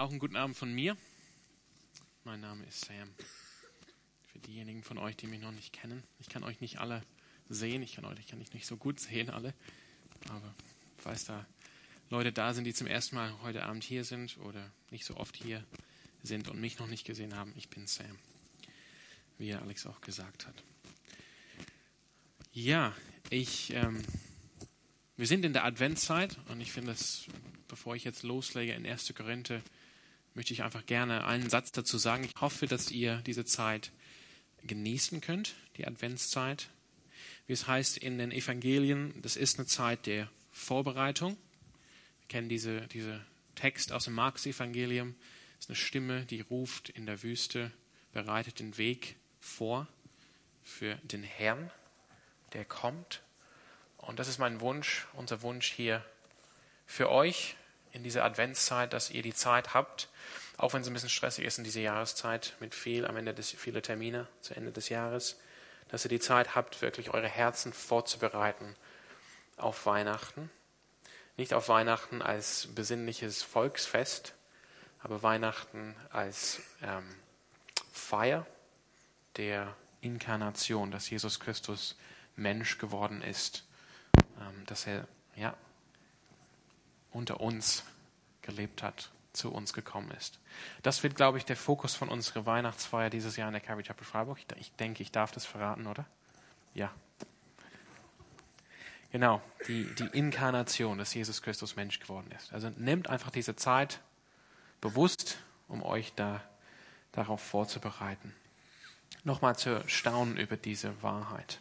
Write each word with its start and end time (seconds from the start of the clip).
Auch 0.00 0.08
einen 0.08 0.18
guten 0.18 0.36
Abend 0.36 0.56
von 0.56 0.72
mir. 0.72 0.96
Mein 2.24 2.40
Name 2.40 2.64
ist 2.64 2.86
Sam. 2.86 3.12
Für 4.32 4.38
diejenigen 4.38 4.82
von 4.82 4.96
euch, 4.96 5.14
die 5.14 5.26
mich 5.26 5.42
noch 5.42 5.52
nicht 5.52 5.74
kennen, 5.74 6.02
ich 6.18 6.30
kann 6.30 6.42
euch 6.42 6.62
nicht 6.62 6.78
alle 6.78 7.02
sehen, 7.50 7.82
ich 7.82 7.96
kann 7.96 8.06
euch 8.06 8.26
kann 8.26 8.40
ich 8.40 8.54
nicht 8.54 8.64
so 8.64 8.78
gut 8.78 8.98
sehen 8.98 9.28
alle, 9.28 9.52
aber 10.30 10.54
falls 10.96 11.26
da 11.26 11.44
Leute 12.08 12.32
da 12.32 12.54
sind, 12.54 12.64
die 12.64 12.72
zum 12.72 12.86
ersten 12.86 13.14
Mal 13.14 13.42
heute 13.42 13.64
Abend 13.64 13.84
hier 13.84 14.04
sind 14.04 14.38
oder 14.38 14.72
nicht 14.90 15.04
so 15.04 15.18
oft 15.18 15.36
hier 15.36 15.62
sind 16.22 16.48
und 16.48 16.58
mich 16.58 16.78
noch 16.78 16.86
nicht 16.86 17.04
gesehen 17.04 17.36
haben, 17.36 17.52
ich 17.54 17.68
bin 17.68 17.86
Sam, 17.86 18.18
wie 19.36 19.52
Alex 19.52 19.84
auch 19.84 20.00
gesagt 20.00 20.46
hat. 20.46 20.64
Ja, 22.54 22.96
ich, 23.28 23.74
ähm, 23.74 24.02
wir 25.18 25.26
sind 25.26 25.44
in 25.44 25.52
der 25.52 25.66
Adventszeit 25.66 26.38
und 26.48 26.62
ich 26.62 26.72
finde 26.72 26.92
es, 26.92 27.26
bevor 27.68 27.96
ich 27.96 28.04
jetzt 28.04 28.22
loslege 28.22 28.72
in 28.72 28.86
1. 28.86 29.12
Korinther, 29.14 29.60
möchte 30.34 30.52
ich 30.52 30.62
einfach 30.62 30.86
gerne 30.86 31.24
einen 31.26 31.50
Satz 31.50 31.72
dazu 31.72 31.98
sagen. 31.98 32.24
Ich 32.24 32.40
hoffe, 32.40 32.66
dass 32.66 32.90
ihr 32.90 33.16
diese 33.26 33.44
Zeit 33.44 33.90
genießen 34.64 35.20
könnt, 35.20 35.54
die 35.76 35.86
Adventszeit. 35.86 36.68
Wie 37.46 37.52
es 37.52 37.66
heißt 37.66 37.98
in 37.98 38.18
den 38.18 38.32
Evangelien, 38.32 39.14
das 39.22 39.36
ist 39.36 39.58
eine 39.58 39.66
Zeit 39.66 40.06
der 40.06 40.30
Vorbereitung. 40.52 41.36
Wir 42.20 42.28
kennen 42.28 42.48
diese, 42.48 42.86
diese 42.88 43.24
Text 43.54 43.92
aus 43.92 44.04
dem 44.04 44.14
Markus-Evangelium. 44.14 45.14
Das 45.56 45.66
ist 45.66 45.70
eine 45.70 45.76
Stimme, 45.76 46.26
die 46.26 46.40
ruft 46.40 46.88
in 46.90 47.06
der 47.06 47.22
Wüste, 47.22 47.72
bereitet 48.12 48.60
den 48.60 48.78
Weg 48.78 49.16
vor 49.40 49.88
für 50.62 50.94
den 50.96 51.22
Herrn, 51.22 51.70
der 52.52 52.64
kommt. 52.64 53.22
Und 53.96 54.18
das 54.18 54.28
ist 54.28 54.38
mein 54.38 54.60
Wunsch, 54.60 55.06
unser 55.12 55.42
Wunsch 55.42 55.70
hier 55.70 56.04
für 56.86 57.10
euch 57.10 57.56
in 57.92 58.02
dieser 58.02 58.24
Adventszeit, 58.24 58.92
dass 58.92 59.10
ihr 59.10 59.22
die 59.22 59.34
Zeit 59.34 59.74
habt, 59.74 60.08
auch 60.56 60.74
wenn 60.74 60.82
es 60.82 60.86
ein 60.86 60.92
bisschen 60.92 61.08
stressig 61.08 61.44
ist 61.44 61.58
in 61.58 61.64
dieser 61.64 61.80
Jahreszeit 61.80 62.54
mit 62.60 62.74
viel 62.74 63.06
am 63.06 63.16
Ende 63.16 63.34
des 63.34 63.50
viele 63.50 63.82
Termine 63.82 64.26
zu 64.40 64.54
Ende 64.54 64.72
des 64.72 64.88
Jahres, 64.88 65.38
dass 65.88 66.04
ihr 66.04 66.10
die 66.10 66.20
Zeit 66.20 66.54
habt, 66.54 66.82
wirklich 66.82 67.10
eure 67.10 67.28
Herzen 67.28 67.72
vorzubereiten 67.72 68.76
auf 69.56 69.86
Weihnachten. 69.86 70.50
Nicht 71.36 71.54
auf 71.54 71.68
Weihnachten 71.68 72.22
als 72.22 72.68
besinnliches 72.74 73.42
Volksfest, 73.42 74.34
aber 75.02 75.22
Weihnachten 75.22 75.96
als 76.10 76.60
ähm, 76.82 77.16
Feier 77.92 78.46
der 79.36 79.74
Inkarnation, 80.00 80.90
dass 80.90 81.08
Jesus 81.08 81.40
Christus 81.40 81.96
Mensch 82.36 82.78
geworden 82.78 83.22
ist, 83.22 83.64
ähm, 84.38 84.66
dass 84.66 84.86
er 84.86 85.06
ja 85.36 85.54
unter 87.12 87.40
uns 87.40 87.84
gelebt 88.42 88.82
hat 88.82 89.10
zu 89.32 89.52
uns 89.52 89.72
gekommen 89.72 90.10
ist. 90.12 90.38
Das 90.82 91.02
wird, 91.02 91.14
glaube 91.14 91.38
ich, 91.38 91.44
der 91.44 91.56
Fokus 91.56 91.94
von 91.94 92.08
unserer 92.08 92.46
Weihnachtsfeier 92.46 93.10
dieses 93.10 93.36
Jahr 93.36 93.48
in 93.48 93.52
der 93.52 93.60
Calvary 93.60 93.84
Chapel 93.84 94.04
Freiburg. 94.04 94.38
Ich 94.56 94.72
denke, 94.72 95.02
ich 95.02 95.12
darf 95.12 95.30
das 95.30 95.46
verraten, 95.46 95.86
oder? 95.86 96.04
Ja. 96.74 96.92
Genau, 99.12 99.42
die, 99.66 99.92
die 99.94 100.06
Inkarnation, 100.18 100.98
dass 100.98 101.14
Jesus 101.14 101.42
Christus 101.42 101.76
Mensch 101.76 101.98
geworden 101.98 102.30
ist. 102.36 102.52
Also 102.52 102.70
nehmt 102.76 103.08
einfach 103.08 103.30
diese 103.30 103.56
Zeit 103.56 104.00
bewusst, 104.80 105.38
um 105.68 105.82
euch 105.82 106.12
da 106.14 106.42
darauf 107.12 107.40
vorzubereiten. 107.40 108.34
Nochmal 109.24 109.56
zu 109.56 109.82
staunen 109.88 110.36
über 110.36 110.56
diese 110.56 111.02
Wahrheit. 111.02 111.60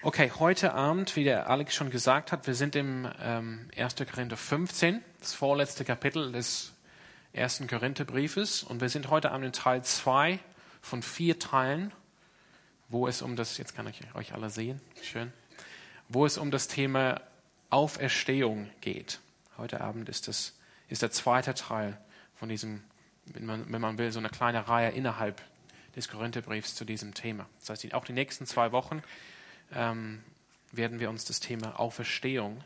Okay, 0.00 0.30
heute 0.38 0.74
Abend, 0.74 1.16
wie 1.16 1.24
der 1.24 1.50
Alex 1.50 1.74
schon 1.74 1.90
gesagt 1.90 2.30
hat, 2.30 2.46
wir 2.46 2.54
sind 2.54 2.76
im 2.76 3.10
ähm, 3.20 3.68
1. 3.76 3.96
Korinther 3.96 4.36
15, 4.36 5.02
das 5.18 5.34
vorletzte 5.34 5.84
Kapitel 5.84 6.30
des 6.30 6.72
1. 7.34 7.64
Korintherbriefes. 7.68 8.62
Und 8.62 8.80
wir 8.80 8.90
sind 8.90 9.10
heute 9.10 9.32
Abend 9.32 9.46
in 9.46 9.52
Teil 9.52 9.82
2 9.82 10.38
von 10.82 11.02
vier 11.02 11.40
Teilen, 11.40 11.92
wo 12.88 13.08
es 13.08 13.22
um 13.22 13.34
das, 13.34 13.58
jetzt 13.58 13.74
kann 13.74 13.88
ich 13.88 14.00
euch 14.14 14.34
alle 14.34 14.50
sehen, 14.50 14.80
schön, 15.02 15.32
wo 16.08 16.24
es 16.24 16.38
um 16.38 16.52
das 16.52 16.68
Thema 16.68 17.20
Auferstehung 17.68 18.70
geht. 18.80 19.18
Heute 19.56 19.80
Abend 19.80 20.08
ist, 20.08 20.28
das, 20.28 20.56
ist 20.88 21.02
der 21.02 21.10
zweite 21.10 21.54
Teil 21.54 21.98
von 22.36 22.48
diesem, 22.48 22.84
wenn 23.26 23.46
man, 23.46 23.72
wenn 23.72 23.80
man 23.80 23.98
will, 23.98 24.12
so 24.12 24.20
eine 24.20 24.28
kleine 24.28 24.68
Reihe 24.68 24.90
innerhalb 24.90 25.42
des 25.96 26.08
Korintherbriefs 26.08 26.76
zu 26.76 26.84
diesem 26.84 27.14
Thema. 27.14 27.46
Das 27.58 27.70
heißt, 27.70 27.94
auch 27.94 28.04
die 28.04 28.12
nächsten 28.12 28.46
zwei 28.46 28.70
Wochen 28.70 29.02
ähm, 29.72 30.22
werden 30.72 31.00
wir 31.00 31.10
uns 31.10 31.24
das 31.24 31.40
Thema 31.40 31.78
Auferstehung 31.78 32.62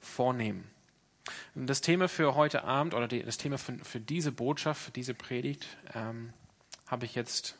vornehmen. 0.00 0.70
Und 1.54 1.66
das 1.66 1.80
Thema 1.80 2.08
für 2.08 2.34
heute 2.34 2.64
Abend 2.64 2.94
oder 2.94 3.08
die, 3.08 3.22
das 3.22 3.38
Thema 3.38 3.58
für, 3.58 3.76
für, 3.78 4.00
diese 4.00 4.32
Botschaft, 4.32 4.82
für 4.82 4.90
diese 4.90 5.14
Predigt 5.14 5.66
ähm, 5.94 6.32
habe 6.86 7.06
ich 7.06 7.14
jetzt 7.14 7.56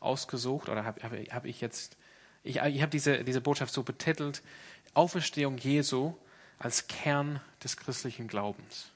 ausgesucht 0.00 0.68
oder 0.68 0.84
habe 0.84 1.02
hab, 1.02 1.12
hab 1.12 1.44
ich 1.46 1.60
jetzt, 1.60 1.96
ich, 2.42 2.56
ich 2.56 2.82
habe 2.82 2.90
diese, 2.90 3.24
diese 3.24 3.40
Botschaft 3.40 3.72
so 3.72 3.82
betitelt, 3.82 4.42
Auferstehung 4.94 5.56
Jesu 5.56 6.14
als 6.58 6.86
Kern 6.86 7.40
des 7.64 7.76
christlichen 7.76 8.28
Glaubens. 8.28 8.90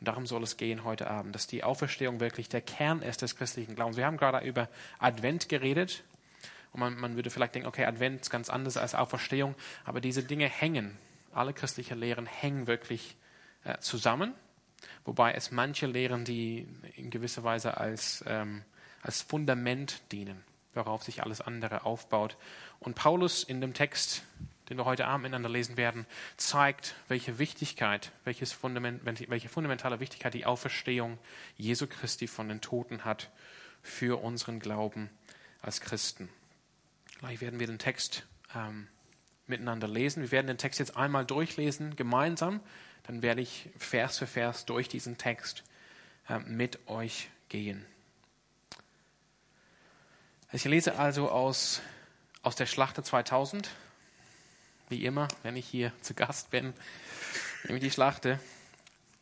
Und 0.00 0.08
darum 0.08 0.26
soll 0.26 0.42
es 0.42 0.56
gehen 0.56 0.84
heute 0.84 1.08
Abend, 1.08 1.34
dass 1.34 1.46
die 1.46 1.64
Auferstehung 1.64 2.20
wirklich 2.20 2.48
der 2.48 2.60
Kern 2.60 3.02
ist 3.02 3.22
des 3.22 3.36
christlichen 3.36 3.76
Glaubens. 3.76 3.96
Wir 3.96 4.04
haben 4.04 4.18
gerade 4.18 4.46
über 4.46 4.68
Advent 4.98 5.48
geredet 5.48 6.02
und 6.76 6.80
man, 6.80 7.00
man 7.00 7.16
würde 7.16 7.30
vielleicht 7.30 7.54
denken, 7.54 7.68
okay, 7.68 7.86
Advent 7.86 8.20
ist 8.20 8.30
ganz 8.30 8.50
anders 8.50 8.76
als 8.76 8.94
Auferstehung, 8.94 9.54
aber 9.84 10.00
diese 10.00 10.22
Dinge 10.22 10.46
hängen, 10.46 10.96
alle 11.32 11.54
christlichen 11.54 11.98
Lehren 11.98 12.26
hängen 12.26 12.66
wirklich 12.66 13.16
äh, 13.64 13.78
zusammen, 13.78 14.34
wobei 15.06 15.32
es 15.32 15.50
manche 15.50 15.86
Lehren, 15.86 16.24
die 16.24 16.68
in 16.96 17.08
gewisser 17.08 17.44
Weise 17.44 17.78
als, 17.78 18.22
ähm, 18.26 18.62
als 19.02 19.22
Fundament 19.22 20.02
dienen, 20.12 20.44
worauf 20.74 21.02
sich 21.02 21.22
alles 21.22 21.40
andere 21.40 21.86
aufbaut. 21.86 22.36
Und 22.78 22.94
Paulus 22.94 23.42
in 23.42 23.62
dem 23.62 23.72
Text, 23.72 24.22
den 24.68 24.76
wir 24.76 24.84
heute 24.84 25.06
Abend 25.06 25.22
miteinander 25.22 25.48
lesen 25.48 25.78
werden, 25.78 26.04
zeigt, 26.36 26.94
welche 27.08 27.38
Wichtigkeit, 27.38 28.12
welches 28.24 28.52
Fundament, 28.52 29.00
welche 29.04 29.48
fundamentale 29.48 30.00
Wichtigkeit 30.00 30.34
die 30.34 30.44
Auferstehung 30.44 31.16
Jesu 31.56 31.86
Christi 31.86 32.26
von 32.26 32.48
den 32.48 32.60
Toten 32.60 33.06
hat 33.06 33.30
für 33.82 34.22
unseren 34.22 34.60
Glauben 34.60 35.08
als 35.62 35.80
Christen. 35.80 36.28
Gleich 37.18 37.40
werden 37.40 37.58
wir 37.58 37.66
den 37.66 37.78
Text 37.78 38.26
ähm, 38.54 38.88
miteinander 39.46 39.88
lesen. 39.88 40.22
Wir 40.22 40.30
werden 40.32 40.46
den 40.46 40.58
Text 40.58 40.78
jetzt 40.78 40.96
einmal 40.96 41.24
durchlesen, 41.24 41.96
gemeinsam. 41.96 42.60
Dann 43.04 43.22
werde 43.22 43.40
ich 43.40 43.70
Vers 43.78 44.18
für 44.18 44.26
Vers 44.26 44.66
durch 44.66 44.88
diesen 44.88 45.16
Text 45.16 45.64
äh, 46.28 46.38
mit 46.40 46.88
euch 46.88 47.30
gehen. 47.48 47.86
Ich 50.52 50.64
lese 50.64 50.98
also 50.98 51.30
aus, 51.30 51.80
aus 52.42 52.56
der 52.56 52.66
Schlachte 52.66 53.02
2000. 53.02 53.70
Wie 54.88 55.04
immer, 55.04 55.28
wenn 55.42 55.56
ich 55.56 55.66
hier 55.66 55.92
zu 56.02 56.14
Gast 56.14 56.50
bin, 56.50 56.72
nehme 57.64 57.78
ich 57.78 57.84
die 57.84 57.90
Schlachte. 57.90 58.38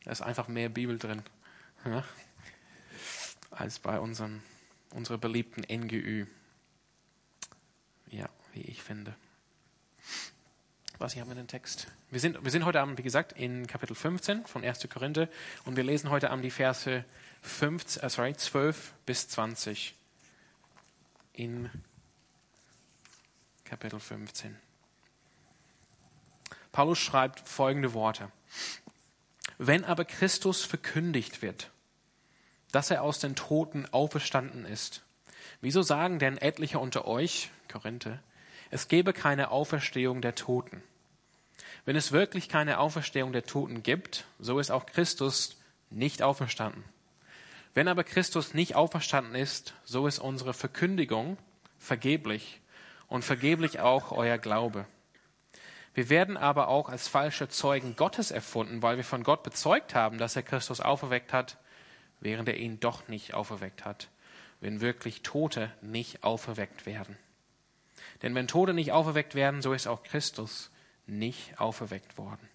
Da 0.04 0.10
ist 0.10 0.20
einfach 0.20 0.48
mehr 0.48 0.68
Bibel 0.68 0.98
drin 0.98 1.22
ja, 1.86 2.04
als 3.50 3.78
bei 3.78 3.98
unseren, 3.98 4.42
unserer 4.90 5.18
beliebten 5.18 5.62
NGÜ. 5.62 6.26
Ja, 8.14 8.28
wie 8.52 8.60
ich 8.60 8.80
finde. 8.80 9.12
Was, 10.98 11.14
hier 11.14 11.22
haben 11.22 11.30
wir 11.30 11.34
den 11.34 11.48
Text. 11.48 11.88
Wir 12.12 12.20
sind, 12.20 12.44
wir 12.44 12.52
sind 12.52 12.64
heute 12.64 12.80
Abend, 12.80 12.96
wie 12.96 13.02
gesagt, 13.02 13.32
in 13.32 13.66
Kapitel 13.66 13.96
15 13.96 14.46
von 14.46 14.62
1. 14.62 14.88
Korinther 14.88 15.28
und 15.64 15.74
wir 15.76 15.82
lesen 15.82 16.10
heute 16.10 16.30
Abend 16.30 16.44
die 16.44 16.52
Verse 16.52 17.04
15, 17.42 18.02
äh, 18.04 18.08
sorry, 18.08 18.36
12 18.36 18.94
bis 19.04 19.28
20 19.30 19.96
in 21.32 21.68
Kapitel 23.64 23.98
15. 23.98 24.56
Paulus 26.70 27.00
schreibt 27.00 27.40
folgende 27.48 27.94
Worte. 27.94 28.30
Wenn 29.58 29.84
aber 29.84 30.04
Christus 30.04 30.64
verkündigt 30.64 31.42
wird, 31.42 31.72
dass 32.70 32.92
er 32.92 33.02
aus 33.02 33.18
den 33.18 33.34
Toten 33.34 33.86
auferstanden 33.86 34.66
ist, 34.66 35.02
wieso 35.60 35.82
sagen 35.82 36.20
denn 36.20 36.38
etliche 36.38 36.78
unter 36.78 37.06
euch, 37.06 37.50
Korinther, 37.74 38.20
es 38.70 38.86
gebe 38.86 39.12
keine 39.12 39.50
Auferstehung 39.50 40.22
der 40.22 40.36
Toten. 40.36 40.80
Wenn 41.84 41.96
es 41.96 42.12
wirklich 42.12 42.48
keine 42.48 42.78
Auferstehung 42.78 43.32
der 43.32 43.42
Toten 43.42 43.82
gibt, 43.82 44.26
so 44.38 44.60
ist 44.60 44.70
auch 44.70 44.86
Christus 44.86 45.60
nicht 45.90 46.22
auferstanden. 46.22 46.84
Wenn 47.74 47.88
aber 47.88 48.04
Christus 48.04 48.54
nicht 48.54 48.76
auferstanden 48.76 49.34
ist, 49.34 49.74
so 49.82 50.06
ist 50.06 50.20
unsere 50.20 50.54
Verkündigung 50.54 51.36
vergeblich 51.80 52.60
und 53.08 53.24
vergeblich 53.24 53.80
auch 53.80 54.12
euer 54.12 54.38
Glaube. 54.38 54.86
Wir 55.94 56.08
werden 56.10 56.36
aber 56.36 56.68
auch 56.68 56.88
als 56.88 57.08
falsche 57.08 57.48
Zeugen 57.48 57.96
Gottes 57.96 58.30
erfunden, 58.30 58.82
weil 58.82 58.98
wir 58.98 59.04
von 59.04 59.24
Gott 59.24 59.42
bezeugt 59.42 59.96
haben, 59.96 60.18
dass 60.18 60.36
er 60.36 60.44
Christus 60.44 60.80
auferweckt 60.80 61.32
hat, 61.32 61.58
während 62.20 62.48
er 62.48 62.56
ihn 62.56 62.78
doch 62.78 63.08
nicht 63.08 63.34
auferweckt 63.34 63.84
hat, 63.84 64.08
wenn 64.60 64.80
wirklich 64.80 65.22
Tote 65.22 65.72
nicht 65.82 66.22
auferweckt 66.22 66.86
werden. 66.86 67.18
Denn 68.22 68.34
wenn 68.34 68.48
Tote 68.48 68.74
nicht 68.74 68.92
auferweckt 68.92 69.34
werden, 69.34 69.62
so 69.62 69.72
ist 69.72 69.86
auch 69.86 70.02
Christus 70.02 70.70
nicht 71.06 71.58
auferweckt 71.60 72.16
worden. 72.16 72.48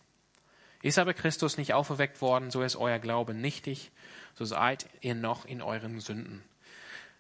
Ist 0.81 0.97
aber 0.97 1.13
Christus 1.13 1.57
nicht 1.57 1.73
auferweckt 1.73 2.21
worden, 2.21 2.51
so 2.51 2.61
ist 2.61 2.75
euer 2.75 2.99
Glaube 2.99 3.33
nichtig, 3.33 3.91
so 4.35 4.45
seid 4.45 4.87
ihr 5.01 5.15
noch 5.15 5.45
in 5.45 5.61
euren 5.61 5.99
Sünden. 5.99 6.43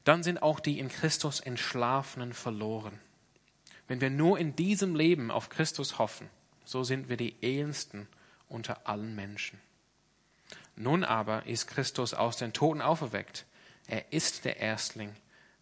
Dann 0.05 0.23
sind 0.23 0.41
auch 0.41 0.59
die 0.59 0.79
in 0.79 0.87
Christus 0.87 1.41
Entschlafenen 1.41 2.33
verloren. 2.33 2.99
Wenn 3.87 4.01
wir 4.01 4.09
nur 4.09 4.39
in 4.39 4.55
diesem 4.55 4.95
Leben 4.95 5.29
auf 5.29 5.49
Christus 5.49 5.99
hoffen, 5.99 6.29
so 6.63 6.83
sind 6.83 7.09
wir 7.09 7.17
die 7.17 7.35
elendsten 7.41 8.07
unter 8.47 8.87
allen 8.87 9.15
Menschen. 9.15 9.59
Nun 10.75 11.03
aber 11.03 11.45
ist 11.45 11.67
Christus 11.67 12.13
aus 12.13 12.37
den 12.37 12.53
Toten 12.53 12.81
auferweckt. 12.81 13.45
Er 13.87 14.13
ist 14.13 14.45
der 14.45 14.57
Erstling 14.57 15.13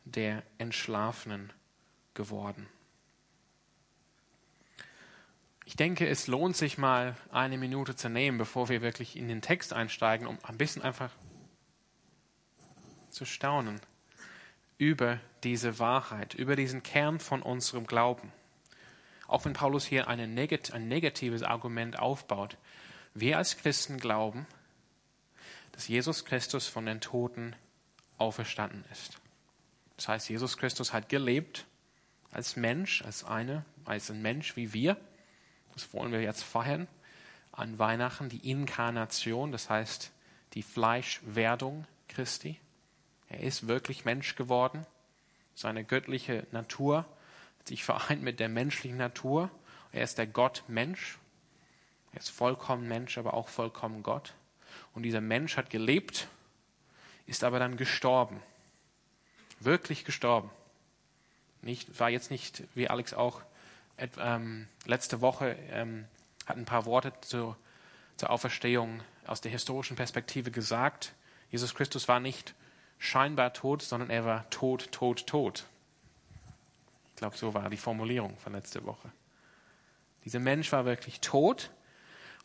der 0.05 0.43
Entschlafenen 0.57 1.51
geworden. 2.17 2.67
Ich 5.63 5.75
denke, 5.75 6.07
es 6.07 6.27
lohnt 6.27 6.57
sich 6.57 6.77
mal 6.77 7.15
eine 7.31 7.57
Minute 7.57 7.95
zu 7.95 8.09
nehmen, 8.09 8.37
bevor 8.37 8.67
wir 8.67 8.81
wirklich 8.81 9.15
in 9.15 9.27
den 9.27 9.41
Text 9.41 9.71
einsteigen, 9.71 10.27
um 10.27 10.37
ein 10.43 10.57
bisschen 10.57 10.81
einfach 10.81 11.11
zu 13.09 13.25
staunen 13.25 13.79
über 14.77 15.19
diese 15.43 15.79
Wahrheit, 15.79 16.33
über 16.33 16.55
diesen 16.55 16.83
Kern 16.83 17.19
von 17.19 17.41
unserem 17.41 17.85
Glauben. 17.85 18.31
Auch 19.27 19.45
wenn 19.45 19.53
Paulus 19.53 19.85
hier 19.85 20.07
negat 20.07 20.71
ein 20.71 20.87
negatives 20.87 21.43
Argument 21.43 21.99
aufbaut, 21.99 22.57
wir 23.13 23.37
als 23.37 23.57
Christen 23.57 23.97
glauben, 23.97 24.47
dass 25.73 25.87
Jesus 25.87 26.25
Christus 26.25 26.67
von 26.67 26.85
den 26.85 27.01
Toten 27.01 27.55
auferstanden 28.17 28.85
ist. 28.91 29.19
Das 29.97 30.07
heißt, 30.07 30.29
Jesus 30.29 30.57
Christus 30.57 30.93
hat 30.93 31.09
gelebt 31.09 31.65
als 32.31 32.55
Mensch, 32.55 33.01
als 33.03 33.23
eine, 33.23 33.65
als 33.85 34.09
ein 34.09 34.21
Mensch 34.21 34.55
wie 34.55 34.73
wir 34.73 34.97
das 35.77 35.93
wollen 35.93 36.11
wir 36.11 36.23
jetzt 36.23 36.43
feiern 36.43 36.87
an 37.51 37.77
Weihnachten, 37.77 38.29
die 38.29 38.49
Inkarnation, 38.49 39.51
das 39.51 39.69
heißt 39.69 40.11
die 40.53 40.63
Fleischwerdung 40.63 41.85
Christi. 42.07 42.59
Er 43.29 43.41
ist 43.41 43.67
wirklich 43.67 44.03
Mensch 44.03 44.35
geworden. 44.35 44.87
Seine 45.53 45.83
göttliche 45.83 46.47
Natur 46.51 47.05
hat 47.59 47.67
sich 47.67 47.83
vereint 47.83 48.23
mit 48.23 48.39
der 48.39 48.49
menschlichen 48.49 48.97
Natur. 48.97 49.51
Er 49.91 50.03
ist 50.03 50.17
der 50.17 50.25
Gott-Mensch. 50.25 51.19
Er 52.11 52.21
ist 52.21 52.29
vollkommen 52.29 52.87
Mensch, 52.87 53.19
aber 53.19 53.35
auch 53.35 53.47
vollkommen 53.47 54.01
Gott. 54.01 54.33
Und 54.95 55.03
dieser 55.03 55.21
Mensch 55.21 55.57
hat 55.57 55.69
gelebt, 55.69 56.27
ist 57.27 57.43
aber 57.43 57.59
dann 57.59 57.77
gestorben. 57.77 58.41
Wirklich 59.59 60.05
gestorben. 60.05 60.49
Nicht, 61.61 61.99
war 61.99 62.09
jetzt 62.09 62.31
nicht, 62.31 62.63
wie 62.75 62.89
Alex 62.89 63.13
auch 63.13 63.41
ähm, 64.19 64.67
letzte 64.85 65.21
Woche 65.21 65.55
ähm, 65.71 66.05
hat 66.45 66.57
ein 66.57 66.65
paar 66.65 66.85
Worte 66.85 67.13
zu, 67.21 67.55
zur 68.15 68.29
Auferstehung 68.29 69.01
aus 69.25 69.41
der 69.41 69.51
historischen 69.51 69.97
Perspektive 69.97 70.51
gesagt. 70.51 71.13
Jesus 71.49 71.73
Christus 71.75 72.07
war 72.07 72.19
nicht 72.19 72.53
scheinbar 72.99 73.53
tot, 73.53 73.81
sondern 73.81 74.09
er 74.09 74.25
war 74.25 74.49
tot, 74.49 74.91
tot, 74.91 75.27
tot. 75.27 75.65
Ich 77.09 77.15
glaube, 77.15 77.37
so 77.37 77.53
war 77.53 77.69
die 77.69 77.77
Formulierung 77.77 78.37
von 78.37 78.53
letzter 78.53 78.85
Woche. 78.85 79.11
Dieser 80.25 80.39
Mensch 80.39 80.71
war 80.71 80.85
wirklich 80.85 81.19
tot 81.19 81.71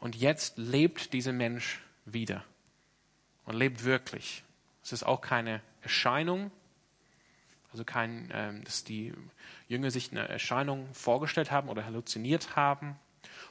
und 0.01 0.17
jetzt 0.17 0.57
lebt 0.57 1.13
dieser 1.13 1.33
Mensch 1.33 1.81
wieder 2.05 2.45
und 3.45 3.55
lebt 3.55 3.85
wirklich. 3.85 4.45
Es 4.83 4.93
ist 4.93 5.05
auch 5.05 5.21
keine 5.21 5.61
Erscheinung, 5.83 6.51
also 7.73 7.85
kein, 7.85 8.31
ähm, 8.33 8.65
dass 8.65 8.85
die 8.85 9.13
Jünger 9.67 9.91
sich 9.91 10.11
eine 10.13 10.29
Erscheinung 10.29 10.93
vorgestellt 10.93 11.51
haben 11.51 11.69
oder 11.69 11.85
halluziniert 11.85 12.55
haben 12.55 12.97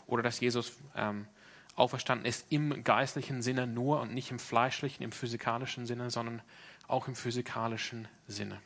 oder 0.06 0.24
dass 0.24 0.40
Jesus 0.40 0.78
ähm, 0.96 1.28
auferstanden 1.76 2.26
ist 2.26 2.46
im 2.50 2.84
geistlichen 2.84 3.42
Sinne 3.42 3.68
nur 3.68 4.00
und 4.02 4.14
nicht 4.14 4.32
im 4.32 4.40
fleischlichen, 4.40 5.04
im 5.04 5.12
physikalischen 5.12 5.86
Sinne, 5.86 6.10
sondern 6.10 6.42
auch 6.88 7.08
im 7.08 7.16
physikalischen 7.16 8.08
Sinne. 8.28 8.62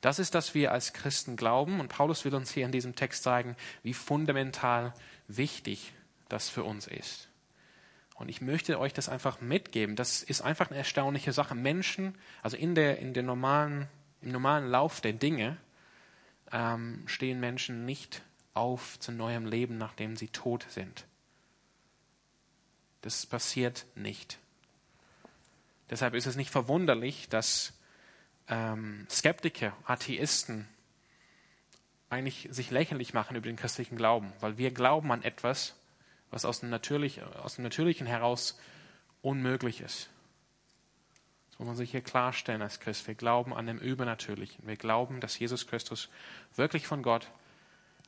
Das 0.00 0.18
ist, 0.18 0.34
dass 0.34 0.54
wir 0.54 0.72
als 0.72 0.92
Christen 0.92 1.36
glauben 1.36 1.80
und 1.80 1.88
Paulus 1.88 2.24
will 2.24 2.34
uns 2.34 2.52
hier 2.52 2.64
in 2.64 2.72
diesem 2.72 2.94
Text 2.94 3.22
zeigen, 3.22 3.56
wie 3.82 3.92
fundamental 3.92 4.94
wichtig 5.28 5.92
das 6.28 6.48
für 6.48 6.64
uns 6.64 6.86
ist. 6.86 7.28
Und 8.14 8.28
ich 8.28 8.40
möchte 8.40 8.78
euch 8.78 8.92
das 8.92 9.08
einfach 9.08 9.40
mitgeben. 9.40 9.96
Das 9.96 10.22
ist 10.22 10.42
einfach 10.42 10.68
eine 10.68 10.78
erstaunliche 10.78 11.32
Sache. 11.32 11.54
Menschen, 11.54 12.14
also 12.42 12.56
in 12.56 12.74
der, 12.74 12.98
in 12.98 13.14
der 13.14 13.22
normalen 13.22 13.88
im 14.22 14.32
normalen 14.32 14.68
Lauf 14.68 15.00
der 15.00 15.12
Dinge 15.12 15.56
ähm, 16.52 17.02
stehen 17.06 17.40
Menschen 17.40 17.84
nicht 17.84 18.22
auf 18.54 18.98
zu 18.98 19.12
neuem 19.12 19.46
Leben, 19.46 19.78
nachdem 19.78 20.16
sie 20.16 20.28
tot 20.28 20.66
sind. 20.68 21.06
Das 23.02 23.24
passiert 23.24 23.86
nicht. 23.94 24.38
Deshalb 25.88 26.14
ist 26.14 26.26
es 26.26 26.36
nicht 26.36 26.50
verwunderlich, 26.50 27.28
dass 27.28 27.72
ähm, 28.48 29.06
Skeptiker, 29.10 29.76
Atheisten 29.84 30.68
eigentlich 32.10 32.48
sich 32.50 32.70
lächerlich 32.70 33.14
machen 33.14 33.36
über 33.36 33.46
den 33.46 33.56
christlichen 33.56 33.96
Glauben, 33.96 34.32
weil 34.40 34.58
wir 34.58 34.72
glauben 34.72 35.12
an 35.12 35.22
etwas, 35.22 35.76
was 36.30 36.44
aus 36.44 36.60
dem, 36.60 36.68
Natürlich, 36.68 37.22
aus 37.22 37.54
dem 37.54 37.64
Natürlichen 37.64 38.06
heraus 38.06 38.58
unmöglich 39.22 39.80
ist 39.80 40.09
muss 41.60 41.66
man 41.66 41.76
sich 41.76 41.90
hier 41.90 42.00
klarstellen 42.00 42.62
als 42.62 42.80
Christ. 42.80 43.06
Wir 43.06 43.14
glauben 43.14 43.52
an 43.52 43.66
dem 43.66 43.76
Übernatürlichen. 43.76 44.66
Wir 44.66 44.76
glauben, 44.76 45.20
dass 45.20 45.38
Jesus 45.38 45.66
Christus 45.66 46.08
wirklich 46.56 46.86
von 46.86 47.02
Gott 47.02 47.30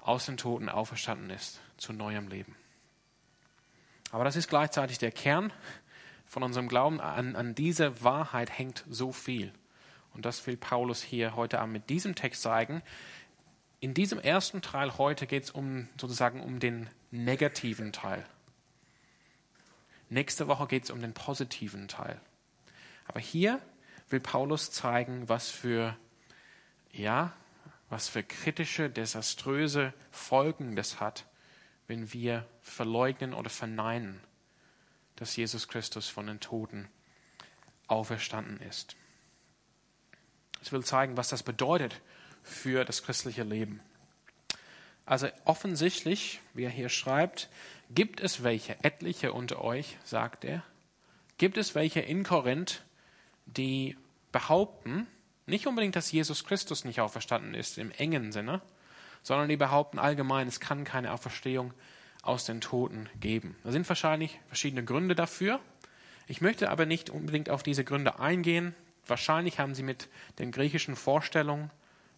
aus 0.00 0.24
den 0.24 0.38
Toten 0.38 0.70
auferstanden 0.70 1.28
ist 1.28 1.60
zu 1.76 1.92
neuem 1.92 2.28
Leben. 2.28 2.56
Aber 4.10 4.24
das 4.24 4.36
ist 4.36 4.48
gleichzeitig 4.48 4.96
der 4.96 5.12
Kern 5.12 5.52
von 6.24 6.42
unserem 6.42 6.66
Glauben. 6.66 6.98
An, 6.98 7.36
an 7.36 7.54
dieser 7.54 8.02
Wahrheit 8.02 8.58
hängt 8.58 8.84
so 8.88 9.12
viel. 9.12 9.52
Und 10.14 10.24
das 10.24 10.46
will 10.46 10.56
Paulus 10.56 11.02
hier 11.02 11.36
heute 11.36 11.60
Abend 11.60 11.74
mit 11.74 11.90
diesem 11.90 12.14
Text 12.14 12.40
zeigen. 12.40 12.82
In 13.80 13.92
diesem 13.92 14.18
ersten 14.18 14.62
Teil 14.62 14.96
heute 14.96 15.26
geht 15.26 15.44
es 15.44 15.50
um 15.50 15.90
sozusagen 16.00 16.40
um 16.40 16.58
den 16.58 16.88
negativen 17.10 17.92
Teil. 17.92 18.24
Nächste 20.08 20.48
Woche 20.48 20.66
geht 20.68 20.84
es 20.84 20.90
um 20.90 21.02
den 21.02 21.12
positiven 21.12 21.86
Teil. 21.86 22.18
Aber 23.12 23.20
hier 23.20 23.60
will 24.08 24.20
Paulus 24.20 24.70
zeigen, 24.70 25.28
was 25.28 25.50
für, 25.50 25.94
ja, 26.92 27.34
was 27.90 28.08
für 28.08 28.22
kritische, 28.22 28.88
desaströse 28.88 29.92
Folgen 30.10 30.76
das 30.76 30.98
hat, 30.98 31.26
wenn 31.88 32.14
wir 32.14 32.48
verleugnen 32.62 33.34
oder 33.34 33.50
verneinen, 33.50 34.22
dass 35.16 35.36
Jesus 35.36 35.68
Christus 35.68 36.08
von 36.08 36.26
den 36.26 36.40
Toten 36.40 36.88
auferstanden 37.86 38.58
ist. 38.62 38.96
Es 40.62 40.72
will 40.72 40.82
zeigen, 40.82 41.18
was 41.18 41.28
das 41.28 41.42
bedeutet 41.42 42.00
für 42.42 42.86
das 42.86 43.02
christliche 43.02 43.42
Leben. 43.42 43.80
Also 45.04 45.28
offensichtlich, 45.44 46.40
wie 46.54 46.64
er 46.64 46.70
hier 46.70 46.88
schreibt, 46.88 47.50
gibt 47.90 48.20
es 48.20 48.42
welche, 48.42 48.82
etliche 48.82 49.34
unter 49.34 49.62
euch, 49.62 49.98
sagt 50.02 50.46
er, 50.46 50.64
gibt 51.36 51.58
es 51.58 51.74
welche 51.74 52.00
in 52.00 52.22
Korinth, 52.22 52.82
die 53.46 53.96
behaupten, 54.30 55.06
nicht 55.46 55.66
unbedingt, 55.66 55.96
dass 55.96 56.12
Jesus 56.12 56.44
Christus 56.44 56.84
nicht 56.84 57.00
auferstanden 57.00 57.54
ist 57.54 57.78
im 57.78 57.90
engen 57.92 58.32
Sinne, 58.32 58.62
sondern 59.22 59.48
die 59.48 59.56
behaupten 59.56 59.98
allgemein, 59.98 60.48
es 60.48 60.60
kann 60.60 60.84
keine 60.84 61.12
Auferstehung 61.12 61.74
aus 62.22 62.44
den 62.44 62.60
Toten 62.60 63.08
geben. 63.20 63.56
Da 63.64 63.72
sind 63.72 63.88
wahrscheinlich 63.88 64.40
verschiedene 64.46 64.84
Gründe 64.84 65.14
dafür. 65.14 65.60
Ich 66.28 66.40
möchte 66.40 66.70
aber 66.70 66.86
nicht 66.86 67.10
unbedingt 67.10 67.50
auf 67.50 67.62
diese 67.62 67.84
Gründe 67.84 68.20
eingehen. 68.20 68.74
Wahrscheinlich 69.06 69.58
haben 69.58 69.74
sie 69.74 69.82
mit 69.82 70.08
den 70.38 70.52
griechischen 70.52 70.94
Vorstellungen, 70.94 71.70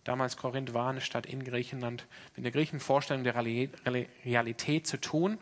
damals 0.04 0.36
Korinth 0.36 0.74
war 0.74 0.90
eine 0.90 1.00
Stadt 1.00 1.24
in 1.24 1.42
Griechenland, 1.42 2.06
mit 2.36 2.44
der 2.44 2.52
griechischen 2.52 2.80
Vorstellung 2.80 3.24
der 3.24 3.34
Realität 3.34 4.86
zu 4.86 5.00
tun 5.00 5.38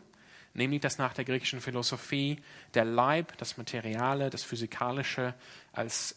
nämlich 0.53 0.81
dass 0.81 0.97
nach 0.97 1.13
der 1.13 1.25
griechischen 1.25 1.61
Philosophie 1.61 2.41
der 2.73 2.85
Leib, 2.85 3.37
das 3.37 3.57
Materiale, 3.57 4.29
das 4.29 4.43
Physikalische 4.43 5.33
als 5.71 6.15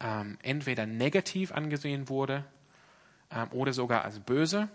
ähm, 0.00 0.38
entweder 0.42 0.86
negativ 0.86 1.52
angesehen 1.52 2.08
wurde 2.08 2.44
ähm, 3.30 3.48
oder 3.52 3.72
sogar 3.72 4.04
als 4.04 4.20
böse. 4.20 4.68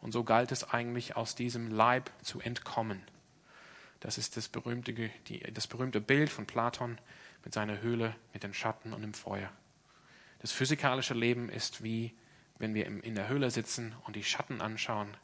Und 0.00 0.12
so 0.12 0.24
galt 0.24 0.52
es 0.52 0.64
eigentlich, 0.70 1.16
aus 1.16 1.34
diesem 1.34 1.70
Leib 1.70 2.10
zu 2.22 2.40
entkommen. 2.40 3.02
Das 4.00 4.18
ist 4.18 4.36
das 4.36 4.48
berühmte, 4.48 4.92
die, 4.92 5.40
das 5.52 5.66
berühmte 5.66 6.00
Bild 6.00 6.30
von 6.30 6.46
Platon 6.46 6.98
mit 7.44 7.54
seiner 7.54 7.80
Höhle, 7.80 8.14
mit 8.32 8.42
den 8.42 8.54
Schatten 8.54 8.92
und 8.92 9.02
dem 9.02 9.14
Feuer. 9.14 9.50
Das 10.40 10.52
physikalische 10.52 11.14
Leben 11.14 11.48
ist 11.48 11.82
wie, 11.82 12.14
wenn 12.58 12.74
wir 12.74 12.86
in 12.86 13.14
der 13.14 13.28
Höhle 13.28 13.50
sitzen 13.50 13.94
und 14.04 14.16
die 14.16 14.24
Schatten 14.24 14.60
anschauen 14.60 15.16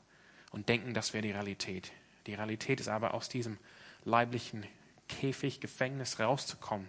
und 0.50 0.68
denken, 0.68 0.94
das 0.94 1.12
wäre 1.12 1.22
die 1.22 1.32
Realität. 1.32 1.92
Die 2.26 2.34
Realität 2.34 2.80
ist 2.80 2.88
aber 2.88 3.14
aus 3.14 3.28
diesem 3.28 3.58
leiblichen 4.04 4.66
Käfig, 5.08 5.60
Gefängnis 5.60 6.18
rauszukommen, 6.20 6.88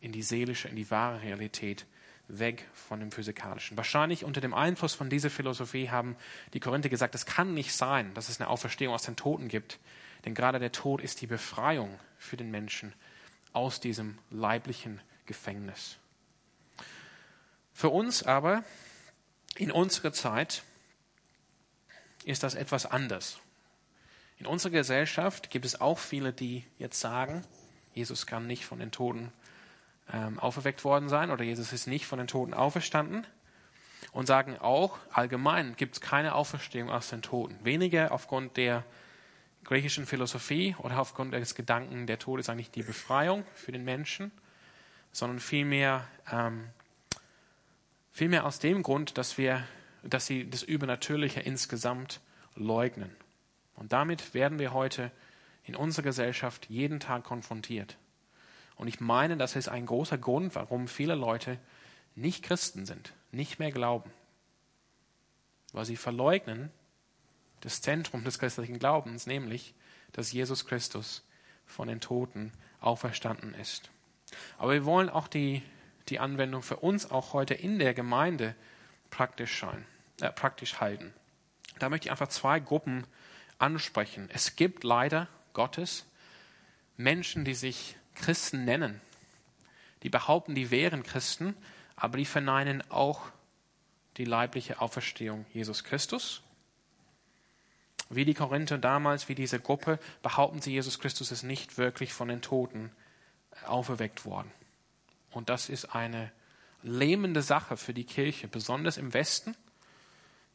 in 0.00 0.12
die 0.12 0.22
seelische, 0.22 0.68
in 0.68 0.76
die 0.76 0.90
wahre 0.90 1.22
Realität, 1.22 1.86
weg 2.28 2.68
von 2.72 3.00
dem 3.00 3.10
physikalischen. 3.10 3.76
Wahrscheinlich 3.76 4.24
unter 4.24 4.40
dem 4.40 4.54
Einfluss 4.54 4.94
von 4.94 5.10
dieser 5.10 5.30
Philosophie 5.30 5.90
haben 5.90 6.16
die 6.52 6.60
Korinther 6.60 6.88
gesagt, 6.88 7.14
es 7.14 7.26
kann 7.26 7.54
nicht 7.54 7.74
sein, 7.74 8.14
dass 8.14 8.28
es 8.28 8.40
eine 8.40 8.48
Auferstehung 8.48 8.94
aus 8.94 9.02
den 9.02 9.16
Toten 9.16 9.48
gibt, 9.48 9.80
Denn 10.24 10.34
gerade 10.34 10.58
der 10.58 10.72
Tod 10.72 11.00
ist 11.00 11.20
die 11.20 11.26
Befreiung 11.26 11.98
für 12.18 12.36
den 12.36 12.50
Menschen 12.50 12.92
aus 13.52 13.80
diesem 13.80 14.18
leiblichen 14.30 15.00
Gefängnis. 15.26 15.96
Für 17.72 17.88
uns 17.88 18.22
aber 18.22 18.64
in 19.56 19.70
unserer 19.70 20.12
Zeit 20.12 20.62
ist 22.24 22.42
das 22.42 22.54
etwas 22.54 22.86
anders. 22.86 23.38
In 24.40 24.46
unserer 24.46 24.72
Gesellschaft 24.72 25.50
gibt 25.50 25.66
es 25.66 25.82
auch 25.82 25.98
viele, 25.98 26.32
die 26.32 26.64
jetzt 26.78 26.98
sagen, 26.98 27.44
Jesus 27.92 28.26
kann 28.26 28.46
nicht 28.46 28.64
von 28.64 28.78
den 28.78 28.90
Toten 28.90 29.32
ähm, 30.10 30.40
auferweckt 30.40 30.82
worden 30.82 31.10
sein 31.10 31.30
oder 31.30 31.44
Jesus 31.44 31.74
ist 31.74 31.86
nicht 31.86 32.06
von 32.06 32.18
den 32.18 32.26
Toten 32.26 32.54
auferstanden 32.54 33.26
und 34.12 34.24
sagen 34.24 34.56
auch, 34.58 34.96
allgemein 35.12 35.76
gibt 35.76 35.96
es 35.96 36.00
keine 36.00 36.34
Auferstehung 36.34 36.88
aus 36.88 37.10
den 37.10 37.20
Toten. 37.20 37.62
Weniger 37.64 38.12
aufgrund 38.12 38.56
der 38.56 38.82
griechischen 39.64 40.06
Philosophie 40.06 40.74
oder 40.78 40.98
aufgrund 40.98 41.34
des 41.34 41.54
Gedanken, 41.54 42.06
der 42.06 42.18
Tod 42.18 42.40
ist 42.40 42.48
eigentlich 42.48 42.70
die 42.70 42.82
Befreiung 42.82 43.44
für 43.54 43.72
den 43.72 43.84
Menschen, 43.84 44.32
sondern 45.12 45.38
vielmehr, 45.38 46.08
ähm, 46.32 46.70
vielmehr 48.10 48.46
aus 48.46 48.58
dem 48.58 48.82
Grund, 48.82 49.18
dass, 49.18 49.36
wir, 49.36 49.62
dass 50.02 50.24
sie 50.24 50.48
das 50.48 50.62
Übernatürliche 50.62 51.40
insgesamt 51.40 52.20
leugnen. 52.54 53.14
Und 53.80 53.94
damit 53.94 54.34
werden 54.34 54.58
wir 54.58 54.74
heute 54.74 55.10
in 55.64 55.74
unserer 55.74 56.04
Gesellschaft 56.04 56.66
jeden 56.68 57.00
Tag 57.00 57.24
konfrontiert. 57.24 57.96
Und 58.76 58.88
ich 58.88 59.00
meine, 59.00 59.38
das 59.38 59.56
ist 59.56 59.68
ein 59.70 59.86
großer 59.86 60.18
Grund, 60.18 60.54
warum 60.54 60.86
viele 60.86 61.14
Leute 61.14 61.58
nicht 62.14 62.44
Christen 62.44 62.84
sind, 62.84 63.14
nicht 63.32 63.58
mehr 63.58 63.72
glauben. 63.72 64.10
Weil 65.72 65.86
sie 65.86 65.96
verleugnen 65.96 66.70
das 67.62 67.80
Zentrum 67.80 68.22
des 68.22 68.38
christlichen 68.38 68.78
Glaubens, 68.78 69.26
nämlich, 69.26 69.72
dass 70.12 70.30
Jesus 70.30 70.66
Christus 70.66 71.26
von 71.64 71.88
den 71.88 72.00
Toten 72.00 72.52
auferstanden 72.80 73.54
ist. 73.54 73.90
Aber 74.58 74.72
wir 74.72 74.84
wollen 74.84 75.08
auch 75.08 75.26
die, 75.26 75.62
die 76.10 76.18
Anwendung 76.18 76.62
für 76.62 76.76
uns 76.76 77.10
auch 77.10 77.32
heute 77.32 77.54
in 77.54 77.78
der 77.78 77.94
Gemeinde 77.94 78.54
praktisch, 79.08 79.54
schein, 79.54 79.86
äh, 80.20 80.30
praktisch 80.30 80.80
halten. 80.80 81.14
Da 81.78 81.88
möchte 81.88 82.08
ich 82.08 82.10
einfach 82.10 82.28
zwei 82.28 82.60
Gruppen 82.60 83.06
ansprechen. 83.60 84.28
Es 84.32 84.56
gibt 84.56 84.84
leider 84.84 85.28
Gottes 85.52 86.06
Menschen, 86.96 87.44
die 87.44 87.54
sich 87.54 87.96
Christen 88.14 88.64
nennen, 88.64 89.00
die 90.02 90.10
behaupten, 90.10 90.54
die 90.54 90.70
wären 90.70 91.02
Christen, 91.02 91.54
aber 91.96 92.18
die 92.18 92.24
verneinen 92.24 92.82
auch 92.90 93.22
die 94.16 94.24
leibliche 94.24 94.80
Auferstehung 94.80 95.46
Jesus 95.52 95.84
Christus. 95.84 96.42
Wie 98.08 98.24
die 98.24 98.34
Korinther 98.34 98.76
damals, 98.76 99.28
wie 99.28 99.34
diese 99.34 99.60
Gruppe, 99.60 99.98
behaupten 100.22 100.60
sie, 100.60 100.72
Jesus 100.72 100.98
Christus 100.98 101.30
ist 101.30 101.42
nicht 101.42 101.78
wirklich 101.78 102.12
von 102.12 102.28
den 102.28 102.42
Toten 102.42 102.90
auferweckt 103.66 104.24
worden. 104.24 104.50
Und 105.30 105.48
das 105.48 105.68
ist 105.68 105.94
eine 105.94 106.32
lähmende 106.82 107.42
Sache 107.42 107.76
für 107.76 107.94
die 107.94 108.04
Kirche, 108.04 108.48
besonders 108.48 108.96
im 108.96 109.14
Westen. 109.14 109.54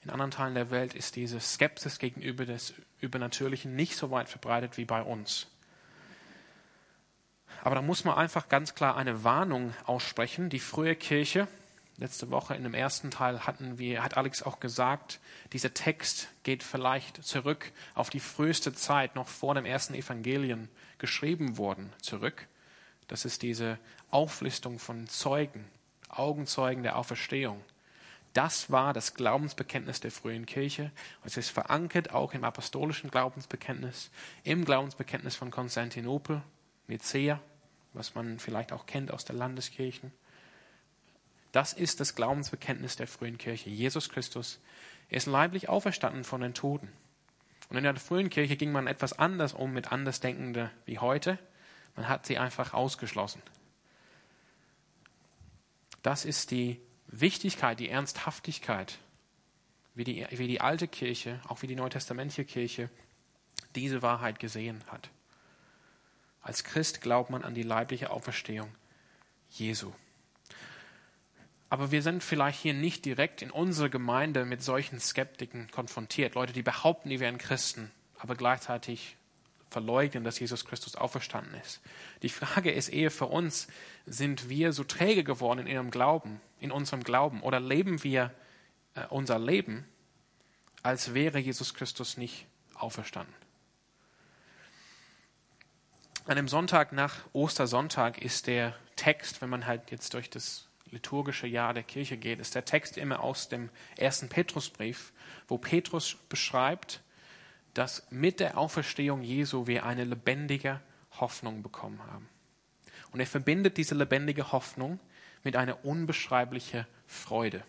In 0.06 0.12
anderen 0.12 0.30
Teilen 0.30 0.54
der 0.54 0.70
Welt 0.70 0.94
ist 0.94 1.16
diese 1.16 1.40
Skepsis 1.40 1.98
gegenüber 1.98 2.46
des 2.46 2.76
Übernatürlichen 3.02 3.76
nicht 3.76 3.96
so 3.96 4.12
weit 4.12 4.30
verbreitet 4.30 4.78
wie 4.78 4.86
bei 4.86 5.02
uns. 5.02 5.48
Aber 7.64 7.74
da 7.74 7.82
muss 7.82 8.04
man 8.04 8.16
einfach 8.16 8.48
ganz 8.48 8.76
klar 8.76 8.96
eine 8.96 9.24
Warnung 9.24 9.74
aussprechen. 9.86 10.50
Die 10.50 10.60
frühe 10.60 10.96
Kirche, 10.96 11.48
letzte 11.98 12.30
Woche 12.30 12.54
in 12.54 12.62
dem 12.62 12.76
ersten 12.76 13.10
Teil 13.10 13.48
hatten 13.48 13.80
wir, 13.80 14.04
hat 14.04 14.16
Alex 14.16 14.44
auch 14.44 14.60
gesagt, 14.60 15.20
dieser 15.54 15.74
Text 15.74 16.28
geht 16.44 16.62
vielleicht 16.62 17.24
zurück 17.24 17.72
auf 17.96 18.12
die 18.12 18.20
früheste 18.20 18.74
Zeit, 18.76 19.16
noch 19.16 19.28
vor 19.28 19.56
dem 19.56 19.66
ersten 19.66 19.96
Evangelien 19.96 20.70
geschrieben 21.00 21.58
worden, 21.58 21.92
zurück. 22.00 22.48
Das 23.08 23.26
ist 23.26 23.42
diese 23.42 23.80
Auflistung 24.12 24.78
von 24.78 25.08
Zeugen, 25.08 25.66
Augenzeugen 26.10 26.84
der 26.84 26.96
Auferstehung. 26.96 27.64
Das 28.36 28.70
war 28.70 28.92
das 28.92 29.14
Glaubensbekenntnis 29.14 30.02
der 30.02 30.12
frühen 30.12 30.46
Kirche. 30.46 30.92
Es 31.24 31.38
ist 31.38 31.52
verankert 31.52 32.12
auch 32.12 32.34
im 32.34 32.44
apostolischen 32.44 33.10
Glaubensbekenntnis, 33.10 34.12
im 34.44 34.66
Glaubensbekenntnis 34.66 35.38
von 35.38 35.52
Konstantinopel, 35.52 36.42
Nicea, 36.88 37.40
was 37.94 38.14
man 38.14 38.38
vielleicht 38.40 38.74
auch 38.74 38.88
kennt 38.88 39.10
aus 39.10 39.24
der 39.24 39.38
Landeskirchen. 39.38 40.12
Das 41.54 41.72
ist 41.72 42.02
das 42.02 42.14
Glaubensbekenntnis 42.16 42.98
der 42.98 43.08
frühen 43.08 43.38
Kirche. 43.38 43.70
Jesus 43.70 44.10
Christus 44.10 44.60
ist 45.08 45.28
leiblich 45.28 45.70
auferstanden 45.70 46.26
von 46.26 46.42
den 46.42 46.54
Toten. 46.54 46.92
Und 47.70 47.78
in 47.78 47.86
der 47.86 47.96
frühen 47.96 48.30
Kirche 48.30 48.58
ging 48.58 48.74
man 48.74 48.88
etwas 48.88 49.18
anders 49.18 49.54
um 49.54 49.72
mit 49.72 49.94
Andersdenkenden 49.94 50.72
wie 50.84 51.00
heute. 51.00 51.40
Man 51.96 52.10
hat 52.10 52.26
sie 52.26 52.38
einfach 52.38 52.74
ausgeschlossen. 52.74 53.42
Das 56.02 56.26
ist 56.26 56.52
die 56.52 56.82
Wichtigkeit, 57.08 57.80
die 57.80 57.90
Ernsthaftigkeit, 57.90 58.98
wie 59.94 60.04
die, 60.04 60.28
wie 60.32 60.48
die 60.48 60.62
alte 60.62 60.88
Kirche, 60.88 61.40
auch 61.48 61.62
wie 61.62 61.68
die 61.68 61.76
neutestamentliche 61.76 62.46
Kirche, 62.46 62.90
diese 63.76 64.02
Wahrheit 64.02 64.40
gesehen 64.40 64.84
hat. 64.88 65.10
Als 66.42 66.64
Christ 66.64 67.02
glaubt 67.02 67.30
man 67.30 67.44
an 67.44 67.56
die 67.56 67.64
leibliche 67.64 68.10
Auferstehung 68.12 68.70
Jesu. 69.50 69.92
Aber 71.70 71.92
wir 71.92 72.02
sind 72.02 72.24
vielleicht 72.24 72.62
hier 72.62 72.74
nicht 72.74 73.06
direkt 73.06 73.42
in 73.42 73.52
unserer 73.52 73.90
Gemeinde 73.90 74.46
mit 74.46 74.62
solchen 74.62 75.00
Skeptiken 75.00 75.70
konfrontiert. 75.72 76.36
Leute, 76.36 76.54
die 76.54 76.62
behaupten, 76.62 77.10
die 77.10 77.20
wären 77.20 77.38
Christen, 77.38 77.92
aber 78.20 78.36
gleichzeitig 78.36 79.18
verleugnen, 79.76 80.24
dass 80.24 80.40
Jesus 80.40 80.64
Christus 80.64 80.96
auferstanden 80.96 81.54
ist. 81.60 81.82
Die 82.22 82.30
Frage 82.30 82.72
ist 82.72 82.88
eher 82.88 83.12
für 83.12 83.26
uns, 83.26 83.68
sind 84.06 84.48
wir 84.48 84.72
so 84.72 84.86
träge 84.86 85.26
geworden 85.26 85.60
in 85.60 85.68
ihrem 85.68 85.92
Glauben, 85.92 86.40
in 86.62 86.72
unserem 86.72 87.04
Glauben, 87.04 87.42
oder 87.42 87.60
leben 87.60 88.02
wir 88.02 88.34
äh, 88.94 89.06
unser 89.10 89.38
Leben, 89.38 89.86
als 90.82 91.14
wäre 91.14 91.40
Jesus 91.40 91.74
Christus 91.74 92.16
nicht 92.16 92.48
auferstanden? 92.74 93.36
An 96.26 96.38
dem 96.38 96.48
Sonntag 96.48 96.94
nach 96.94 97.18
Ostersonntag 97.34 98.22
ist 98.22 98.48
der 98.48 98.78
Text, 98.96 99.42
wenn 99.42 99.50
man 99.50 99.66
halt 99.66 99.92
jetzt 99.92 100.14
durch 100.14 100.30
das 100.30 100.70
liturgische 100.90 101.48
Jahr 101.48 101.74
der 101.74 101.84
Kirche 101.84 102.16
geht, 102.16 102.40
ist 102.40 102.56
der 102.56 102.64
Text 102.64 102.96
immer 102.96 103.20
aus 103.20 103.50
dem 103.50 103.70
ersten 103.98 104.30
Petrusbrief, 104.30 105.12
wo 105.50 105.58
Petrus 105.58 106.16
beschreibt, 106.30 107.02
dass 107.76 108.08
mit 108.10 108.40
der 108.40 108.58
Auferstehung 108.58 109.22
Jesu 109.22 109.68
wir 109.68 109.86
eine 109.86 110.06
lebendige 110.06 110.82
Hoffnung 111.20 111.62
bekommen 111.62 112.02
haben. 112.08 112.28
Und 113.12 113.20
er 113.20 113.28
verbindet 113.28 113.78
diese 113.78 113.96
lebendige 113.96 114.52
Hoffnung 114.52 115.00
mit 115.44 115.56
einer 115.56 115.86
unbeschreiblichen 115.86 116.88
Freude. 117.06 117.64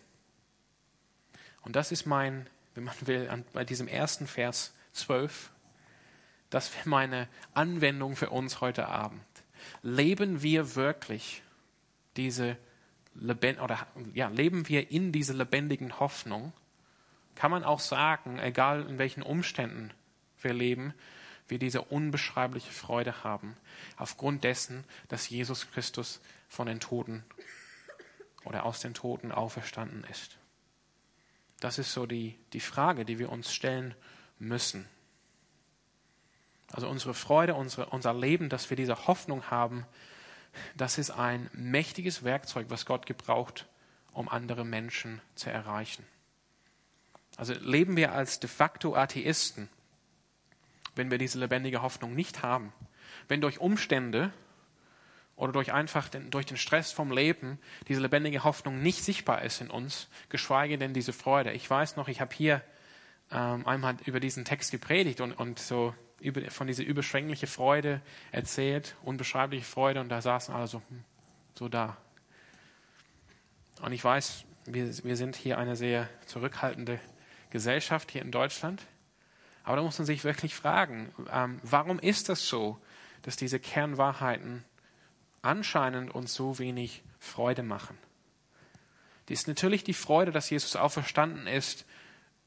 Und 1.63 1.77
das 1.77 1.93
ist 1.93 2.07
mein, 2.07 2.49
wenn 2.75 2.85
man 2.85 2.95
will, 3.01 3.45
bei 3.53 3.65
diesem 3.65 3.89
ersten 3.89 4.29
Vers 4.29 4.73
12, 4.93 5.51
das 6.51 6.73
wäre 6.75 6.89
meine 6.89 7.29
Anwendung 7.53 8.15
für 8.15 8.31
uns 8.31 8.61
heute 8.61 8.87
Abend. 8.87 9.21
Leben 9.83 10.41
wir 10.41 10.77
wirklich 10.77 11.43
diese 12.17 12.57
Lebend 13.15 13.61
oder 13.61 13.87
ja, 14.15 14.29
leben 14.29 14.69
wir 14.69 14.91
in 14.93 15.11
dieser 15.11 15.35
lebendigen 15.35 15.99
Hoffnung? 15.99 16.53
kann 17.37 17.51
man 17.51 17.63
auch 17.63 17.81
sagen, 17.81 18.39
egal 18.41 18.87
in 18.89 18.99
welchen 18.99 19.23
Umständen 19.23 19.93
wir 20.43 20.53
leben, 20.53 20.95
wir 21.49 21.59
diese 21.59 21.83
unbeschreibliche 21.83 22.73
Freude 22.73 23.25
haben, 23.25 23.57
aufgrund 23.97 24.45
dessen, 24.45 24.85
dass 25.09 25.29
Jesus 25.29 25.71
Christus 25.71 26.21
von 26.49 26.67
den 26.67 26.81
Toten 26.81 27.25
oder 28.45 28.65
aus 28.65 28.81
den 28.81 28.95
Toten 28.95 29.33
auferstanden 29.33 30.05
ist. 30.11 30.39
Das 31.61 31.79
ist 31.79 31.93
so 31.93 32.07
die, 32.07 32.39
die 32.53 32.61
Frage, 32.61 33.05
die 33.05 33.19
wir 33.19 33.31
uns 33.31 33.53
stellen 33.53 33.95
müssen. 34.39 34.87
Also 36.73 36.89
unsere 36.89 37.15
Freude, 37.15 37.55
unsere, 37.55 37.87
unser 37.87 38.13
Leben, 38.13 38.49
dass 38.49 38.71
wir 38.71 38.77
diese 38.77 39.07
Hoffnung 39.07 39.51
haben, 39.51 39.87
das 40.77 40.99
ist 40.99 41.11
ein 41.11 41.51
mächtiges 41.53 42.25
Werkzeug, 42.25 42.67
was 42.69 42.87
Gott 42.87 43.07
gebraucht, 43.07 43.67
um 44.13 44.29
andere 44.29 44.65
Menschen 44.65 45.21
zu 45.35 45.51
erreichen. 45.51 46.05
Also 47.37 47.53
leben 47.55 47.97
wir 47.97 48.13
als 48.13 48.41
de 48.41 48.49
facto 48.49 48.95
Atheisten, 48.95 49.69
wenn 50.97 51.11
wir 51.11 51.19
diese 51.19 51.39
lebendige 51.39 51.83
Hoffnung 51.83 52.15
nicht 52.15 52.43
haben. 52.43 52.73
Wenn 53.29 53.41
durch 53.41 53.61
Umstände 53.61 54.33
oder 55.37 55.53
durch 55.53 55.73
einfach 55.73 56.09
den, 56.09 56.31
durch 56.31 56.47
den 56.47 56.57
Stress 56.57 56.93
vom 56.93 57.13
Leben 57.13 57.59
diese 57.89 58.01
lebendige 58.01 58.43
Hoffnung 58.43 58.83
nicht 58.83 59.05
sichtbar 59.05 59.43
ist 59.43 59.61
in 59.61 59.71
uns, 59.71 60.09
geschweige 60.29 60.79
denn 60.79 60.95
diese 60.95 61.13
Freude. 61.13 61.53
Ich 61.53 61.69
weiß 61.69 61.97
noch, 61.97 62.09
ich 62.09 62.21
habe 62.21 62.35
hier 62.35 62.63
ähm, 63.31 63.67
einmal 63.67 63.97
über 64.07 64.21
diesen 64.21 64.45
Text 64.45 64.71
gepredigt 64.71 65.21
und, 65.21 65.33
und 65.33 65.59
so 65.59 65.95
über, 66.21 66.51
von 66.51 66.67
dieser 66.67 66.85
überschwänglichen 66.85 67.49
Freude 67.49 68.01
erzählt, 68.33 68.97
unbeschreibliche 69.03 69.65
Freude 69.65 70.01
und 70.01 70.09
da 70.09 70.23
saßen 70.23 70.55
alle 70.55 70.67
so, 70.67 70.83
hm, 70.89 71.05
so 71.55 71.69
da. 71.69 71.97
Und 73.83 73.93
ich 73.93 74.03
weiß, 74.03 74.45
wir, 74.65 75.05
wir 75.05 75.17
sind 75.17 75.37
hier 75.37 75.59
eine 75.59 75.77
sehr 75.77 76.09
zurückhaltende 76.25 76.99
Gesellschaft 77.51 78.11
hier 78.11 78.23
in 78.23 78.31
Deutschland. 78.31 78.83
Aber 79.67 79.77
da 79.77 79.83
muss 79.83 79.99
man 79.99 80.07
sich 80.07 80.23
wirklich 80.23 80.55
fragen, 80.55 81.13
ähm, 81.33 81.59
warum 81.65 81.99
ist 81.99 82.29
das 82.29 82.49
so, 82.49 82.79
dass 83.23 83.35
diese 83.35 83.59
Kernwahrheiten 83.59 84.65
anscheinend 85.43 86.15
uns 86.15 86.33
so 86.35 86.61
wenig 86.61 87.03
Freude 87.19 87.65
machen? 87.65 87.99
Die 89.29 89.33
ist 89.33 89.49
natürlich 89.49 89.83
die 89.83 89.93
Freude, 89.93 90.31
dass 90.31 90.51
Jesus 90.51 90.77
auferstanden 90.77 91.49
ist 91.49 91.85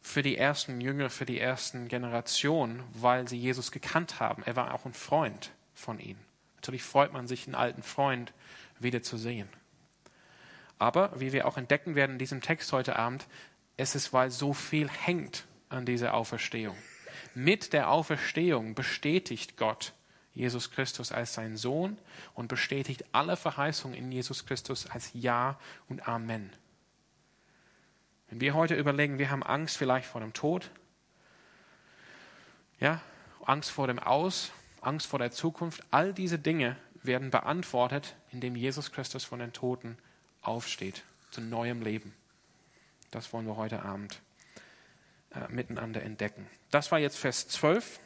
für 0.02 0.24
die 0.24 0.38
ersten 0.38 0.80
Jünger, 0.80 1.10
für 1.10 1.26
die 1.26 1.42
ersten 1.42 1.90
Generationen, 1.90 2.82
weil 2.94 3.28
sie 3.28 3.38
Jesus 3.38 3.74
gekannt 3.74 4.22
haben. 4.22 4.42
Er 4.44 4.56
war 4.56 4.74
auch 4.74 4.86
ein 4.86 4.94
Freund 4.94 5.52
von 5.74 6.00
ihnen. 6.00 6.24
Natürlich 6.56 6.84
freut 6.84 7.12
man 7.12 7.28
sich, 7.28 7.48
einen 7.48 7.56
alten 7.56 7.84
Freund 7.84 8.32
wieder 8.80 9.04
zu 9.04 9.18
sehen. 9.18 9.50
Aber 10.78 11.20
wie 11.20 11.34
wir 11.34 11.50
auch 11.50 11.58
entdecken 11.58 11.96
werden 11.96 12.14
in 12.14 12.20
diesem 12.20 12.40
Text 12.40 12.72
heute 12.72 12.96
Abend, 12.96 13.28
es 13.76 13.94
ist, 13.94 14.14
weil 14.14 14.32
so 14.32 14.54
viel 14.54 14.88
hängt 14.88 15.44
an 15.68 15.86
dieser 15.86 16.14
Auferstehung. 16.14 16.78
Mit 17.36 17.74
der 17.74 17.90
Auferstehung 17.90 18.76
bestätigt 18.76 19.58
Gott 19.58 19.94
Jesus 20.34 20.72
Christus 20.72 21.12
als 21.12 21.34
sein 21.34 21.58
Sohn 21.58 21.98
und 22.34 22.48
bestätigt 22.48 23.04
alle 23.12 23.36
Verheißungen 23.36 23.98
in 23.98 24.12
Jesus 24.12 24.46
Christus 24.46 24.88
als 24.88 25.12
Ja 25.14 25.60
und 25.90 26.08
Amen. 26.08 26.52
Wenn 28.30 28.42
wir 28.42 28.54
heute 28.54 28.76
überlegen, 28.76 29.20
wir 29.20 29.32
haben 29.32 29.44
Angst 29.44 29.78
vielleicht 29.78 30.08
vor 30.08 30.22
dem 30.22 30.34
Tod, 30.34 30.70
ja, 32.80 33.02
Angst 33.44 33.72
vor 33.72 33.88
dem 33.88 34.00
Aus, 34.00 34.52
Angst 34.82 35.08
vor 35.08 35.20
der 35.20 35.32
Zukunft, 35.32 35.84
all 35.92 36.14
diese 36.14 36.40
Dinge 36.40 36.78
werden 37.04 37.32
beantwortet, 37.32 38.16
indem 38.32 38.56
Jesus 38.56 38.92
Christus 38.92 39.24
von 39.24 39.40
den 39.40 39.52
Toten 39.52 39.98
aufsteht 40.42 41.04
zu 41.32 41.42
neuem 41.42 41.82
Leben. 41.82 42.14
Das 43.12 43.34
wollen 43.34 43.48
wir 43.48 43.56
heute 43.56 43.84
Abend 43.84 44.22
äh, 45.32 45.48
miteinander 45.50 46.02
entdecken. 46.02 46.48
Das 46.72 46.92
war 46.92 47.00
jetzt 47.00 47.18
Vers 47.18 47.48
12. 47.48 48.00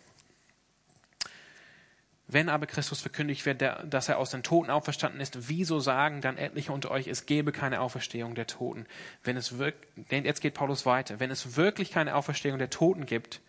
Wenn 2.28 2.50
aber 2.50 2.66
Christus 2.66 3.02
verkündigt 3.02 3.46
wird, 3.46 3.62
dass 3.62 4.10
er 4.10 4.18
aus 4.18 4.32
den 4.32 4.44
Toten 4.44 4.70
auferstanden 4.70 5.22
ist, 5.22 5.50
wieso 5.50 5.80
sagen 5.80 6.22
dann 6.22 6.38
etliche 6.38 6.72
unter 6.72 6.90
euch, 6.90 7.08
es 7.08 7.26
gebe 7.26 7.52
keine 7.52 7.82
Auferstehung 7.82 8.34
der 8.34 8.48
Toten? 8.48 8.88
Wenn 9.24 9.38
es 9.38 9.58
wirklich, 9.58 9.90
jetzt 10.10 10.42
geht 10.42 10.54
Paulus 10.54 10.86
weiter. 10.86 11.20
Wenn 11.20 11.32
es 11.32 11.58
wirklich 11.58 11.92
keine 11.92 12.16
Auferstehung 12.16 12.58
der 12.58 12.70
Toten 12.70 13.06
gibt, 13.06 13.42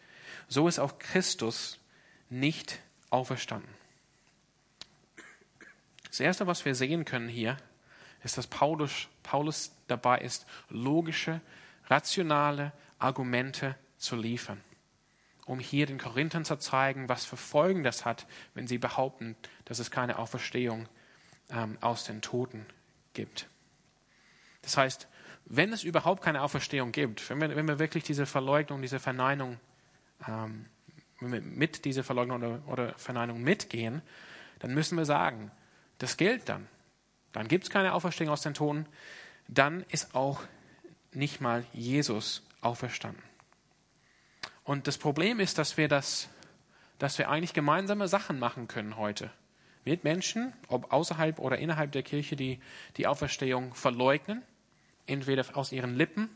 so 0.49 0.69
ist 0.69 0.79
auch 0.79 0.99
Christus 0.99 1.79
nicht 2.29 2.81
auferstanden. 3.11 3.71
Das 6.09 6.21
Erste, 6.21 6.47
was 6.47 6.65
wir 6.65 6.75
sehen 6.75 7.05
können 7.05 7.29
hier, 7.29 7.57
ist, 8.23 8.39
dass 8.39 8.47
Paulus, 8.47 9.09
Paulus 9.23 9.73
dabei 9.87 10.19
ist, 10.19 10.47
logische, 10.69 11.41
rationale 11.89 12.73
Argumente 13.05 13.77
zu 13.99 14.17
liefern, 14.17 14.61
um 15.47 15.59
hier 15.59 15.87
den 15.87 15.99
Korinthern 15.99 16.45
zu 16.45 16.57
zeigen, 16.57 17.09
was 17.09 17.25
für 17.25 17.37
Folgen 17.37 17.85
das 17.85 18.05
hat, 18.05 18.27
wenn 18.55 18.67
sie 18.67 18.79
behaupten, 18.79 19.37
dass 19.67 19.79
es 19.79 19.91
keine 19.91 20.19
Auferstehung 20.19 20.89
ähm, 21.51 21.79
aus 21.81 22.05
den 22.05 22.23
Toten 22.23 22.67
gibt. 23.13 23.49
Das 24.63 24.77
heißt, 24.77 25.09
wenn 25.45 25.73
es 25.73 25.85
überhaupt 25.85 26.23
keine 26.23 26.41
Auferstehung 26.43 26.93
gibt, 26.93 27.29
wenn 27.29 27.41
wir, 27.41 27.55
wenn 27.55 27.69
wir 27.69 27.79
wirklich 27.79 28.05
diese 28.05 28.25
Verleugnung, 28.25 28.81
diese 28.81 28.99
Verneinung, 28.99 29.61
ähm, 30.27 30.65
wenn 31.21 31.33
wir 31.33 31.41
mit 31.43 31.85
dieser 31.85 32.03
Verleugnung 32.05 32.39
oder, 32.39 32.63
oder 32.67 32.95
Verneinung 32.99 33.43
mitgehen, 33.43 34.01
dann 34.61 34.73
müssen 34.73 34.97
wir 34.97 35.05
sagen, 35.05 35.51
das 35.99 36.17
gilt 36.17 36.49
dann. 36.49 36.67
Dann 37.33 37.49
gibt 37.49 37.65
es 37.65 37.71
keine 37.71 37.93
Auferstehung 37.93 38.33
aus 38.33 38.41
den 38.41 38.55
Toten. 38.55 38.87
Dann 39.49 39.85
ist 39.91 40.15
auch 40.15 40.41
nicht 41.13 41.41
mal 41.41 41.65
Jesus 41.73 42.43
auferstanden. 42.65 43.23
Und 44.65 44.87
das 44.87 44.99
Problem 44.99 45.41
ist, 45.41 45.59
dass 45.59 45.77
wir 45.77 45.89
das, 45.89 46.29
dass 46.99 47.19
wir 47.19 47.29
eigentlich 47.29 47.53
gemeinsame 47.53 48.09
Sachen 48.09 48.39
machen 48.39 48.67
können 48.67 48.97
heute. 48.97 49.31
Mit 49.85 50.05
Menschen, 50.05 50.55
ob 50.69 50.93
außerhalb 50.93 51.39
oder 51.39 51.59
innerhalb 51.59 51.93
der 51.93 52.03
Kirche, 52.03 52.37
die 52.37 52.59
die 52.97 53.07
Auferstehung 53.07 53.75
verleugnen, 53.75 54.43
entweder 55.07 55.45
aus 55.57 55.73
ihren 55.73 55.95
Lippen, 55.95 56.31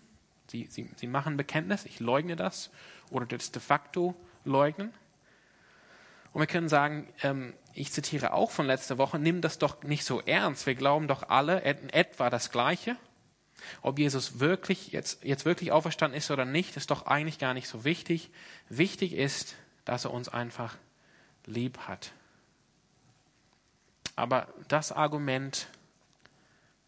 sie, 0.48 0.66
sie, 0.70 0.90
sie 0.96 1.06
machen 1.06 1.38
Bekenntnis, 1.38 1.86
ich 1.86 2.00
leugne 2.00 2.36
das, 2.36 2.70
oder 3.10 3.24
das 3.24 3.50
de 3.50 3.62
facto 3.62 4.14
leugnen. 4.44 4.92
Und 6.34 6.42
wir 6.42 6.46
können 6.46 6.68
sagen, 6.68 7.08
ähm, 7.22 7.54
ich 7.72 7.90
zitiere 7.92 8.34
auch 8.34 8.50
von 8.50 8.66
letzter 8.66 8.98
Woche, 8.98 9.18
nimm 9.18 9.40
das 9.40 9.58
doch 9.58 9.82
nicht 9.82 10.04
so 10.04 10.20
ernst. 10.20 10.66
Wir 10.66 10.74
glauben 10.74 11.08
doch 11.08 11.30
alle 11.30 11.62
etwa 11.62 12.28
das 12.28 12.50
Gleiche. 12.50 12.96
Ob 13.82 13.98
Jesus 13.98 14.40
wirklich 14.40 14.92
jetzt, 14.92 15.24
jetzt 15.24 15.44
wirklich 15.44 15.72
auferstanden 15.72 16.16
ist 16.16 16.30
oder 16.30 16.44
nicht, 16.44 16.76
ist 16.76 16.90
doch 16.90 17.06
eigentlich 17.06 17.38
gar 17.38 17.54
nicht 17.54 17.68
so 17.68 17.84
wichtig. 17.84 18.30
Wichtig 18.68 19.12
ist, 19.12 19.56
dass 19.84 20.04
er 20.04 20.12
uns 20.12 20.28
einfach 20.28 20.76
lieb 21.46 21.78
hat. 21.80 22.12
Aber 24.16 24.48
das 24.68 24.92
Argument 24.92 25.68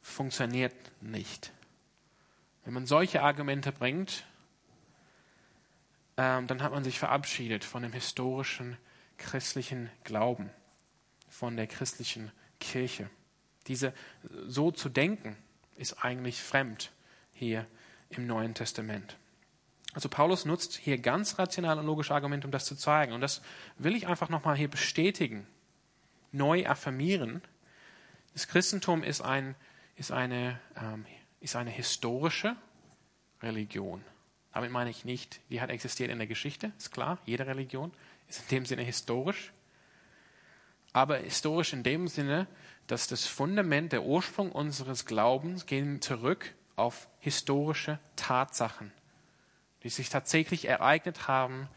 funktioniert 0.03 0.75
nicht. 1.01 1.53
Wenn 2.65 2.75
man 2.75 2.87
solche 2.87 3.23
Argumente 3.23 3.73
bringt, 3.73 4.25
ähm, 6.17 6.47
dann 6.47 6.63
hat 6.63 6.73
man 6.73 6.85
sich 6.85 6.99
verabschiedet 6.99 7.65
von 7.65 7.83
dem 7.83 7.93
historischen 7.93 8.77
christlichen 9.17 9.91
Glauben, 10.05 10.51
von 11.29 11.57
der 11.57 11.67
christlichen 11.67 12.33
Kirche. 12.59 13.09
Diese 13.67 13.95
so 14.47 14.71
zu 14.71 14.89
denken, 14.89 15.37
ist 15.81 16.05
eigentlich 16.05 16.43
fremd 16.43 16.91
hier 17.33 17.67
im 18.11 18.27
Neuen 18.27 18.55
Testament. 18.55 19.17
Also 19.93 20.09
Paulus 20.09 20.45
nutzt 20.45 20.77
hier 20.77 20.99
ganz 20.99 21.39
rationale 21.39 21.81
und 21.81 21.87
logische 21.87 22.15
Argumente, 22.15 22.47
um 22.47 22.53
das 22.53 22.65
zu 22.65 22.77
zeigen. 22.77 23.13
Und 23.13 23.21
das 23.21 23.43
will 23.79 23.97
ich 23.97 24.07
einfach 24.07 24.29
nochmal 24.29 24.57
hier 24.57 24.69
bestätigen, 24.69 25.47
neu 26.31 26.67
affirmieren. 26.67 27.43
Das 28.33 28.47
Christentum 28.47 29.03
ist, 29.03 29.21
ein, 29.21 29.57
ist, 29.97 30.13
eine, 30.13 30.61
ähm, 30.77 31.07
ist 31.41 31.57
eine 31.57 31.71
historische 31.71 32.55
Religion. 33.43 34.05
Damit 34.53 34.71
meine 34.71 34.91
ich 34.91 35.05
nicht, 35.05 35.41
die 35.51 35.61
hat 35.61 35.71
existiert 35.71 36.11
in 36.11 36.19
der 36.19 36.27
Geschichte, 36.27 36.73
ist 36.77 36.93
klar, 36.93 37.19
jede 37.25 37.47
Religion 37.47 37.93
ist 38.29 38.43
in 38.43 38.49
dem 38.59 38.67
Sinne 38.67 38.83
historisch. 38.83 39.53
Aber 40.93 41.19
historisch 41.19 41.73
in 41.73 41.83
dem 41.83 42.09
Sinne, 42.09 42.49
dass 42.87 43.07
das 43.07 43.27
Fundament, 43.27 43.93
der 43.93 44.03
Ursprung 44.03 44.51
unseres 44.53 45.07
Glaubens 45.07 45.67
gehen 45.67 46.01
zurück 46.01 46.55
auf 46.77 47.09
historische 47.21 47.99
Tatsachen, 48.17 48.93
die 49.83 49.91
sich 49.91 50.09
tatsächlich 50.09 50.67
ereignet 50.67 51.29
haben 51.29 51.69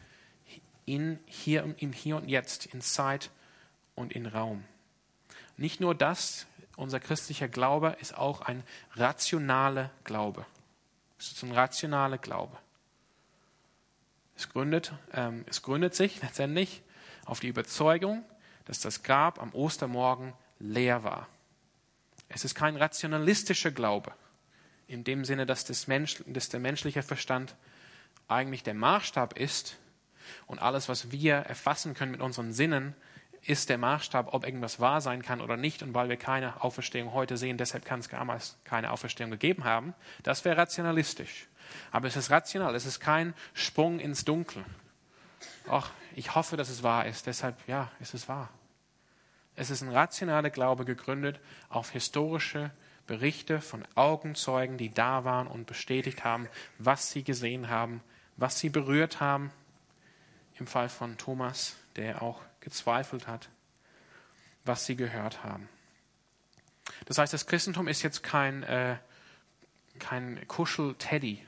in 0.86 1.18
hier, 1.26 1.74
im 1.78 1.92
Hier 1.92 2.16
und 2.16 2.28
Jetzt, 2.28 2.66
in 2.66 2.80
Zeit 2.80 3.30
und 3.94 4.12
in 4.12 4.26
Raum. 4.26 4.64
Nicht 5.56 5.80
nur 5.80 5.94
das, 5.94 6.46
unser 6.76 7.00
christlicher 7.00 7.48
Glaube 7.48 7.96
ist 8.00 8.16
auch 8.16 8.40
ein 8.40 8.64
rationaler 8.94 9.90
Glaube. 10.02 10.44
Es 11.18 11.32
ist 11.32 11.42
ein 11.42 11.52
rationaler 11.52 12.18
Glaube. 12.18 12.56
Es 14.36 14.48
gründet, 14.48 14.92
ähm, 15.12 15.44
es 15.48 15.62
gründet 15.62 15.94
sich 15.94 16.20
letztendlich 16.22 16.82
auf 17.24 17.40
die 17.40 17.48
Überzeugung, 17.48 18.24
dass 18.64 18.80
das 18.80 19.02
Grab 19.02 19.40
am 19.40 19.54
Ostermorgen 19.54 20.32
leer 20.64 21.04
war. 21.04 21.28
Es 22.28 22.44
ist 22.44 22.54
kein 22.54 22.76
rationalistischer 22.76 23.70
Glaube, 23.70 24.12
in 24.88 25.04
dem 25.04 25.24
Sinne, 25.24 25.46
dass, 25.46 25.64
das 25.64 25.86
Mensch, 25.86 26.22
dass 26.26 26.48
der 26.48 26.60
menschliche 26.60 27.02
Verstand 27.02 27.54
eigentlich 28.28 28.62
der 28.62 28.74
Maßstab 28.74 29.38
ist 29.38 29.76
und 30.46 30.60
alles, 30.60 30.88
was 30.88 31.12
wir 31.12 31.34
erfassen 31.34 31.94
können 31.94 32.12
mit 32.12 32.20
unseren 32.20 32.52
Sinnen, 32.52 32.94
ist 33.42 33.68
der 33.68 33.76
Maßstab, 33.76 34.32
ob 34.32 34.46
irgendwas 34.46 34.80
wahr 34.80 35.02
sein 35.02 35.20
kann 35.22 35.42
oder 35.42 35.58
nicht. 35.58 35.82
Und 35.82 35.92
weil 35.92 36.08
wir 36.08 36.16
keine 36.16 36.62
Auferstehung 36.64 37.12
heute 37.12 37.36
sehen, 37.36 37.58
deshalb 37.58 37.84
kann 37.84 38.00
es 38.00 38.08
damals 38.08 38.56
keine 38.64 38.90
Auferstehung 38.90 39.30
gegeben 39.30 39.64
haben. 39.64 39.92
Das 40.22 40.46
wäre 40.46 40.56
rationalistisch. 40.56 41.46
Aber 41.90 42.08
es 42.08 42.16
ist 42.16 42.30
rational, 42.30 42.74
es 42.74 42.86
ist 42.86 43.00
kein 43.00 43.34
Sprung 43.52 44.00
ins 44.00 44.24
Dunkel. 44.24 44.64
Ach, 45.68 45.90
ich 46.14 46.34
hoffe, 46.34 46.56
dass 46.56 46.70
es 46.70 46.82
wahr 46.82 47.06
ist, 47.06 47.26
deshalb, 47.26 47.56
ja, 47.68 47.90
es 48.00 48.14
ist 48.14 48.28
wahr. 48.28 48.48
Es 49.56 49.70
ist 49.70 49.82
ein 49.82 49.90
rationaler 49.90 50.50
Glaube 50.50 50.84
gegründet 50.84 51.40
auf 51.68 51.90
historische 51.90 52.70
Berichte 53.06 53.60
von 53.60 53.84
Augenzeugen, 53.94 54.78
die 54.78 54.90
da 54.90 55.24
waren 55.24 55.46
und 55.46 55.66
bestätigt 55.66 56.24
haben, 56.24 56.48
was 56.78 57.10
sie 57.10 57.22
gesehen 57.22 57.68
haben, 57.68 58.02
was 58.36 58.58
sie 58.58 58.70
berührt 58.70 59.20
haben. 59.20 59.52
Im 60.58 60.66
Fall 60.66 60.88
von 60.88 61.18
Thomas, 61.18 61.76
der 61.96 62.22
auch 62.22 62.40
gezweifelt 62.60 63.26
hat, 63.26 63.48
was 64.64 64.86
sie 64.86 64.96
gehört 64.96 65.44
haben. 65.44 65.68
Das 67.06 67.18
heißt, 67.18 67.32
das 67.32 67.46
Christentum 67.46 67.88
ist 67.88 68.02
jetzt 68.02 68.22
kein, 68.22 68.62
äh, 68.62 68.96
kein 69.98 70.46
Kuschel-Teddy, 70.48 71.44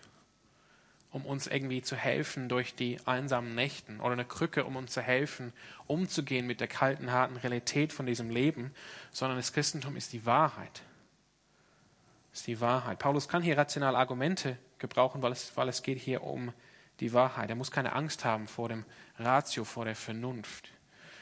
um 1.16 1.24
uns 1.24 1.46
irgendwie 1.46 1.80
zu 1.80 1.96
helfen 1.96 2.50
durch 2.50 2.74
die 2.74 2.98
einsamen 3.06 3.54
Nächten 3.54 4.00
oder 4.00 4.12
eine 4.12 4.26
Krücke, 4.26 4.66
um 4.66 4.76
uns 4.76 4.92
zu 4.92 5.00
helfen, 5.00 5.54
umzugehen 5.86 6.46
mit 6.46 6.60
der 6.60 6.68
kalten, 6.68 7.10
harten 7.10 7.38
Realität 7.38 7.94
von 7.94 8.04
diesem 8.04 8.28
Leben, 8.28 8.74
sondern 9.12 9.38
das 9.38 9.54
Christentum 9.54 9.96
ist 9.96 10.12
die 10.12 10.26
Wahrheit. 10.26 10.82
Ist 12.34 12.46
die 12.46 12.60
Wahrheit. 12.60 12.98
Paulus 12.98 13.28
kann 13.28 13.40
hier 13.40 13.56
rational 13.56 13.96
Argumente 13.96 14.58
gebrauchen, 14.78 15.22
weil 15.22 15.32
es, 15.32 15.56
weil 15.56 15.70
es 15.70 15.82
geht 15.82 15.98
hier 15.98 16.22
um 16.22 16.52
die 17.00 17.14
Wahrheit. 17.14 17.48
Er 17.48 17.56
muss 17.56 17.70
keine 17.70 17.94
Angst 17.94 18.26
haben 18.26 18.46
vor 18.46 18.68
dem 18.68 18.84
Ratio, 19.18 19.64
vor 19.64 19.86
der 19.86 19.96
Vernunft, 19.96 20.68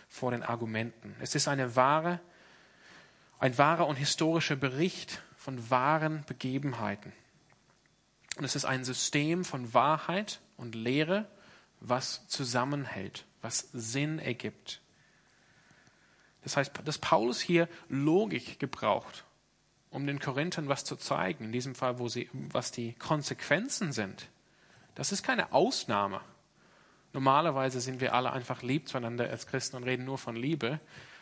vor 0.09 0.33
den 0.33 0.43
Argumenten. 0.43 1.15
Es 1.21 1.37
ist 1.37 1.47
eine 1.47 1.77
wahre, 1.77 2.19
ein 3.39 3.57
wahrer 3.59 3.87
und 3.87 3.95
historischer 3.95 4.57
Bericht 4.57 5.23
von 5.37 5.71
wahren 5.71 6.25
Begebenheiten. 6.27 7.13
Und 8.37 8.45
es 8.45 8.57
ist 8.57 8.65
ein 8.65 8.85
System 8.85 9.45
von 9.45 9.75
Wahrheit 9.75 10.41
und 10.57 10.75
Lehre, 10.75 11.29
was 11.81 12.27
zusammenhält, 12.29 13.27
was 13.43 13.69
Sinn 13.73 14.19
ergibt. 14.19 14.81
Das 16.43 16.57
heißt, 16.57 16.73
dass 16.85 16.99
Paulus 16.99 17.41
hier 17.41 17.69
Logik 17.89 18.59
gebraucht, 18.59 19.25
um 19.91 20.07
den 20.07 20.19
Korinthern 20.19 20.69
was 20.69 20.85
zu 20.85 20.97
zeigen, 20.97 21.45
in 21.45 21.53
diesem 21.53 21.75
Fall, 21.75 21.99
wo 21.99 22.09
sie, 22.09 22.29
was 22.33 22.71
die 22.71 22.95
Konsequenzen 22.95 23.93
sind. 23.93 24.29
Das 24.95 25.13
ist 25.13 25.23
keine 25.23 25.53
Ausnahme. 25.53 26.21
Normalerweise 27.13 27.81
sind 27.81 28.01
wir 28.01 28.15
alle 28.15 28.33
einfach 28.33 28.63
lieb 28.63 28.89
zueinander 28.89 29.31
als 29.31 29.47
Christen 29.47 29.77
und 29.77 29.85
reden 29.85 30.05
nur 30.05 30.19
von 30.19 30.37
Liebe. 30.37 30.81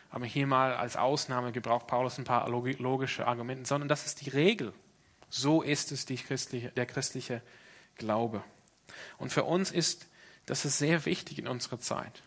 Aber 0.09 0.25
hier 0.25 0.45
mal 0.45 0.75
als 0.75 0.95
Ausnahme 0.95 1.51
gebraucht 1.51 1.87
Paulus 1.87 2.17
ein 2.17 2.23
paar 2.23 2.47
logische 2.49 3.27
Argumente, 3.27 3.65
sondern 3.65 3.87
das 3.87 4.05
ist 4.05 4.21
die 4.21 4.29
Regel. 4.29 4.73
So 5.35 5.63
ist 5.63 5.91
es 5.91 6.05
christliche, 6.05 6.69
der 6.69 6.85
christliche 6.85 7.41
Glaube. 7.97 8.43
Und 9.17 9.33
für 9.33 9.45
uns 9.45 9.71
ist 9.71 10.05
das 10.45 10.63
ist 10.63 10.77
sehr 10.77 11.05
wichtig 11.05 11.39
in 11.39 11.47
unserer 11.47 11.79
Zeit. 11.79 12.21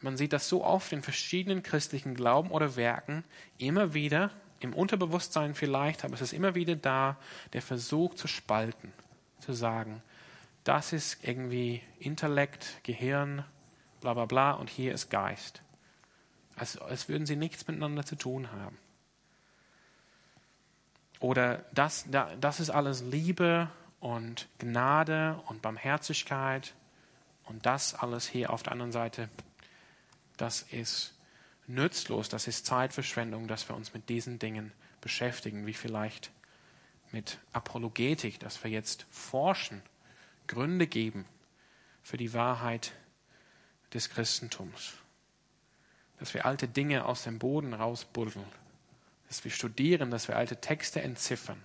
Man 0.00 0.16
sieht 0.16 0.32
das 0.32 0.48
so 0.48 0.64
oft 0.64 0.90
in 0.92 1.02
verschiedenen 1.02 1.62
christlichen 1.62 2.14
Glauben 2.14 2.50
oder 2.50 2.76
Werken 2.76 3.24
immer 3.58 3.92
wieder, 3.92 4.30
im 4.60 4.72
Unterbewusstsein 4.72 5.54
vielleicht, 5.54 6.02
aber 6.02 6.14
es 6.14 6.22
ist 6.22 6.32
immer 6.32 6.54
wieder 6.54 6.76
da, 6.76 7.18
der 7.52 7.60
Versuch 7.60 8.14
zu 8.14 8.26
spalten, 8.26 8.90
zu 9.40 9.52
sagen, 9.52 10.02
das 10.64 10.94
ist 10.94 11.18
irgendwie 11.22 11.82
Intellekt, 11.98 12.80
Gehirn, 12.84 13.44
bla 14.00 14.14
bla 14.14 14.24
bla 14.24 14.52
und 14.52 14.70
hier 14.70 14.94
ist 14.94 15.10
Geist. 15.10 15.60
Als, 16.56 16.78
als 16.78 17.10
würden 17.10 17.26
sie 17.26 17.36
nichts 17.36 17.68
miteinander 17.68 18.06
zu 18.06 18.16
tun 18.16 18.50
haben. 18.50 18.78
Oder 21.20 21.64
das, 21.72 22.06
das 22.40 22.60
ist 22.60 22.70
alles 22.70 23.02
Liebe 23.02 23.68
und 24.00 24.48
Gnade 24.58 25.40
und 25.46 25.62
Barmherzigkeit 25.62 26.74
und 27.44 27.66
das 27.66 27.94
alles 27.94 28.28
hier 28.28 28.52
auf 28.52 28.62
der 28.62 28.72
anderen 28.72 28.92
Seite, 28.92 29.28
das 30.36 30.62
ist 30.62 31.14
nützlos, 31.66 32.28
das 32.28 32.46
ist 32.46 32.66
Zeitverschwendung, 32.66 33.48
dass 33.48 33.68
wir 33.68 33.76
uns 33.76 33.94
mit 33.94 34.08
diesen 34.08 34.38
Dingen 34.38 34.72
beschäftigen, 35.00 35.66
wie 35.66 35.74
vielleicht 35.74 36.30
mit 37.10 37.38
Apologetik, 37.52 38.38
dass 38.40 38.62
wir 38.62 38.70
jetzt 38.70 39.06
forschen 39.10 39.82
Gründe 40.46 40.86
geben 40.86 41.24
für 42.02 42.16
die 42.16 42.32
Wahrheit 42.32 42.92
des 43.92 44.10
Christentums. 44.10 44.94
Dass 46.18 46.34
wir 46.34 46.46
alte 46.46 46.68
Dinge 46.68 47.04
aus 47.04 47.24
dem 47.24 47.38
Boden 47.38 47.74
rausbuddeln. 47.74 48.46
Dass 49.28 49.44
wir 49.44 49.50
studieren, 49.50 50.10
dass 50.10 50.28
wir 50.28 50.36
alte 50.36 50.60
Texte 50.60 51.02
entziffern. 51.02 51.62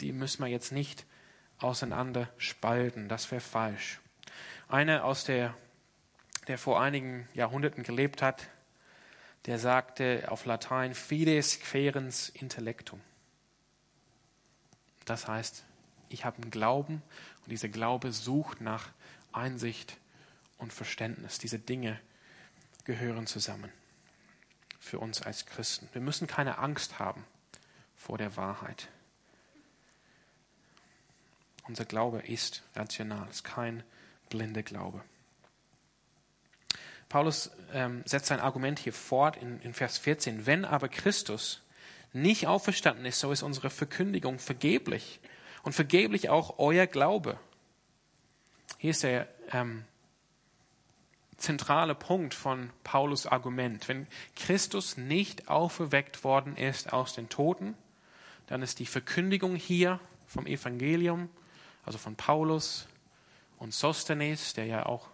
Die 0.00 0.12
müssen 0.12 0.42
wir 0.42 0.48
jetzt 0.48 0.72
nicht 0.72 1.06
auseinander 1.58 2.28
spalten. 2.36 3.08
Das 3.08 3.30
wäre 3.30 3.40
falsch. 3.40 4.00
Einer 4.68 5.04
aus 5.04 5.24
der, 5.24 5.54
der 6.46 6.58
vor 6.58 6.80
einigen 6.80 7.28
Jahrhunderten 7.34 7.82
gelebt 7.82 8.22
hat, 8.22 8.48
der 9.46 9.58
sagte 9.58 10.26
auf 10.28 10.44
Latein 10.44 10.94
fides 10.94 11.60
querens 11.60 12.28
intellectum. 12.28 13.00
Das 15.04 15.26
heißt, 15.26 15.64
ich 16.10 16.24
habe 16.24 16.42
einen 16.42 16.50
Glauben 16.50 17.02
und 17.42 17.50
dieser 17.50 17.68
Glaube 17.68 18.12
sucht 18.12 18.60
nach 18.60 18.90
Einsicht 19.32 19.96
und 20.58 20.72
Verständnis. 20.72 21.38
Diese 21.38 21.58
Dinge 21.58 21.98
gehören 22.84 23.26
zusammen 23.26 23.72
für 24.78 24.98
uns 24.98 25.22
als 25.22 25.46
Christen. 25.46 25.88
Wir 25.92 26.00
müssen 26.00 26.26
keine 26.26 26.58
Angst 26.58 26.98
haben 26.98 27.24
vor 27.96 28.18
der 28.18 28.36
Wahrheit. 28.36 28.88
Unser 31.66 31.84
Glaube 31.84 32.20
ist 32.20 32.62
rational, 32.74 33.28
ist 33.28 33.44
kein 33.44 33.82
blinder 34.30 34.62
Glaube. 34.62 35.02
Paulus 37.08 37.50
ähm, 37.72 38.02
setzt 38.06 38.26
sein 38.26 38.40
Argument 38.40 38.78
hier 38.78 38.92
fort 38.92 39.36
in, 39.36 39.60
in 39.62 39.74
Vers 39.74 39.98
14. 39.98 40.46
Wenn 40.46 40.64
aber 40.64 40.88
Christus 40.88 41.62
nicht 42.12 42.46
auferstanden 42.46 43.06
ist, 43.06 43.20
so 43.20 43.32
ist 43.32 43.42
unsere 43.42 43.70
Verkündigung 43.70 44.38
vergeblich 44.38 45.20
und 45.62 45.74
vergeblich 45.74 46.28
auch 46.28 46.58
euer 46.58 46.86
Glaube. 46.86 47.38
Hier 48.78 48.90
ist 48.90 49.02
der 49.02 49.28
ähm, 49.52 49.84
zentrale 51.38 51.94
Punkt 51.94 52.34
von 52.34 52.70
Paulus 52.84 53.26
Argument. 53.26 53.88
Wenn 53.88 54.06
Christus 54.36 54.96
nicht 54.96 55.48
auferweckt 55.48 56.24
worden 56.24 56.56
ist 56.56 56.92
aus 56.92 57.14
den 57.14 57.28
Toten, 57.28 57.74
dann 58.48 58.62
ist 58.62 58.78
die 58.80 58.86
Verkündigung 58.86 59.54
hier 59.54 60.00
vom 60.26 60.46
Evangelium, 60.46 61.30
also 61.84 61.96
von 61.96 62.16
Paulus 62.16 62.86
und 63.58 63.72
Sostenes, 63.72 64.52
der 64.54 64.66
ja 64.66 64.86
auch 64.86 65.08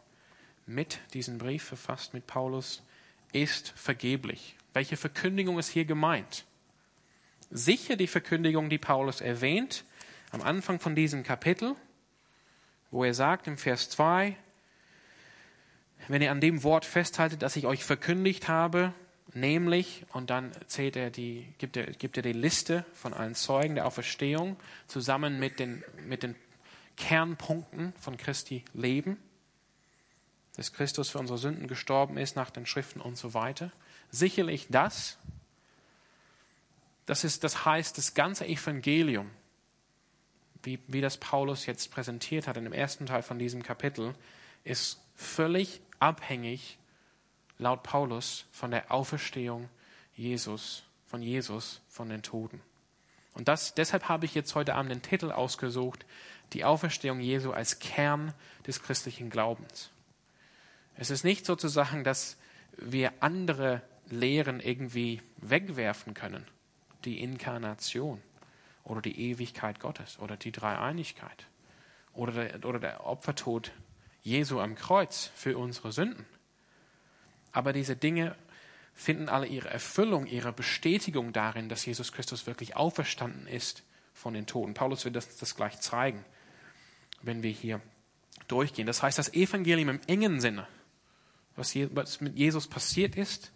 mit 0.67 0.99
diesen 1.13 1.39
Brief 1.39 1.65
verfasst 1.65 2.15
mit 2.15 2.27
Paulus, 2.27 2.83
ist 3.33 3.73
vergeblich. 3.77 4.57
Welche 4.73 4.97
Verkündigung 4.97 5.59
ist 5.59 5.69
hier 5.69 5.85
gemeint? 5.85 6.45
Sicher 7.51 7.97
die 7.97 8.07
Verkündigung, 8.07 8.71
die 8.71 8.79
Paulus 8.79 9.21
erwähnt, 9.21 9.85
am 10.31 10.43
Anfang 10.43 10.81
von 10.81 10.95
diesem 10.95 11.23
Kapitel, 11.23 11.77
wo 12.91 13.05
er 13.05 13.15
sagt 13.15 13.47
im 13.47 13.59
Vers 13.59 13.91
2, 13.91 14.37
wenn 16.09 16.23
ihr 16.23 16.31
an 16.31 16.41
dem 16.41 16.63
Wort 16.63 16.85
festhaltet, 16.85 17.43
das 17.43 17.57
ich 17.57 17.67
euch 17.67 17.85
verkündigt 17.85 18.49
habe, 18.49 18.93
nämlich, 19.33 20.05
und 20.13 20.31
dann 20.31 20.53
zählt 20.67 20.97
er 20.97 21.11
die, 21.11 21.49
gibt, 21.59 21.77
er, 21.77 21.87
gibt 21.87 22.17
er 22.17 22.23
die 22.23 22.33
Liste 22.33 22.85
von 22.95 23.15
allen 23.15 23.35
Zeugen 23.35 23.75
der 23.75 23.87
Auferstehung 23.87 24.57
zusammen 24.87 25.39
mit 25.39 25.59
den, 25.59 25.83
mit 26.07 26.23
den 26.23 26.37
Kernpunkten 26.97 27.93
von 28.01 28.17
Christi 28.17 28.65
Leben, 28.73 29.17
dass 30.57 30.73
Christus 30.73 31.11
für 31.11 31.19
unsere 31.19 31.39
Sünden 31.39 31.67
gestorben 31.67 32.17
ist 32.17 32.37
nach 32.37 32.51
den 32.51 32.67
Schriften 32.67 33.01
und 33.01 33.17
so 33.17 33.35
weiter. 33.35 33.73
Sicherlich 34.11 34.69
das, 34.71 35.19
das, 37.07 37.25
ist, 37.25 37.43
das 37.43 37.65
heißt, 37.65 37.99
das 37.99 38.15
ganze 38.15 38.47
Evangelium 38.47 39.31
wie, 40.65 40.79
wie 40.87 41.01
das 41.01 41.17
Paulus 41.19 41.67
jetzt 41.67 41.91
präsentiert 41.91 42.47
hat 42.47 42.57
in 42.57 42.65
dem 42.65 42.73
ersten 42.73 43.07
Teil 43.07 43.23
von 43.23 43.39
diesem 43.39 43.63
Kapitel, 43.63 44.15
ist 44.65 45.01
völlig 45.15 45.81
abhängig, 45.99 46.79
laut 47.59 47.83
Paulus, 47.83 48.47
von 48.53 48.71
der 48.71 48.91
Auferstehung 48.91 49.69
Jesus, 50.15 50.85
von 51.07 51.23
Jesus 51.23 51.81
von 51.89 52.09
den 52.09 52.23
Toten. 52.23 52.61
Und 53.35 53.49
das, 53.49 53.75
deshalb 53.75 54.09
habe 54.09 54.27
ich 54.27 54.35
jetzt 54.35 54.55
heute 54.55 54.75
Abend 54.75 54.93
den 54.93 55.03
Titel 55.03 55.33
ausgesucht, 55.33 56.07
die 56.53 56.65
Auferstehung 56.65 57.21
Jesu 57.21 57.53
als 57.53 57.81
Kern 57.81 58.33
des 58.67 58.83
christlichen 58.83 59.29
Glaubens. 59.29 59.91
Es 60.97 61.11
ist 61.11 61.25
nicht 61.25 61.45
sozusagen, 61.45 62.05
dass 62.05 62.37
wir 62.77 63.13
andere 63.21 63.83
Lehren 64.09 64.61
irgendwie 64.61 65.21
wegwerfen 65.39 66.15
können. 66.15 66.47
Die 67.05 67.21
Inkarnation 67.21 68.23
oder 68.85 69.03
die 69.03 69.31
Ewigkeit 69.31 69.81
Gottes 69.81 70.19
oder 70.19 70.37
die 70.37 70.53
Dreieinigkeit 70.53 71.47
oder 72.13 72.33
der, 72.33 72.65
oder 72.65 72.79
der 72.79 73.07
Opfertod 73.07 73.73
Jesu 74.25 74.59
am 74.59 74.75
Kreuz 74.75 75.31
für 75.37 75.57
unsere 75.57 75.93
Sünden. 75.93 76.27
Aber 77.53 77.73
diese 77.73 77.95
Dinge 77.95 78.35
finden 78.95 79.29
alle 79.29 79.47
ihre 79.47 79.69
Erfüllung, 79.69 80.27
ihre 80.27 80.53
Bestätigung 80.53 81.33
darin, 81.33 81.69
dass 81.69 81.87
Jesus 81.87 82.11
Christus 82.11 82.47
wirklich 82.47 82.75
auferstanden 82.75 83.47
ist 83.47 83.85
von 84.15 84.35
den 84.35 84.47
Toten. 84.47 84.75
Paulus 84.75 85.05
wird 85.05 85.15
das, 85.15 85.37
das 85.37 85.55
gleich 85.55 85.79
zeigen, 85.81 86.25
wenn 87.23 87.43
wir 87.43 87.51
hier 87.51 87.81
durchgehen. 88.49 88.87
Das 88.87 89.03
heißt, 89.03 89.19
das 89.19 89.33
Evangelium 89.35 89.91
im 89.91 90.01
engen 90.07 90.41
Sinne, 90.41 90.67
was, 91.55 91.77
was 91.77 92.21
mit 92.21 92.37
Jesus 92.37 92.67
passiert 92.67 93.17
ist, 93.17 93.53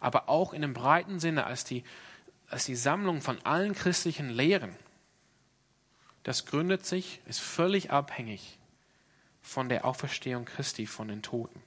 aber 0.00 0.28
auch 0.28 0.52
in 0.52 0.62
dem 0.62 0.74
breiten 0.74 1.20
Sinne 1.20 1.46
als 1.46 1.64
die 1.64 1.84
als 2.50 2.64
die 2.64 2.74
Sammlung 2.74 3.20
von 3.20 3.38
allen 3.44 3.74
christlichen 3.74 4.28
Lehren. 4.28 4.74
Das 6.24 6.46
gründet 6.46 6.84
sich, 6.84 7.20
ist 7.26 7.40
völlig 7.40 7.92
abhängig 7.92 8.58
von 9.42 9.68
der 9.68 9.84
Auferstehung 9.84 10.44
Christi 10.44 10.86
von 10.86 11.08
den 11.08 11.22
Toten. 11.22 11.62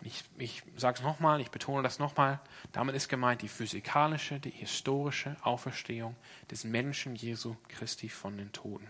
Und 0.00 0.06
ich, 0.06 0.24
ich 0.38 0.62
sage 0.76 0.98
es 0.98 1.02
nochmal, 1.02 1.40
ich 1.40 1.50
betone 1.50 1.82
das 1.82 1.98
nochmal, 1.98 2.40
damit 2.72 2.94
ist 2.94 3.08
gemeint 3.08 3.42
die 3.42 3.48
physikalische, 3.48 4.38
die 4.38 4.50
historische 4.50 5.36
Auferstehung 5.42 6.14
des 6.50 6.64
Menschen 6.64 7.16
Jesu 7.16 7.56
Christi 7.68 8.08
von 8.08 8.36
den 8.36 8.52
Toten. 8.52 8.88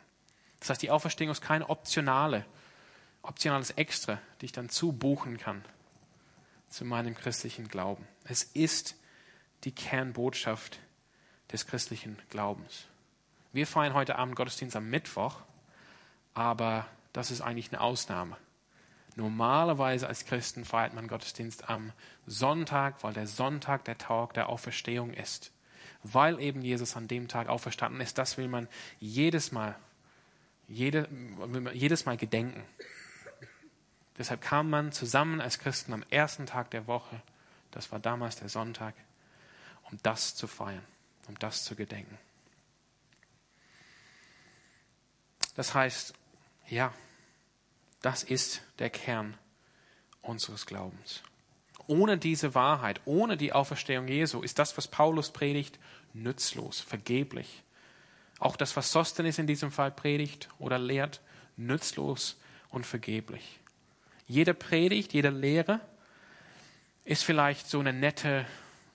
Das 0.60 0.70
heißt, 0.70 0.82
die 0.82 0.90
Auferstehung 0.90 1.30
ist 1.30 1.40
kein 1.40 1.62
optionale, 1.62 2.44
optionales 3.22 3.70
Extra, 3.70 4.18
die 4.40 4.46
ich 4.46 4.52
dann 4.52 4.68
zubuchen 4.68 5.38
kann 5.38 5.64
zu 6.68 6.84
meinem 6.84 7.14
christlichen 7.14 7.68
Glauben. 7.68 8.06
Es 8.24 8.42
ist 8.42 8.96
die 9.64 9.72
Kernbotschaft 9.72 10.78
des 11.50 11.66
christlichen 11.66 12.18
Glaubens. 12.28 12.84
Wir 13.52 13.66
feiern 13.66 13.94
heute 13.94 14.16
Abend 14.16 14.36
Gottesdienst 14.36 14.76
am 14.76 14.90
Mittwoch, 14.90 15.40
aber 16.34 16.86
das 17.18 17.32
ist 17.32 17.40
eigentlich 17.40 17.72
eine 17.72 17.80
Ausnahme. 17.80 18.36
Normalerweise 19.16 20.06
als 20.06 20.24
Christen 20.24 20.64
feiert 20.64 20.94
man 20.94 21.08
Gottesdienst 21.08 21.68
am 21.68 21.92
Sonntag, 22.28 23.02
weil 23.02 23.12
der 23.12 23.26
Sonntag 23.26 23.84
der 23.86 23.98
Tag 23.98 24.34
der 24.34 24.48
Auferstehung 24.48 25.12
ist. 25.12 25.50
Weil 26.04 26.40
eben 26.40 26.62
Jesus 26.62 26.94
an 26.94 27.08
dem 27.08 27.26
Tag 27.26 27.48
auferstanden 27.48 28.00
ist, 28.00 28.18
das 28.18 28.38
will 28.38 28.46
man 28.46 28.68
jedes 29.00 29.50
Mal, 29.50 29.74
jede, 30.68 31.08
jedes 31.72 32.06
Mal 32.06 32.16
gedenken. 32.16 32.62
Deshalb 34.16 34.40
kam 34.40 34.70
man 34.70 34.92
zusammen 34.92 35.40
als 35.40 35.58
Christen 35.58 35.92
am 35.94 36.04
ersten 36.10 36.46
Tag 36.46 36.70
der 36.70 36.86
Woche, 36.86 37.20
das 37.72 37.90
war 37.90 37.98
damals 37.98 38.36
der 38.36 38.48
Sonntag, 38.48 38.94
um 39.90 39.98
das 40.04 40.36
zu 40.36 40.46
feiern, 40.46 40.84
um 41.26 41.36
das 41.40 41.64
zu 41.64 41.74
gedenken. 41.74 42.16
Das 45.56 45.74
heißt, 45.74 46.14
ja, 46.68 46.92
das 48.02 48.22
ist 48.22 48.62
der 48.78 48.90
Kern 48.90 49.36
unseres 50.22 50.66
Glaubens. 50.66 51.22
Ohne 51.86 52.18
diese 52.18 52.54
Wahrheit, 52.54 53.00
ohne 53.06 53.36
die 53.36 53.52
Auferstehung 53.52 54.08
Jesu, 54.08 54.42
ist 54.42 54.58
das, 54.58 54.76
was 54.76 54.88
Paulus 54.88 55.30
predigt, 55.30 55.78
nützlos, 56.12 56.80
vergeblich. 56.80 57.62
Auch 58.38 58.56
das, 58.56 58.76
was 58.76 58.92
Sostenes 58.92 59.38
in 59.38 59.46
diesem 59.46 59.72
Fall 59.72 59.90
predigt 59.90 60.48
oder 60.58 60.78
lehrt, 60.78 61.20
nützlos 61.56 62.38
und 62.70 62.86
vergeblich. 62.86 63.58
Jede 64.26 64.54
Predigt, 64.54 65.14
jede 65.14 65.30
Lehre 65.30 65.80
ist 67.04 67.24
vielleicht 67.24 67.68
so 67.68 67.80
eine 67.80 67.94
nette 67.94 68.44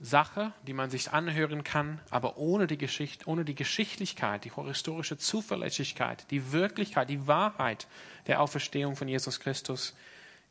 Sache, 0.04 0.52
die 0.68 0.74
man 0.74 0.89
sich 0.89 1.13
anhören 1.13 1.63
kann, 1.63 2.02
aber 2.10 2.38
ohne 2.38 2.68
die 2.68 2.78
Geschichte, 2.78 3.26
ohne 3.26 3.46
die 3.46 3.56
Geschichtlichkeit, 3.56 4.44
die 4.44 4.52
historische 4.54 5.18
Zuverlässigkeit, 5.18 6.30
die 6.30 6.52
Wirklichkeit, 6.52 7.10
die 7.10 7.26
Wahrheit 7.26 7.88
der 8.28 8.42
Auferstehung 8.42 8.98
von 8.98 9.08
Jesus 9.08 9.39
Christus 9.39 9.96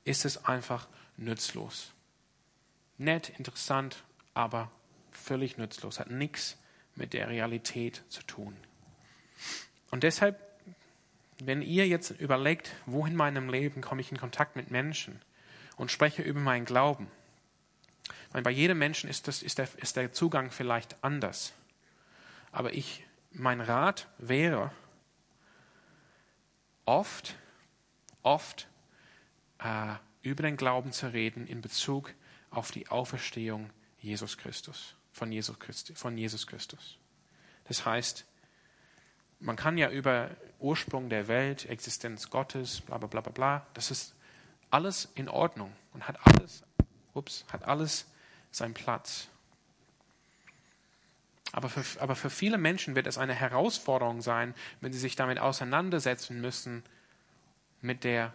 ist 0.04 0.24
es 0.24 0.46
einfach 0.46 0.88
nützlos. 1.18 1.92
Nett, 2.96 3.28
interessant, 3.38 4.04
aber 4.32 4.70
völlig 5.10 5.58
nützlos, 5.58 6.00
hat 6.00 6.10
nichts 6.10 6.56
mit 6.94 7.12
der 7.12 7.28
Realität 7.28 8.02
zu 8.08 8.22
tun. 8.22 8.56
Und 9.90 10.02
deshalb, 10.02 10.40
wenn 11.44 11.60
ihr 11.60 11.86
jetzt 11.86 12.10
überlegt, 12.12 12.74
wo 12.86 13.04
in 13.04 13.14
meinem 13.14 13.50
Leben 13.50 13.82
komme 13.82 14.00
ich 14.00 14.10
in 14.10 14.16
Kontakt 14.16 14.56
mit 14.56 14.70
Menschen 14.70 15.20
und 15.76 15.90
spreche 15.90 16.22
über 16.22 16.40
meinen 16.40 16.64
Glauben, 16.64 17.08
meine, 18.32 18.44
bei 18.44 18.50
jedem 18.50 18.78
Menschen 18.78 19.10
ist, 19.10 19.28
das, 19.28 19.42
ist, 19.42 19.58
der, 19.58 19.68
ist 19.76 19.96
der 19.96 20.12
Zugang 20.12 20.50
vielleicht 20.50 21.02
anders. 21.02 21.52
Aber 22.50 22.72
ich, 22.72 23.04
mein 23.32 23.60
Rat 23.60 24.08
wäre, 24.18 24.72
oft, 26.84 27.36
oft 28.22 28.68
äh, 29.58 29.94
über 30.22 30.42
den 30.42 30.56
Glauben 30.56 30.92
zu 30.92 31.12
reden 31.12 31.46
in 31.46 31.60
Bezug 31.60 32.14
auf 32.50 32.70
die 32.70 32.88
Auferstehung 32.88 33.70
Jesus 33.98 34.36
Christus, 34.36 34.94
von 35.12 35.32
Jesus, 35.32 35.58
Christi, 35.58 35.94
von 35.94 36.16
Jesus 36.16 36.46
Christus. 36.46 36.98
Das 37.64 37.86
heißt, 37.86 38.26
man 39.40 39.56
kann 39.56 39.78
ja 39.78 39.90
über 39.90 40.30
Ursprung 40.58 41.08
der 41.08 41.28
Welt, 41.28 41.66
Existenz 41.66 42.30
Gottes, 42.30 42.80
bla 42.80 42.98
bla 42.98 43.08
bla 43.08 43.20
bla 43.20 43.32
bla, 43.32 43.66
das 43.74 43.90
ist 43.90 44.14
alles 44.70 45.08
in 45.14 45.28
Ordnung 45.28 45.72
und 45.92 46.06
hat 46.06 46.18
alles, 46.26 46.64
ups, 47.14 47.44
hat 47.52 47.64
alles 47.64 48.06
seinen 48.52 48.74
Platz. 48.74 49.28
Aber 51.52 51.68
für, 51.68 52.00
aber 52.00 52.16
für 52.16 52.30
viele 52.30 52.56
Menschen 52.56 52.94
wird 52.94 53.06
es 53.06 53.18
eine 53.18 53.34
Herausforderung 53.34 54.22
sein, 54.22 54.54
wenn 54.80 54.92
sie 54.92 54.98
sich 54.98 55.16
damit 55.16 55.38
auseinandersetzen 55.38 56.40
müssen, 56.40 56.82
mit 57.82 58.04
der 58.04 58.32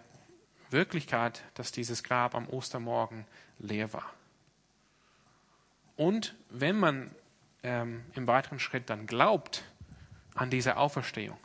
Wirklichkeit, 0.70 1.44
dass 1.56 1.72
dieses 1.72 2.04
Grab 2.04 2.36
am 2.36 2.48
Ostermorgen 2.48 3.26
leer 3.60 3.94
war. 3.94 4.14
Und 5.96 6.36
wenn 6.50 6.78
man 6.78 7.10
ähm, 7.64 8.04
im 8.14 8.28
weiteren 8.28 8.60
Schritt 8.60 8.90
dann 8.90 9.08
glaubt 9.08 9.64
an 10.36 10.50
diese 10.50 10.78
Auferstehung, 10.78 11.40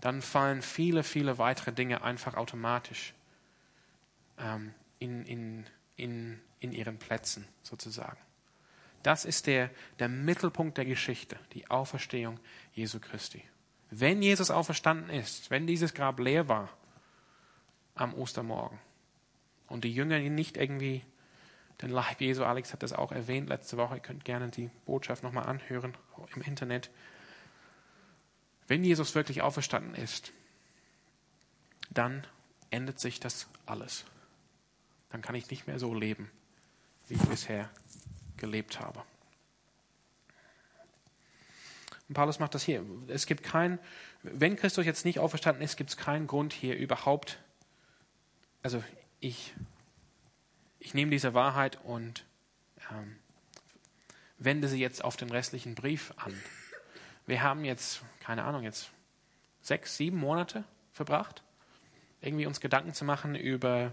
dann 0.00 0.22
fallen 0.22 0.62
viele, 0.62 1.02
viele 1.02 1.36
weitere 1.38 1.72
Dinge 1.72 2.02
einfach 2.02 2.34
automatisch 2.34 3.12
ähm, 4.38 4.72
in, 4.98 5.26
in, 5.26 5.66
in 5.96 6.40
in 6.60 6.72
ihren 6.72 6.98
Plätzen 6.98 7.46
sozusagen. 7.62 8.18
Das 9.02 9.24
ist 9.24 9.46
der, 9.46 9.70
der 9.98 10.08
Mittelpunkt 10.08 10.78
der 10.78 10.84
Geschichte, 10.84 11.38
die 11.52 11.70
Auferstehung 11.70 12.40
Jesu 12.72 12.98
Christi. 12.98 13.42
Wenn 13.90 14.20
Jesus 14.20 14.50
auferstanden 14.50 15.10
ist, 15.10 15.50
wenn 15.50 15.66
dieses 15.66 15.94
Grab 15.94 16.18
leer 16.18 16.48
war 16.48 16.70
am 17.94 18.14
Ostermorgen 18.14 18.78
und 19.68 19.84
die 19.84 19.92
Jünger 19.92 20.18
ihn 20.18 20.34
nicht 20.34 20.56
irgendwie 20.56 21.04
den 21.82 21.90
Leib 21.90 22.20
Jesu, 22.20 22.42
Alex 22.44 22.72
hat 22.72 22.82
das 22.82 22.92
auch 22.92 23.12
erwähnt 23.12 23.48
letzte 23.48 23.76
Woche, 23.76 23.96
ihr 23.96 24.00
könnt 24.00 24.24
gerne 24.24 24.50
die 24.50 24.70
Botschaft 24.86 25.22
nochmal 25.22 25.46
anhören 25.46 25.96
im 26.34 26.42
Internet. 26.42 26.90
Wenn 28.66 28.82
Jesus 28.82 29.14
wirklich 29.14 29.42
auferstanden 29.42 29.94
ist, 29.94 30.32
dann 31.90 32.26
endet 32.70 32.98
sich 32.98 33.20
das 33.20 33.48
alles. 33.66 34.04
Dann 35.10 35.22
kann 35.22 35.34
ich 35.34 35.50
nicht 35.50 35.66
mehr 35.66 35.78
so 35.78 35.94
leben, 35.94 36.30
wie 37.08 37.14
ich 37.14 37.22
bisher 37.22 37.70
gelebt 38.36 38.80
habe. 38.80 39.02
Und 42.08 42.14
Paulus 42.14 42.38
macht 42.38 42.54
das 42.54 42.62
hier. 42.62 42.84
Es 43.08 43.26
gibt 43.26 43.42
kein, 43.42 43.78
wenn 44.22 44.56
Christus 44.56 44.86
jetzt 44.86 45.04
nicht 45.04 45.18
auferstanden 45.18 45.62
ist, 45.62 45.76
gibt 45.76 45.90
es 45.90 45.96
keinen 45.96 46.26
Grund 46.26 46.52
hier 46.52 46.76
überhaupt. 46.76 47.38
Also 48.62 48.82
ich, 49.20 49.54
ich 50.78 50.94
nehme 50.94 51.10
diese 51.10 51.34
Wahrheit 51.34 51.78
und 51.84 52.24
ähm, 52.90 53.16
wende 54.38 54.68
sie 54.68 54.80
jetzt 54.80 55.02
auf 55.02 55.16
den 55.16 55.30
restlichen 55.30 55.74
Brief 55.74 56.12
an. 56.16 56.34
Wir 57.26 57.42
haben 57.42 57.64
jetzt, 57.64 58.02
keine 58.20 58.44
Ahnung, 58.44 58.62
jetzt 58.62 58.90
sechs, 59.60 59.96
sieben 59.96 60.18
Monate 60.18 60.64
verbracht, 60.92 61.42
irgendwie 62.20 62.46
uns 62.46 62.60
Gedanken 62.60 62.94
zu 62.94 63.04
machen 63.04 63.34
über 63.34 63.92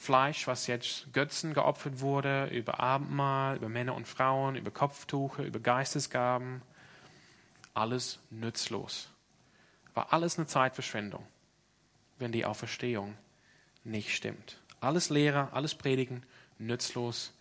Fleisch, 0.00 0.46
was 0.46 0.68
jetzt 0.68 1.12
Götzen 1.12 1.54
geopfert 1.54 2.00
wurde, 2.00 2.46
über 2.46 2.78
Abendmahl, 2.78 3.56
über 3.56 3.68
Männer 3.68 3.96
und 3.96 4.06
Frauen, 4.06 4.54
über 4.54 4.70
Kopftuche, 4.70 5.42
über 5.42 5.58
Geistesgaben. 5.58 6.62
Alles 7.74 8.20
nützlos. 8.30 9.10
War 9.94 10.12
alles 10.12 10.38
eine 10.38 10.46
Zeitverschwendung, 10.46 11.26
wenn 12.18 12.30
die 12.30 12.44
Auferstehung 12.44 13.18
nicht 13.82 14.14
stimmt. 14.14 14.60
Alles 14.80 15.10
Lehrer, 15.10 15.52
alles 15.52 15.74
Predigen, 15.74 16.22
nützlos 16.58 17.34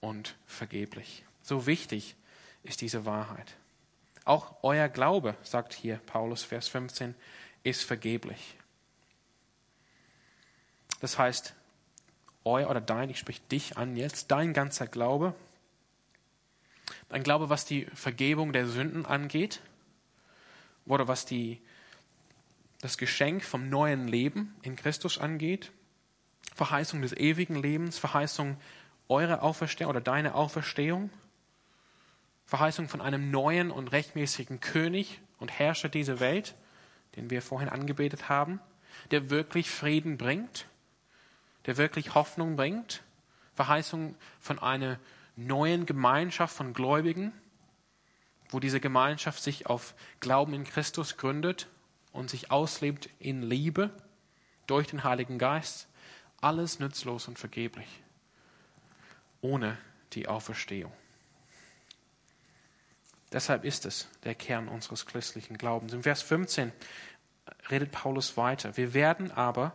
und 0.00 0.36
vergeblich. 0.46 1.24
So 1.40 1.66
wichtig 1.66 2.14
ist 2.62 2.82
diese 2.82 3.06
Wahrheit. 3.06 3.56
Auch 4.26 4.56
euer 4.62 4.90
Glaube, 4.90 5.34
sagt 5.42 5.72
hier 5.72 5.96
Paulus, 5.96 6.42
Vers 6.42 6.68
15, 6.68 7.14
ist 7.62 7.84
vergeblich. 7.84 8.58
Das 11.00 11.18
heißt, 11.18 11.54
euer 12.44 12.70
oder 12.70 12.80
dein, 12.80 13.10
ich 13.10 13.18
spreche 13.18 13.42
dich 13.50 13.76
an 13.76 13.96
jetzt, 13.96 14.30
dein 14.30 14.52
ganzer 14.52 14.86
Glaube, 14.86 15.34
dein 17.08 17.22
Glaube, 17.22 17.48
was 17.48 17.64
die 17.64 17.86
Vergebung 17.94 18.52
der 18.52 18.66
Sünden 18.66 19.06
angeht, 19.06 19.60
oder 20.86 21.08
was 21.08 21.26
die, 21.26 21.60
das 22.80 22.98
Geschenk 22.98 23.44
vom 23.44 23.68
neuen 23.68 24.08
Leben 24.08 24.54
in 24.62 24.76
Christus 24.76 25.18
angeht, 25.18 25.70
Verheißung 26.54 27.02
des 27.02 27.12
ewigen 27.12 27.56
Lebens, 27.56 27.98
Verheißung 27.98 28.56
eurer 29.08 29.42
Auferstehung 29.42 29.90
oder 29.90 30.00
deiner 30.00 30.34
Auferstehung, 30.34 31.10
Verheißung 32.46 32.88
von 32.88 33.00
einem 33.00 33.30
neuen 33.30 33.70
und 33.70 33.88
rechtmäßigen 33.92 34.60
König 34.60 35.20
und 35.38 35.50
Herrscher 35.50 35.88
dieser 35.88 36.20
Welt, 36.20 36.54
den 37.16 37.30
wir 37.30 37.42
vorhin 37.42 37.68
angebetet 37.68 38.28
haben, 38.28 38.60
der 39.10 39.30
wirklich 39.30 39.70
Frieden 39.70 40.18
bringt, 40.18 40.66
der 41.66 41.76
wirklich 41.76 42.14
Hoffnung 42.14 42.56
bringt, 42.56 43.02
Verheißung 43.54 44.16
von 44.40 44.58
einer 44.58 44.98
neuen 45.36 45.86
Gemeinschaft 45.86 46.54
von 46.54 46.72
Gläubigen, 46.72 47.32
wo 48.48 48.60
diese 48.60 48.80
Gemeinschaft 48.80 49.42
sich 49.42 49.66
auf 49.66 49.94
Glauben 50.20 50.54
in 50.54 50.64
Christus 50.64 51.16
gründet 51.16 51.68
und 52.12 52.30
sich 52.30 52.50
auslebt 52.50 53.08
in 53.18 53.42
Liebe 53.42 53.90
durch 54.66 54.88
den 54.88 55.04
Heiligen 55.04 55.38
Geist. 55.38 55.88
Alles 56.40 56.80
nützlos 56.80 57.28
und 57.28 57.38
vergeblich, 57.38 58.02
ohne 59.40 59.78
die 60.12 60.28
Auferstehung. 60.28 60.92
Deshalb 63.32 63.64
ist 63.64 63.86
es 63.86 64.08
der 64.24 64.34
Kern 64.34 64.68
unseres 64.68 65.06
christlichen 65.06 65.56
Glaubens. 65.56 65.94
Im 65.94 66.02
Vers 66.02 66.20
15 66.20 66.72
redet 67.70 67.90
Paulus 67.90 68.36
weiter. 68.36 68.76
Wir 68.76 68.92
werden 68.92 69.30
aber 69.30 69.74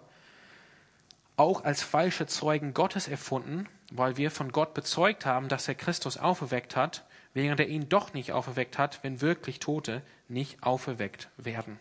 auch 1.38 1.64
als 1.64 1.84
falsche 1.84 2.26
Zeugen 2.26 2.74
Gottes 2.74 3.08
erfunden, 3.08 3.70
weil 3.92 4.18
wir 4.18 4.32
von 4.32 4.52
Gott 4.52 4.74
bezeugt 4.74 5.26
haben, 5.26 5.48
dass 5.48 5.68
er 5.68 5.76
Christus 5.76 6.18
auferweckt 6.18 6.76
hat, 6.76 7.06
während 7.34 7.60
er 7.60 7.68
ihn 7.68 7.88
doch 7.88 8.14
nicht 8.14 8.32
auferweckt 8.32 8.78
hat, 8.78 9.04
wenn 9.04 9.22
wirklich 9.22 9.60
Tote 9.60 10.02
nicht 10.28 10.64
auferweckt 10.64 11.30
werden. 11.38 11.80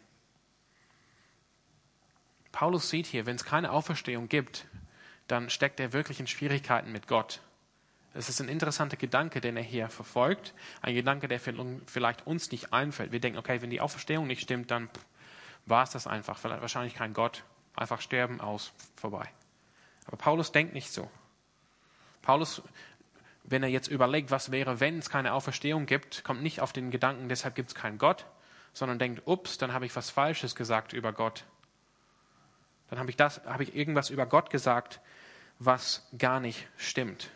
Paulus 2.52 2.90
sieht 2.90 3.06
hier, 3.06 3.26
wenn 3.26 3.36
es 3.36 3.44
keine 3.44 3.72
Auferstehung 3.72 4.28
gibt, 4.28 4.66
dann 5.26 5.50
steckt 5.50 5.80
er 5.80 5.92
wirklich 5.92 6.20
in 6.20 6.26
Schwierigkeiten 6.26 6.92
mit 6.92 7.08
Gott. 7.08 7.40
Es 8.14 8.28
ist 8.28 8.40
ein 8.40 8.48
interessanter 8.48 8.96
Gedanke, 8.96 9.40
den 9.40 9.56
er 9.56 9.62
hier 9.62 9.88
verfolgt. 9.88 10.54
Ein 10.80 10.94
Gedanke, 10.94 11.28
der 11.28 11.40
vielleicht 11.40 12.26
uns 12.26 12.50
nicht 12.50 12.72
einfällt. 12.72 13.12
Wir 13.12 13.20
denken, 13.20 13.38
okay, 13.38 13.60
wenn 13.60 13.70
die 13.70 13.80
Auferstehung 13.80 14.26
nicht 14.26 14.42
stimmt, 14.42 14.70
dann 14.70 14.88
war 15.66 15.82
es 15.82 15.90
das 15.90 16.06
einfach. 16.06 16.38
Vielleicht 16.38 16.62
wahrscheinlich 16.62 16.94
kein 16.94 17.12
Gott. 17.12 17.44
Einfach 17.74 18.00
sterben, 18.00 18.40
aus, 18.40 18.72
vorbei. 18.96 19.28
Aber 20.06 20.16
Paulus 20.16 20.52
denkt 20.52 20.74
nicht 20.74 20.92
so. 20.92 21.10
Paulus, 22.22 22.62
wenn 23.44 23.62
er 23.62 23.68
jetzt 23.68 23.88
überlegt, 23.88 24.30
was 24.30 24.50
wäre, 24.50 24.80
wenn 24.80 24.98
es 24.98 25.10
keine 25.10 25.32
Auferstehung 25.32 25.86
gibt, 25.86 26.24
kommt 26.24 26.42
nicht 26.42 26.60
auf 26.60 26.72
den 26.72 26.90
Gedanken, 26.90 27.28
deshalb 27.28 27.54
gibt 27.54 27.68
es 27.68 27.74
keinen 27.74 27.98
Gott, 27.98 28.26
sondern 28.72 28.98
denkt, 28.98 29.22
ups, 29.26 29.58
dann 29.58 29.72
habe 29.72 29.86
ich 29.86 29.94
was 29.94 30.10
Falsches 30.10 30.54
gesagt 30.54 30.92
über 30.92 31.12
Gott. 31.12 31.44
Dann 32.90 32.98
habe 32.98 33.10
ich, 33.10 33.16
das, 33.16 33.44
habe 33.44 33.62
ich 33.62 33.74
irgendwas 33.74 34.10
über 34.10 34.26
Gott 34.26 34.50
gesagt, 34.50 35.00
was 35.58 36.06
gar 36.16 36.40
nicht 36.40 36.68
stimmt. 36.76 37.30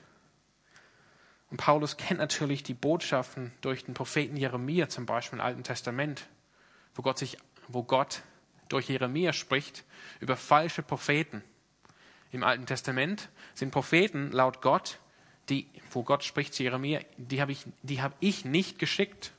Und 1.50 1.56
Paulus 1.56 1.96
kennt 1.96 2.20
natürlich 2.20 2.62
die 2.62 2.74
Botschaften 2.74 3.52
durch 3.61 3.85
den 3.85 3.94
Propheten 3.94 4.37
Jeremia 4.37 4.88
zum 4.88 5.06
Beispiel 5.06 5.38
im 5.38 5.44
Alten 5.44 5.64
Testament, 5.64 6.28
wo 6.94 7.02
Gott, 7.02 7.18
sich, 7.18 7.38
wo 7.66 7.83
Gott 7.83 8.22
durch 8.68 8.88
Jeremia 8.88 9.33
spricht 9.33 9.85
über 10.20 10.37
falsche 10.37 10.83
Propheten. 10.83 11.42
Im 12.32 12.44
Alten 12.44 12.66
Testament 12.66 13.28
sind 13.54 13.70
Propheten 13.70 14.30
laut 14.30 14.62
Gott, 14.62 14.98
die, 15.48 15.66
wo 15.90 16.02
Gott 16.02 16.22
spricht 16.24 16.54
zu 16.54 16.62
Jeremia, 16.62 17.00
die 17.16 17.40
habe 17.40 17.52
ich, 17.52 17.64
die 17.82 18.02
habe 18.02 18.14
ich 18.20 18.44
nicht 18.44 18.78
geschickt. 18.78 19.32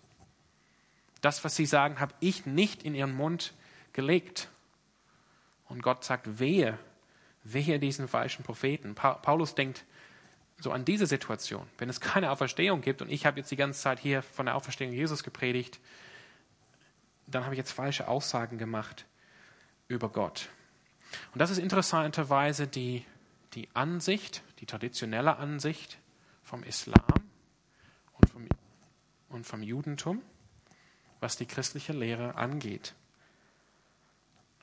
Das, 1.22 1.44
was 1.44 1.56
sie 1.56 1.66
sagen, 1.66 2.00
habe 2.00 2.14
ich 2.20 2.46
nicht 2.46 2.84
in 2.84 2.96
ihren 2.96 3.14
Mund 3.14 3.54
gelegt. 3.94 4.50
Und 5.68 5.82
Gott 5.82 6.04
sagt, 6.04 6.40
wehe, 6.40 6.78
wehe 7.44 7.80
diesen 7.80 8.08
falschen 8.08 8.44
Propheten. 8.44 8.94
Paulus 8.96 9.56
denkt 9.56 9.86
so 10.60 10.72
an 10.72 10.84
diese 10.84 11.08
Situation. 11.08 11.66
Wenn 11.78 11.90
es 11.90 12.02
keine 12.02 12.32
Auferstehung 12.32 12.82
gibt 12.82 13.02
und 13.02 13.10
ich 13.10 13.26
habe 13.26 13.40
jetzt 13.40 13.52
die 13.52 13.56
ganze 13.56 13.80
Zeit 13.80 14.00
hier 14.00 14.22
von 14.22 14.46
der 14.46 14.56
Auferstehung 14.56 14.92
Jesus 14.92 15.24
gepredigt, 15.24 15.80
dann 17.28 17.46
habe 17.46 17.56
ich 17.56 17.58
jetzt 17.60 17.72
falsche 17.72 18.08
Aussagen 18.08 18.58
gemacht 18.58 19.06
über 19.88 20.10
Gott. 20.10 20.50
Und 21.34 21.40
das 21.40 21.52
ist 21.52 21.58
interessanterweise 21.58 22.68
die, 22.68 23.06
die 23.54 23.68
Ansicht, 23.74 24.44
die 24.60 24.66
traditionelle 24.66 25.38
Ansicht 25.38 25.98
vom 26.44 26.64
Islam 26.64 27.30
und 28.14 28.30
vom, 28.30 28.48
und 29.30 29.46
vom 29.46 29.64
Judentum, 29.64 30.22
was 31.20 31.38
die 31.38 31.46
christliche 31.46 31.94
Lehre 31.94 32.36
angeht. 32.36 32.94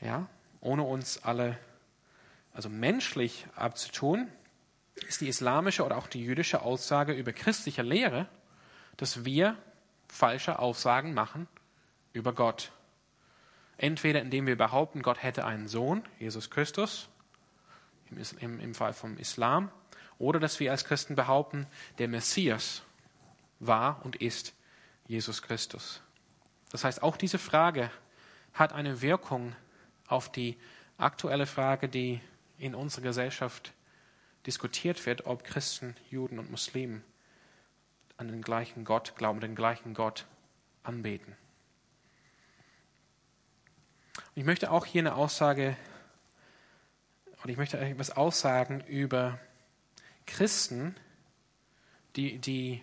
Ja, 0.01 0.29
ohne 0.61 0.83
uns 0.83 1.23
alle, 1.23 1.59
also 2.53 2.69
menschlich 2.69 3.47
abzutun, 3.55 4.29
ist 5.07 5.21
die 5.21 5.29
islamische 5.29 5.85
oder 5.85 5.97
auch 5.97 6.07
die 6.07 6.23
jüdische 6.23 6.63
Aussage 6.63 7.13
über 7.13 7.33
christliche 7.33 7.83
Lehre, 7.83 8.29
dass 8.97 9.25
wir 9.25 9.57
falsche 10.09 10.59
Aussagen 10.59 11.15
machen 11.15 11.47
über 12.13 12.33
Gott. 12.33 12.73
Entweder 13.79 14.21
indem 14.21 14.47
wir 14.47 14.57
behaupten, 14.57 15.03
Gott 15.03 15.23
hätte 15.23 15.45
einen 15.45 15.69
Sohn, 15.69 16.05
Jesus 16.19 16.51
Christus, 16.51 17.09
im, 18.11 18.19
im, 18.41 18.61
im 18.61 18.75
Fall 18.75 18.93
vom 18.93 19.17
Islam, 19.17 19.71
oder 20.19 20.41
dass 20.41 20.59
wir 20.61 20.73
als 20.73 20.85
Christen 20.85 21.15
behaupten, 21.15 21.67
der 21.99 22.09
Messias 22.09 22.83
war 23.61 24.05
und 24.05 24.17
ist 24.17 24.53
Jesus 25.07 25.43
Christus. 25.43 26.03
Das 26.71 26.85
heißt, 26.85 27.03
auch 27.03 27.17
diese 27.17 27.39
Frage 27.39 27.91
hat 28.53 28.73
eine 28.73 29.01
Wirkung 29.01 29.55
auf 30.09 30.31
die 30.31 30.59
aktuelle 30.97 31.47
Frage, 31.47 31.89
die 31.89 32.21
in 32.59 32.75
unserer 32.75 33.03
Gesellschaft 33.03 33.73
diskutiert 34.47 35.07
wird, 35.07 35.27
ob 35.27 35.45
Christen, 35.45 35.95
Juden 36.11 36.39
und 36.39 36.51
Muslimen 36.51 37.05
an 38.17 38.29
den 38.29 38.43
gleichen 38.43 38.85
Gott 38.85 39.15
glauben, 39.17 39.41
den 39.41 39.55
gleichen 39.55 39.95
Gott 39.95 40.27
anbeten. 40.83 41.37
Ich 44.39 44.45
möchte 44.45 44.71
auch 44.71 44.87
hier 44.87 45.03
eine 45.03 45.17
Aussage, 45.17 45.77
und 47.43 47.51
ich 47.51 47.57
möchte 47.57 47.77
etwas 47.77 48.13
aussagen 48.13 48.85
über 48.87 49.41
Christen, 50.27 50.95
die 52.15 52.39
die, 52.39 52.81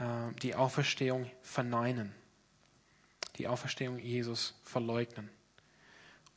äh, 0.00 0.32
die 0.42 0.56
Auferstehung 0.56 1.30
verneinen, 1.42 2.12
die 3.38 3.46
Auferstehung 3.46 4.00
Jesus 4.00 4.58
verleugnen. 4.64 5.30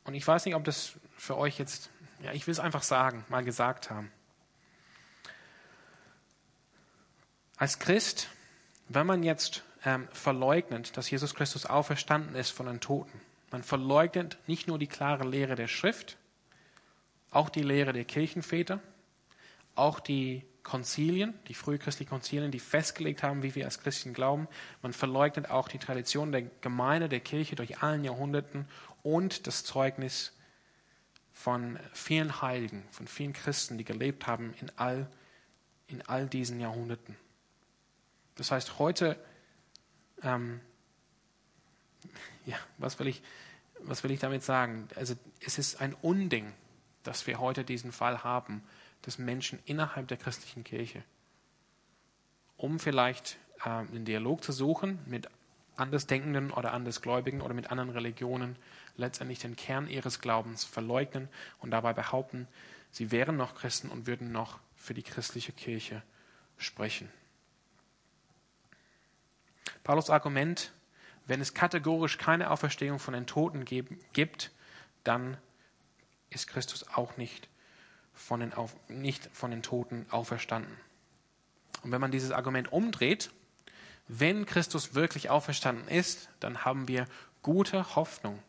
Und 0.04 0.14
ich 0.14 0.24
weiß 0.24 0.44
nicht, 0.44 0.54
ob 0.54 0.62
das 0.62 0.92
für 1.16 1.36
euch 1.36 1.58
jetzt 1.58 1.90
ja, 2.22 2.30
ich 2.30 2.46
will 2.46 2.52
es 2.52 2.60
einfach 2.60 2.84
sagen, 2.84 3.24
mal 3.28 3.42
gesagt 3.42 3.90
haben. 3.90 4.12
Als 7.56 7.80
Christ, 7.80 8.28
wenn 8.88 9.08
man 9.08 9.24
jetzt 9.24 9.64
ähm, 9.84 10.06
verleugnet, 10.12 10.96
dass 10.96 11.10
Jesus 11.10 11.34
Christus 11.34 11.66
auferstanden 11.66 12.36
ist 12.36 12.50
von 12.50 12.66
den 12.66 12.78
Toten, 12.78 13.20
man 13.56 13.62
verleugnet 13.62 14.36
nicht 14.46 14.68
nur 14.68 14.78
die 14.78 14.86
klare 14.86 15.26
Lehre 15.26 15.54
der 15.54 15.66
Schrift, 15.66 16.18
auch 17.30 17.48
die 17.48 17.62
Lehre 17.62 17.94
der 17.94 18.04
Kirchenväter, 18.04 18.80
auch 19.74 19.98
die 19.98 20.44
Konzilien, 20.62 21.32
die 21.48 21.54
frühchristlichen 21.54 22.10
Konzilien, 22.10 22.50
die 22.50 22.58
festgelegt 22.58 23.22
haben, 23.22 23.42
wie 23.42 23.54
wir 23.54 23.64
als 23.64 23.80
Christen 23.80 24.12
glauben. 24.12 24.46
Man 24.82 24.92
verleugnet 24.92 25.48
auch 25.48 25.68
die 25.68 25.78
Tradition 25.78 26.32
der 26.32 26.42
Gemeinde, 26.42 27.08
der 27.08 27.20
Kirche 27.20 27.56
durch 27.56 27.82
allen 27.82 28.04
Jahrhunderten 28.04 28.68
und 29.02 29.46
das 29.46 29.64
Zeugnis 29.64 30.34
von 31.32 31.78
vielen 31.94 32.42
Heiligen, 32.42 32.84
von 32.90 33.06
vielen 33.06 33.32
Christen, 33.32 33.78
die 33.78 33.84
gelebt 33.84 34.26
haben 34.26 34.52
in 34.60 34.70
all, 34.76 35.08
in 35.86 36.02
all 36.02 36.26
diesen 36.26 36.60
Jahrhunderten. 36.60 37.16
Das 38.34 38.50
heißt, 38.50 38.78
heute, 38.78 39.18
ähm, 40.22 40.60
ja, 42.44 42.56
was 42.78 42.98
will, 42.98 43.08
ich, 43.08 43.22
was 43.80 44.02
will 44.02 44.10
ich 44.10 44.20
damit 44.20 44.42
sagen? 44.42 44.88
Also, 44.94 45.14
es 45.40 45.58
ist 45.58 45.80
ein 45.80 45.94
Unding, 46.02 46.52
dass 47.02 47.26
wir 47.26 47.38
heute 47.38 47.64
diesen 47.64 47.92
Fall 47.92 48.24
haben, 48.24 48.62
dass 49.02 49.18
Menschen 49.18 49.58
innerhalb 49.64 50.08
der 50.08 50.16
christlichen 50.16 50.64
Kirche, 50.64 51.02
um 52.56 52.78
vielleicht 52.78 53.36
äh, 53.64 53.68
einen 53.68 54.04
Dialog 54.04 54.42
zu 54.42 54.52
suchen 54.52 54.98
mit 55.06 55.28
Andersdenkenden 55.76 56.50
oder 56.50 56.72
Andersgläubigen 56.72 57.42
oder 57.42 57.54
mit 57.54 57.70
anderen 57.70 57.90
Religionen, 57.90 58.56
letztendlich 58.96 59.38
den 59.38 59.56
Kern 59.56 59.88
ihres 59.88 60.20
Glaubens 60.20 60.64
verleugnen 60.64 61.28
und 61.60 61.70
dabei 61.70 61.92
behaupten, 61.92 62.48
sie 62.90 63.10
wären 63.10 63.36
noch 63.36 63.54
Christen 63.54 63.90
und 63.90 64.06
würden 64.06 64.32
noch 64.32 64.58
für 64.74 64.94
die 64.94 65.02
christliche 65.02 65.52
Kirche 65.52 66.02
sprechen. 66.56 67.10
Paulus 69.84 70.10
Argument, 70.10 70.72
wenn 71.26 71.40
es 71.40 71.54
kategorisch 71.54 72.18
keine 72.18 72.50
Auferstehung 72.50 72.98
von 72.98 73.14
den 73.14 73.26
Toten 73.26 73.64
gibt, 74.12 74.50
dann 75.04 75.36
ist 76.30 76.48
Christus 76.48 76.88
auch 76.88 77.16
nicht 77.16 77.48
von 78.12 78.40
den, 78.40 78.54
Auf, 78.54 78.74
nicht 78.88 79.28
von 79.32 79.50
den 79.50 79.62
Toten 79.62 80.06
auferstanden. 80.10 80.76
Und 81.82 81.92
wenn 81.92 82.00
man 82.00 82.10
dieses 82.10 82.32
Argument 82.32 82.72
umdreht, 82.72 83.30
wenn 84.08 84.46
Christus 84.46 84.94
wirklich 84.94 85.30
auferstanden 85.30 85.88
ist, 85.88 86.28
dann 86.40 86.64
haben 86.64 86.88
wir 86.88 87.06
gute 87.42 87.96
Hoffnung 87.96 88.42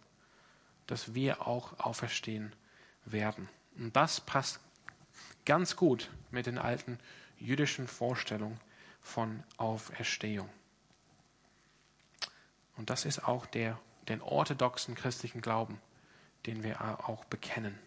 dass 0.87 1.13
wir 1.13 1.45
auch 1.45 1.77
auferstehen 1.79 2.53
werden. 3.05 3.47
Und 3.77 3.95
das 3.95 4.21
passt 4.21 4.59
ganz 5.45 5.75
gut 5.75 6.09
mit 6.31 6.45
den 6.45 6.57
alten 6.57 6.97
jüdischen 7.37 7.87
Vorstellungen 7.87 8.59
von 9.01 9.43
Auferstehung. 9.57 10.49
Und 12.77 12.89
das 12.89 13.05
ist 13.05 13.27
auch 13.27 13.45
der, 13.45 13.79
den 14.07 14.21
orthodoxen 14.21 14.95
christlichen 14.95 15.41
Glauben, 15.41 15.81
den 16.45 16.63
wir 16.63 16.81
auch 17.09 17.25
bekennen. 17.25 17.77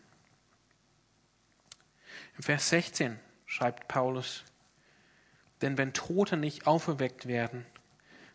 Im 2.36 2.42
Vers 2.42 2.68
16 2.70 3.18
schreibt 3.46 3.88
Paulus, 3.88 4.44
denn 5.62 5.78
wenn 5.78 5.92
Tote 5.92 6.36
nicht 6.36 6.66
auferweckt 6.66 7.26
werden, 7.26 7.66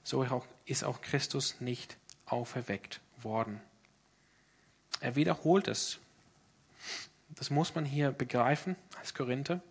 so 0.03 0.25
ist 0.65 0.83
auch 0.83 1.01
Christus 1.01 1.59
nicht 1.59 1.97
auferweckt 2.25 3.01
worden. 3.21 3.61
Er 4.99 5.15
wiederholt 5.15 5.67
es. 5.67 5.99
Das 7.29 7.49
muss 7.49 7.75
man 7.75 7.85
hier 7.85 8.11
begreifen 8.11 8.75
als 8.99 9.13
Korinther. 9.13 9.61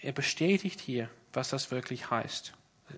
Er 0.00 0.12
bestätigt 0.12 0.80
hier, 0.80 1.08
was 1.32 1.50
das 1.50 1.70
wirklich 1.70 2.10
heißt. 2.10 2.52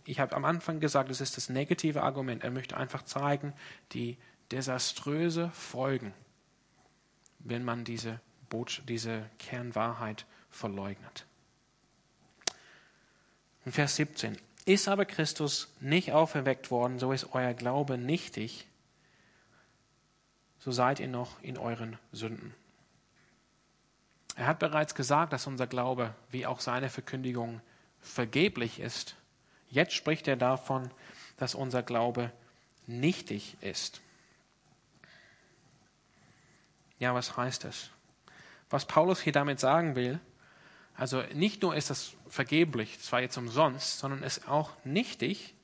Ich 0.05 0.21
habe 0.21 0.37
am 0.37 0.45
Anfang 0.45 0.81
gesagt, 0.81 1.11
es 1.11 1.21
ist 1.21 1.37
das 1.37 1.49
negative 1.49 2.03
Argument. 2.03 2.45
Er 2.45 2.51
möchte 2.51 2.77
einfach 2.77 3.05
zeigen, 3.05 3.53
die 3.93 4.17
desaströse 4.51 5.51
Folgen, 5.51 6.15
wenn 7.39 7.65
man 7.65 7.85
diese, 7.85 8.21
diese 8.87 9.29
Kernwahrheit 9.39 10.27
verleugnet. 10.51 11.27
In 13.65 13.73
Vers 13.73 13.97
17. 13.97 14.39
Ist 14.65 14.89
aber 14.89 15.05
Christus 15.05 15.73
nicht 15.81 16.13
auferweckt 16.13 16.71
worden, 16.71 16.99
so 16.99 17.13
ist 17.13 17.33
euer 17.33 17.55
Glaube 17.55 17.97
nichtig 17.97 18.69
so 20.59 20.73
seid 20.73 21.01
ihr 21.01 21.09
noch 21.09 21.43
in 21.43 21.57
euren 21.57 21.99
Sünden. 22.13 22.55
Er 24.37 24.47
hat 24.47 24.59
bereits 24.59 24.95
gesagt, 24.95 25.33
dass 25.33 25.47
unser 25.47 25.67
Glaube, 25.67 26.15
wie 26.31 26.47
auch 26.47 26.61
seine 26.61 26.91
Verkündigung, 26.91 27.61
vergeblich 28.01 28.79
ist. 28.79 29.17
Jetzt 29.71 29.95
spricht 29.95 30.29
er 30.29 30.37
davon, 30.37 30.91
dass 31.37 31.55
unser 31.55 31.83
Glaube 31.83 32.33
nichtig 32.87 33.57
ist. 33.61 34.01
Ja, 36.99 37.15
was 37.15 37.37
heißt 37.37 37.65
das? 37.65 37.91
Was 38.71 38.87
Paulus 38.87 39.21
hier 39.21 39.33
damit 39.33 39.61
sagen 39.61 39.95
will, 39.95 40.21
also 40.95 41.23
nicht 41.33 41.63
nur 41.63 41.77
ist 41.77 41.91
das 41.91 42.15
vergeblich, 42.29 42.99
zwar 43.01 43.21
jetzt 43.21 43.37
umsonst, 43.37 43.99
sondern 43.99 44.23
ist 44.23 44.49
auch 44.49 44.73
nichtig 44.85 45.55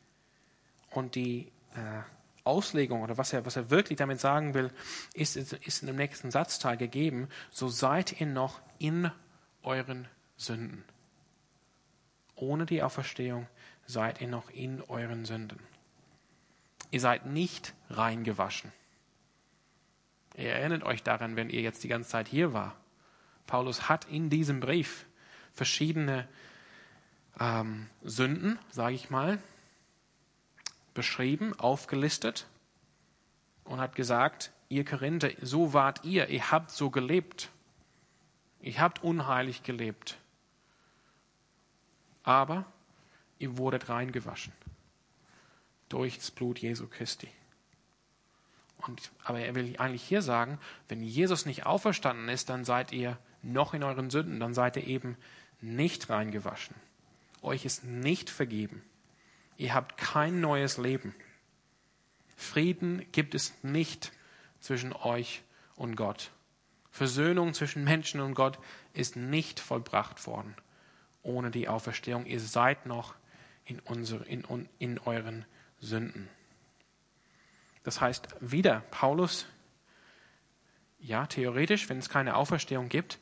und 0.90 1.16
die 1.16 1.50
äh, 1.74 2.02
Auslegung 2.44 3.02
oder 3.02 3.18
was 3.18 3.32
er, 3.32 3.44
was 3.44 3.56
er 3.56 3.70
wirklich 3.70 3.98
damit 3.98 4.20
sagen 4.20 4.54
will, 4.54 4.70
ist, 5.14 5.36
ist 5.36 5.82
in 5.82 5.86
dem 5.88 5.96
nächsten 5.96 6.30
Satzteil 6.30 6.76
gegeben, 6.76 7.28
so 7.50 7.68
seid 7.68 8.20
ihr 8.20 8.26
noch 8.26 8.60
in 8.78 9.10
euren 9.62 10.06
Sünden. 10.36 10.84
Ohne 12.36 12.66
die 12.66 12.82
Auferstehung 12.82 13.48
seid 13.86 14.20
ihr 14.20 14.28
noch 14.28 14.50
in 14.50 14.82
euren 14.82 15.24
Sünden. 15.24 15.60
Ihr 16.90 17.00
seid 17.00 17.26
nicht 17.26 17.74
reingewaschen. 17.90 18.72
Ihr 20.36 20.50
erinnert 20.50 20.82
euch 20.82 21.02
daran, 21.02 21.36
wenn 21.36 21.50
ihr 21.50 21.60
jetzt 21.60 21.84
die 21.84 21.88
ganze 21.88 22.10
Zeit 22.10 22.28
hier 22.28 22.52
war. 22.52 22.76
Paulus 23.46 23.88
hat 23.88 24.06
in 24.06 24.30
diesem 24.30 24.60
Brief 24.60 25.06
verschiedene 25.52 26.28
ähm, 27.38 27.88
Sünden, 28.02 28.58
sage 28.70 28.94
ich 28.94 29.10
mal, 29.10 29.38
beschrieben, 30.92 31.58
aufgelistet 31.58 32.46
und 33.64 33.80
hat 33.80 33.94
gesagt, 33.94 34.52
ihr 34.68 34.84
Korinther, 34.84 35.30
so 35.40 35.72
wart 35.72 36.04
ihr, 36.04 36.28
ihr 36.28 36.50
habt 36.50 36.70
so 36.70 36.90
gelebt. 36.90 37.50
Ihr 38.60 38.78
habt 38.78 39.02
unheilig 39.02 39.62
gelebt. 39.62 40.16
Aber 42.22 42.64
ihr 43.44 43.58
wurdet 43.58 43.88
reingewaschen 43.90 44.52
durch 45.90 46.16
das 46.16 46.30
Blut 46.30 46.58
Jesu 46.58 46.88
Christi. 46.88 47.28
Und, 48.78 49.12
aber 49.22 49.40
er 49.40 49.54
will 49.54 49.76
eigentlich 49.78 50.02
hier 50.02 50.22
sagen, 50.22 50.58
wenn 50.88 51.02
Jesus 51.02 51.46
nicht 51.46 51.66
auferstanden 51.66 52.28
ist, 52.28 52.48
dann 52.48 52.64
seid 52.64 52.92
ihr 52.92 53.18
noch 53.42 53.74
in 53.74 53.82
euren 53.82 54.10
Sünden, 54.10 54.40
dann 54.40 54.54
seid 54.54 54.76
ihr 54.76 54.86
eben 54.86 55.16
nicht 55.60 56.08
reingewaschen. 56.08 56.74
Euch 57.42 57.64
ist 57.66 57.84
nicht 57.84 58.30
vergeben. 58.30 58.82
Ihr 59.58 59.74
habt 59.74 59.98
kein 59.98 60.40
neues 60.40 60.78
Leben. 60.78 61.14
Frieden 62.36 63.04
gibt 63.12 63.34
es 63.34 63.52
nicht 63.62 64.10
zwischen 64.60 64.92
euch 64.92 65.42
und 65.76 65.96
Gott. 65.96 66.30
Versöhnung 66.90 67.52
zwischen 67.52 67.84
Menschen 67.84 68.20
und 68.20 68.34
Gott 68.34 68.58
ist 68.94 69.16
nicht 69.16 69.60
vollbracht 69.60 70.26
worden 70.26 70.56
ohne 71.24 71.50
die 71.50 71.68
Auferstehung. 71.68 72.26
Ihr 72.26 72.38
seid 72.38 72.86
noch 72.86 73.14
in, 73.64 73.80
unsere, 73.80 74.24
in, 74.24 74.68
in 74.78 74.98
euren 74.98 75.44
Sünden. 75.80 76.28
Das 77.82 78.00
heißt, 78.00 78.28
wieder 78.40 78.80
Paulus, 78.90 79.46
ja, 80.98 81.26
theoretisch, 81.26 81.88
wenn 81.88 81.98
es 81.98 82.08
keine 82.08 82.36
Auferstehung 82.36 82.88
gibt, 82.88 83.18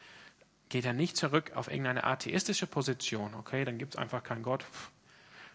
geht 0.69 0.85
er 0.85 0.93
nicht 0.93 1.17
zurück 1.17 1.53
auf 1.55 1.69
irgendeine 1.69 2.05
atheistische 2.05 2.67
Position. 2.67 3.35
Okay, 3.35 3.65
dann 3.65 3.79
gibt 3.79 3.95
es 3.95 3.99
einfach 3.99 4.23
keinen 4.23 4.43
Gott. 4.43 4.65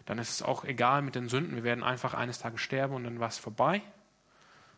Dann 0.05 0.19
ist 0.19 0.29
es 0.29 0.41
auch 0.41 0.63
egal 0.63 1.01
mit 1.01 1.15
den 1.15 1.29
Sünden. 1.29 1.55
Wir 1.55 1.63
werden 1.63 1.83
einfach 1.83 2.13
eines 2.13 2.39
Tages 2.39 2.61
sterben 2.61 2.93
und 2.93 3.03
dann 3.05 3.19
war 3.19 3.29
es 3.29 3.37
vorbei. 3.37 3.81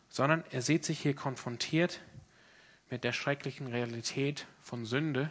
Sondern 0.08 0.44
er 0.50 0.62
sieht 0.62 0.84
sich 0.84 1.00
hier 1.00 1.14
konfrontiert 1.14 2.00
mit 2.88 3.04
der 3.04 3.12
schrecklichen 3.12 3.66
Realität 3.66 4.46
von 4.60 4.84
Sünde, 4.86 5.30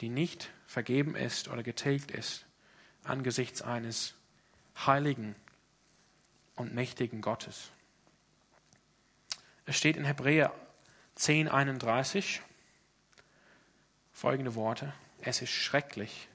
die 0.00 0.08
nicht 0.08 0.50
vergeben 0.66 1.16
ist 1.16 1.48
oder 1.48 1.62
getilgt 1.62 2.10
ist 2.10 2.45
angesichts 3.08 3.62
eines 3.62 4.14
heiligen 4.86 5.34
und 6.56 6.74
mächtigen 6.74 7.20
Gottes. 7.20 7.70
Es 9.64 9.76
steht 9.76 9.96
in 9.96 10.04
Hebräer 10.04 10.52
10:31 11.16 12.40
folgende 14.12 14.54
Worte: 14.54 14.92
Es 15.20 15.42
ist 15.42 15.50
schrecklich, 15.50 16.28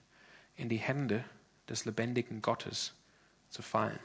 in 0.55 0.69
die 0.69 0.77
Hände 0.77 1.23
des 1.69 1.85
lebendigen 1.85 2.41
Gottes 2.41 2.93
zu 3.49 3.61
fallen. 3.61 3.99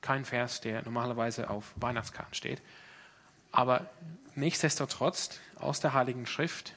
Kein 0.00 0.24
Vers, 0.24 0.60
der 0.60 0.82
normalerweise 0.82 1.50
auf 1.50 1.72
Weihnachtskarten 1.76 2.34
steht, 2.34 2.62
aber 3.50 3.90
nichtsdestotrotz 4.34 5.40
aus 5.56 5.80
der 5.80 5.92
Heiligen 5.92 6.26
Schrift 6.26 6.74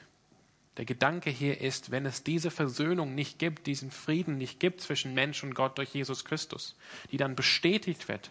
der 0.76 0.84
Gedanke 0.86 1.30
hier 1.30 1.60
ist, 1.60 1.90
wenn 1.90 2.06
es 2.06 2.24
diese 2.24 2.50
Versöhnung 2.50 3.14
nicht 3.14 3.38
gibt, 3.38 3.66
diesen 3.66 3.90
Frieden 3.90 4.38
nicht 4.38 4.58
gibt 4.58 4.80
zwischen 4.80 5.12
Mensch 5.12 5.42
und 5.42 5.54
Gott 5.54 5.76
durch 5.76 5.90
Jesus 5.94 6.24
Christus, 6.24 6.76
die 7.10 7.18
dann 7.18 7.36
bestätigt 7.36 8.08
wird 8.08 8.30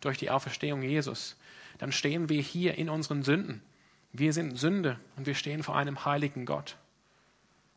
durch 0.00 0.18
die 0.18 0.30
Auferstehung 0.30 0.82
Jesus, 0.82 1.36
dann 1.78 1.92
stehen 1.92 2.28
wir 2.28 2.42
hier 2.42 2.76
in 2.76 2.88
unseren 2.88 3.22
Sünden. 3.22 3.62
Wir 4.12 4.32
sind 4.32 4.58
Sünde 4.58 4.98
und 5.16 5.26
wir 5.26 5.34
stehen 5.34 5.62
vor 5.62 5.76
einem 5.76 6.04
heiligen 6.04 6.46
Gott. 6.46 6.76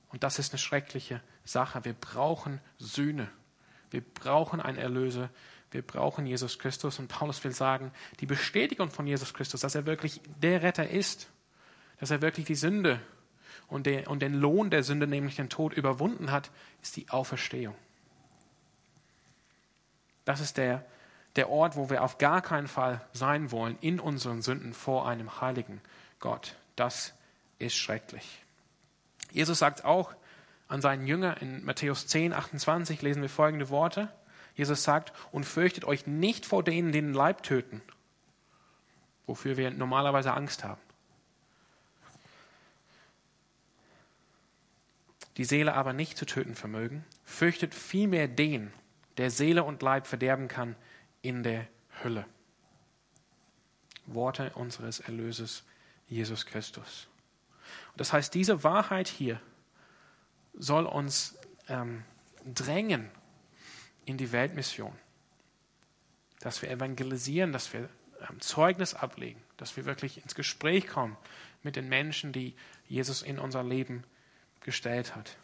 Und 0.10 0.24
das 0.24 0.39
ist 0.39 0.52
eine 0.52 0.60
schreckliche 0.60 1.22
Sache. 1.45 1.86
Wir 1.86 1.93
brauchen 1.93 2.60
Sühne. 2.80 3.30
Wir 3.91 4.02
brauchen 4.02 4.60
einen 4.60 4.78
Erlöser. 4.78 5.30
Wir 5.70 5.82
brauchen 5.84 6.26
Jesus 6.26 6.58
Christus. 6.58 6.99
Und 6.99 7.08
Paulus 7.08 7.43
will 7.43 7.52
sagen, 7.52 7.91
die 8.20 8.26
Bestätigung 8.26 8.89
von 8.89 9.06
Jesus 9.06 9.34
Christus, 9.34 9.62
dass 9.62 9.76
er 9.76 9.86
wirklich 9.86 10.22
der 10.41 10.64
Retter 10.64 10.89
ist, 10.89 11.30
dass 11.99 12.12
er 12.12 12.22
wirklich 12.22 12.45
die 12.45 12.56
Sünde 12.56 12.99
und, 13.72 13.86
den, 13.86 14.06
und 14.06 14.22
den 14.22 14.34
Lohn 14.34 14.70
der 14.70 14.84
Sünde, 14.84 15.08
nämlich 15.08 15.38
den 15.38 15.50
Tod, 15.50 15.74
überwunden 15.74 16.30
hat, 16.30 16.52
ist 16.82 16.98
die 16.98 17.10
Auferstehung. 17.10 17.74
Das 20.26 20.42
ist 20.42 20.58
der, 20.58 20.86
der 21.38 21.50
Ort, 21.50 21.78
wo 21.78 21.90
wir 21.90 22.04
auf 22.04 22.18
gar 22.18 22.42
keinen 22.42 22.68
Fall 22.68 23.02
sein 23.14 23.50
wollen, 23.50 23.78
in 23.80 24.02
unseren 24.02 24.42
Sünden 24.42 24.74
vor 24.74 25.08
einem 25.08 25.40
heiligen 25.40 25.80
Gott. 26.20 26.58
Das 26.76 27.14
ist 27.60 27.76
schrecklich. 27.76 28.44
Jesus 29.32 29.60
sagt 29.60 29.86
auch 29.86 30.14
an 30.68 30.82
seinen 30.82 31.08
Jünger 31.08 31.42
in 31.42 31.64
Matthäus 31.64 32.08
10, 32.08 32.34
28 32.34 33.02
lesen 33.02 33.22
wir 33.22 33.30
folgende 33.30 33.70
Worte. 33.70 34.10
Jesus 34.54 34.84
sagt, 34.84 35.14
und 35.32 35.46
fürchtet 35.46 35.86
euch 35.86 36.08
nicht 36.08 36.46
vor 36.46 36.62
denen, 36.62 36.92
die 36.92 37.00
den 37.00 37.14
Leib 37.14 37.44
töten, 37.44 37.82
wofür 39.28 39.56
wir 39.56 39.72
normalerweise 39.72 40.34
Angst 40.34 40.66
haben. 40.66 40.82
Die 45.38 45.46
Seele 45.46 45.74
aber 45.74 45.94
nicht 45.94 46.18
zu 46.18 46.26
töten 46.26 46.56
vermögen, 46.56 47.06
fürchtet 47.24 47.74
vielmehr 47.74 48.28
den, 48.28 48.74
der 49.18 49.32
Seele 49.32 49.64
und 49.64 49.82
Leib 49.82 50.08
verderben 50.08 50.48
kann 50.48 50.76
in 51.22 51.44
der 51.44 51.68
Hölle. 52.04 52.26
Worte 54.06 54.52
unseres 54.56 55.00
Erlöses 55.00 55.64
Jesus 56.08 56.46
Christus. 56.46 57.08
Und 57.92 58.00
das 58.00 58.12
heißt, 58.12 58.34
diese 58.34 58.64
Wahrheit 58.64 59.08
hier 59.08 59.40
soll 60.54 60.86
uns 60.86 61.38
ähm, 61.70 62.04
drängen 62.46 63.10
in 64.06 64.18
die 64.18 64.32
Weltmission, 64.32 64.94
dass 66.40 66.62
wir 66.62 66.70
evangelisieren, 66.70 67.54
dass 67.54 67.72
wir 67.72 67.88
ähm, 68.30 68.42
Zeugnis 68.42 68.94
ablegen, 68.94 69.42
dass 69.58 69.78
wir 69.78 69.86
wirklich 69.86 70.22
ins 70.22 70.36
Gespräch 70.36 70.88
kommen 70.88 71.16
mit 71.64 71.76
den 71.76 71.88
Menschen, 71.88 72.34
die 72.34 72.56
Jesus 72.88 73.22
in 73.22 73.40
unser 73.40 73.64
Leben 73.64 74.04
gestellt 74.62 75.16
hat. 75.16 75.38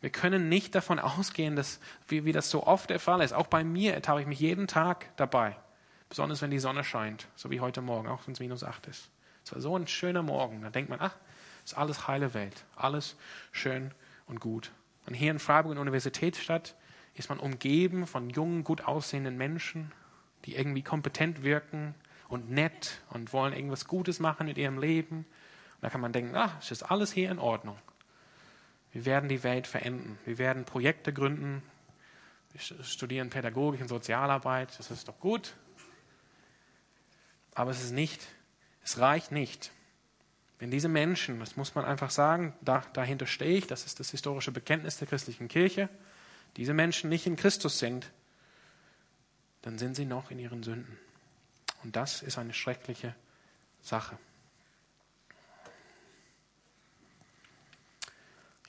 Wir 0.00 0.10
können 0.10 0.48
nicht 0.48 0.74
davon 0.74 0.98
ausgehen, 0.98 1.56
dass, 1.56 1.78
wie, 2.08 2.24
wie 2.24 2.32
das 2.32 2.50
so 2.50 2.66
oft 2.66 2.88
der 2.88 3.00
Fall 3.00 3.20
ist. 3.20 3.32
Auch 3.32 3.46
bei 3.46 3.64
mir 3.64 3.94
ertappe 3.94 4.22
ich 4.22 4.26
mich 4.26 4.40
jeden 4.40 4.66
Tag 4.66 5.14
dabei. 5.16 5.56
Besonders 6.08 6.42
wenn 6.42 6.50
die 6.50 6.58
Sonne 6.58 6.82
scheint, 6.84 7.28
so 7.36 7.50
wie 7.50 7.60
heute 7.60 7.82
Morgen, 7.82 8.08
auch 8.08 8.26
wenn 8.26 8.32
es 8.32 8.40
minus 8.40 8.64
acht 8.64 8.86
ist. 8.86 9.10
Es 9.44 9.52
war 9.52 9.60
so 9.60 9.76
ein 9.76 9.86
schöner 9.86 10.22
Morgen. 10.22 10.62
Da 10.62 10.70
denkt 10.70 10.90
man, 10.90 11.00
ach, 11.00 11.14
ist 11.64 11.76
alles 11.76 12.08
heile 12.08 12.34
Welt. 12.34 12.64
Alles 12.76 13.16
schön 13.52 13.92
und 14.26 14.40
gut. 14.40 14.72
Und 15.06 15.14
hier 15.14 15.30
in 15.30 15.38
Freiburg 15.38 15.72
in 15.72 15.76
der 15.76 15.82
Universitätsstadt 15.82 16.74
ist 17.14 17.28
man 17.28 17.38
umgeben 17.38 18.06
von 18.06 18.30
jungen, 18.30 18.64
gut 18.64 18.86
aussehenden 18.86 19.36
Menschen, 19.36 19.92
die 20.46 20.56
irgendwie 20.56 20.82
kompetent 20.82 21.42
wirken 21.42 21.94
und 22.28 22.50
nett 22.50 23.02
und 23.10 23.32
wollen 23.32 23.52
irgendwas 23.52 23.86
Gutes 23.86 24.20
machen 24.20 24.46
mit 24.46 24.56
ihrem 24.56 24.78
Leben. 24.78 25.18
Und 25.18 25.82
da 25.82 25.90
kann 25.90 26.00
man 26.00 26.12
denken, 26.12 26.34
ach, 26.36 26.54
es 26.60 26.70
ist 26.70 26.84
alles 26.84 27.12
hier 27.12 27.30
in 27.30 27.38
Ordnung. 27.38 27.76
Wir 28.92 29.04
werden 29.04 29.28
die 29.28 29.42
Welt 29.42 29.66
verenden. 29.66 30.18
Wir 30.24 30.38
werden 30.38 30.64
Projekte 30.64 31.12
gründen. 31.12 31.62
Wir 32.52 32.84
studieren 32.84 33.30
Pädagogik 33.30 33.80
und 33.80 33.88
Sozialarbeit. 33.88 34.76
Das 34.78 34.90
ist 34.90 35.06
doch 35.08 35.18
gut. 35.20 35.54
Aber 37.54 37.70
es 37.70 37.82
ist 37.82 37.92
nicht, 37.92 38.26
es 38.82 38.98
reicht 38.98 39.32
nicht. 39.32 39.70
Wenn 40.58 40.70
diese 40.70 40.88
Menschen, 40.88 41.40
das 41.40 41.56
muss 41.56 41.74
man 41.74 41.84
einfach 41.84 42.10
sagen, 42.10 42.54
da, 42.60 42.82
dahinter 42.92 43.26
stehe 43.26 43.56
ich, 43.56 43.66
das 43.66 43.86
ist 43.86 43.98
das 43.98 44.10
historische 44.10 44.52
Bekenntnis 44.52 44.98
der 44.98 45.08
christlichen 45.08 45.48
Kirche, 45.48 45.88
diese 46.56 46.74
Menschen 46.74 47.08
nicht 47.08 47.26
in 47.26 47.36
Christus 47.36 47.78
sind, 47.78 48.10
dann 49.62 49.78
sind 49.78 49.94
sie 49.94 50.04
noch 50.04 50.30
in 50.30 50.38
ihren 50.38 50.62
Sünden. 50.62 50.98
Und 51.82 51.96
das 51.96 52.22
ist 52.22 52.38
eine 52.38 52.52
schreckliche 52.52 53.14
Sache. 53.80 54.18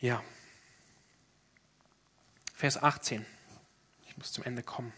Ja. 0.01 0.23
Vers 2.55 2.81
18. 2.81 3.23
Ich 4.07 4.17
muss 4.17 4.31
zum 4.31 4.43
Ende 4.43 4.63
kommen. 4.63 4.91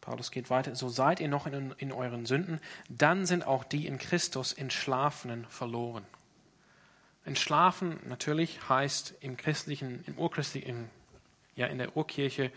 Paulus 0.00 0.32
geht 0.32 0.50
weiter, 0.50 0.74
so 0.74 0.88
seid 0.88 1.20
ihr 1.20 1.28
noch 1.28 1.46
in, 1.46 1.70
in 1.78 1.92
euren 1.92 2.26
Sünden, 2.26 2.60
dann 2.88 3.24
sind 3.24 3.46
auch 3.46 3.62
die 3.62 3.86
in 3.86 3.98
Christus 3.98 4.52
Entschlafenen 4.52 5.46
verloren. 5.46 6.04
Entschlafen 7.24 8.00
natürlich 8.08 8.68
heißt 8.68 9.14
im 9.20 9.36
christlichen, 9.36 10.02
im 10.06 10.18
urchristlichen, 10.18 10.90
ja 11.54 11.68
in 11.68 11.78
der 11.78 11.96
Urkirche 11.96 12.50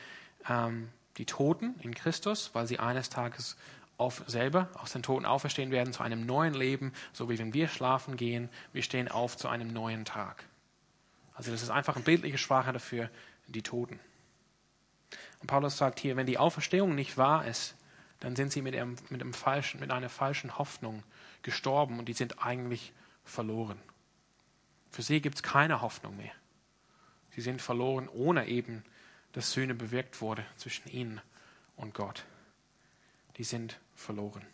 ähm, 0.50 0.90
die 1.18 1.26
Toten 1.26 1.76
in 1.82 1.94
Christus, 1.94 2.50
weil 2.54 2.66
sie 2.66 2.80
eines 2.80 3.12
Tages 3.12 3.58
auf 3.98 4.24
selber 4.28 4.70
aus 4.76 4.92
den 4.92 5.04
Toten 5.04 5.26
auferstehen 5.26 5.72
werden 5.72 5.94
zu 5.94 6.04
einem 6.04 6.26
neuen 6.26 6.54
Leben, 6.54 6.94
so 7.14 7.30
wie 7.30 7.40
wenn 7.40 7.54
wir 7.54 7.68
schlafen 7.68 8.18
gehen, 8.18 8.50
wir 8.74 8.84
stehen 8.84 9.08
auf 9.08 9.38
zu 9.38 9.48
einem 9.48 9.72
neuen 9.72 10.06
Tag. 10.06 10.44
Also 11.34 11.52
das 11.52 11.62
ist 11.62 11.70
einfach 11.70 11.96
eine 11.96 12.06
bildliche 12.06 12.38
Sprache 12.38 12.74
dafür, 12.74 13.10
die 13.48 13.62
Toten. 13.62 14.00
Und 15.40 15.48
Paulus 15.48 15.78
sagt 15.78 16.00
hier, 16.00 16.16
wenn 16.16 16.26
die 16.26 16.38
Auferstehung 16.38 16.96
nicht 16.96 17.18
wahr 17.18 17.46
ist, 17.46 17.76
dann 18.20 18.36
sind 18.36 18.52
sie 18.52 18.62
mit, 18.62 18.76
einem, 18.76 18.96
mit, 19.10 19.22
einem 19.22 19.34
falschen, 19.34 19.80
mit 19.80 19.92
einer 19.92 20.10
falschen 20.10 20.58
Hoffnung 20.58 21.04
gestorben 21.44 22.00
und 22.00 22.06
die 22.06 22.14
sind 22.14 22.44
eigentlich 22.44 22.94
verloren. 23.24 23.80
Für 24.90 25.02
sie 25.02 25.22
gibt 25.22 25.36
es 25.36 25.44
keine 25.44 25.82
Hoffnung 25.82 26.18
mehr. 26.18 26.32
Sie 27.36 27.42
sind 27.42 27.62
verloren, 27.62 28.08
ohne 28.08 28.48
eben, 28.48 28.84
dass 29.34 29.52
Sühne 29.52 29.76
bewirkt 29.76 30.22
wurde 30.22 30.46
zwischen 30.56 30.90
ihnen 30.90 31.22
und 31.76 31.94
Gott. 31.94 32.26
Die 33.38 33.44
sind 33.44 33.80
verloren. 33.96 34.46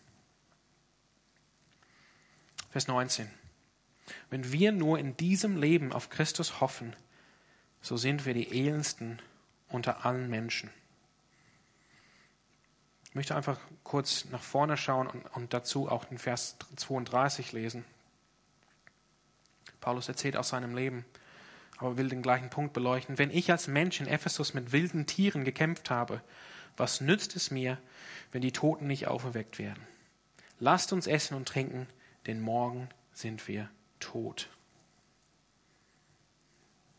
Vers 2.71 2.87
19. 2.87 3.29
Wenn 4.29 4.51
wir 4.51 4.71
nur 4.71 4.97
in 4.97 5.17
diesem 5.17 5.57
Leben 5.57 5.91
auf 5.93 6.09
Christus 6.09 6.59
hoffen, 6.61 6.95
so 7.81 7.97
sind 7.97 8.25
wir 8.25 8.33
die 8.33 8.49
elendsten 8.49 9.19
unter 9.69 10.05
allen 10.05 10.29
Menschen. 10.29 10.69
Ich 13.09 13.15
möchte 13.15 13.35
einfach 13.35 13.59
kurz 13.83 14.25
nach 14.25 14.41
vorne 14.41 14.77
schauen 14.77 15.07
und, 15.07 15.25
und 15.35 15.53
dazu 15.53 15.89
auch 15.89 16.05
den 16.05 16.17
Vers 16.17 16.55
32 16.77 17.51
lesen. 17.51 17.83
Paulus 19.81 20.07
erzählt 20.07 20.37
aus 20.37 20.49
seinem 20.49 20.75
Leben, 20.75 21.03
aber 21.77 21.97
will 21.97 22.07
den 22.07 22.21
gleichen 22.21 22.49
Punkt 22.49 22.71
beleuchten. 22.71 23.17
Wenn 23.17 23.31
ich 23.31 23.51
als 23.51 23.67
Mensch 23.67 23.99
in 23.99 24.07
Ephesus 24.07 24.53
mit 24.53 24.71
wilden 24.71 25.07
Tieren 25.07 25.43
gekämpft 25.43 25.89
habe, 25.89 26.21
was 26.77 27.01
nützt 27.01 27.35
es 27.35 27.51
mir, 27.51 27.77
wenn 28.31 28.41
die 28.41 28.51
Toten 28.51 28.87
nicht 28.87 29.07
auferweckt 29.07 29.59
werden? 29.59 29.85
Lasst 30.59 30.93
uns 30.93 31.07
essen 31.07 31.35
und 31.35 31.47
trinken, 31.47 31.87
denn 32.27 32.39
morgen 32.39 32.89
sind 33.13 33.47
wir 33.47 33.69
tot. 33.99 34.49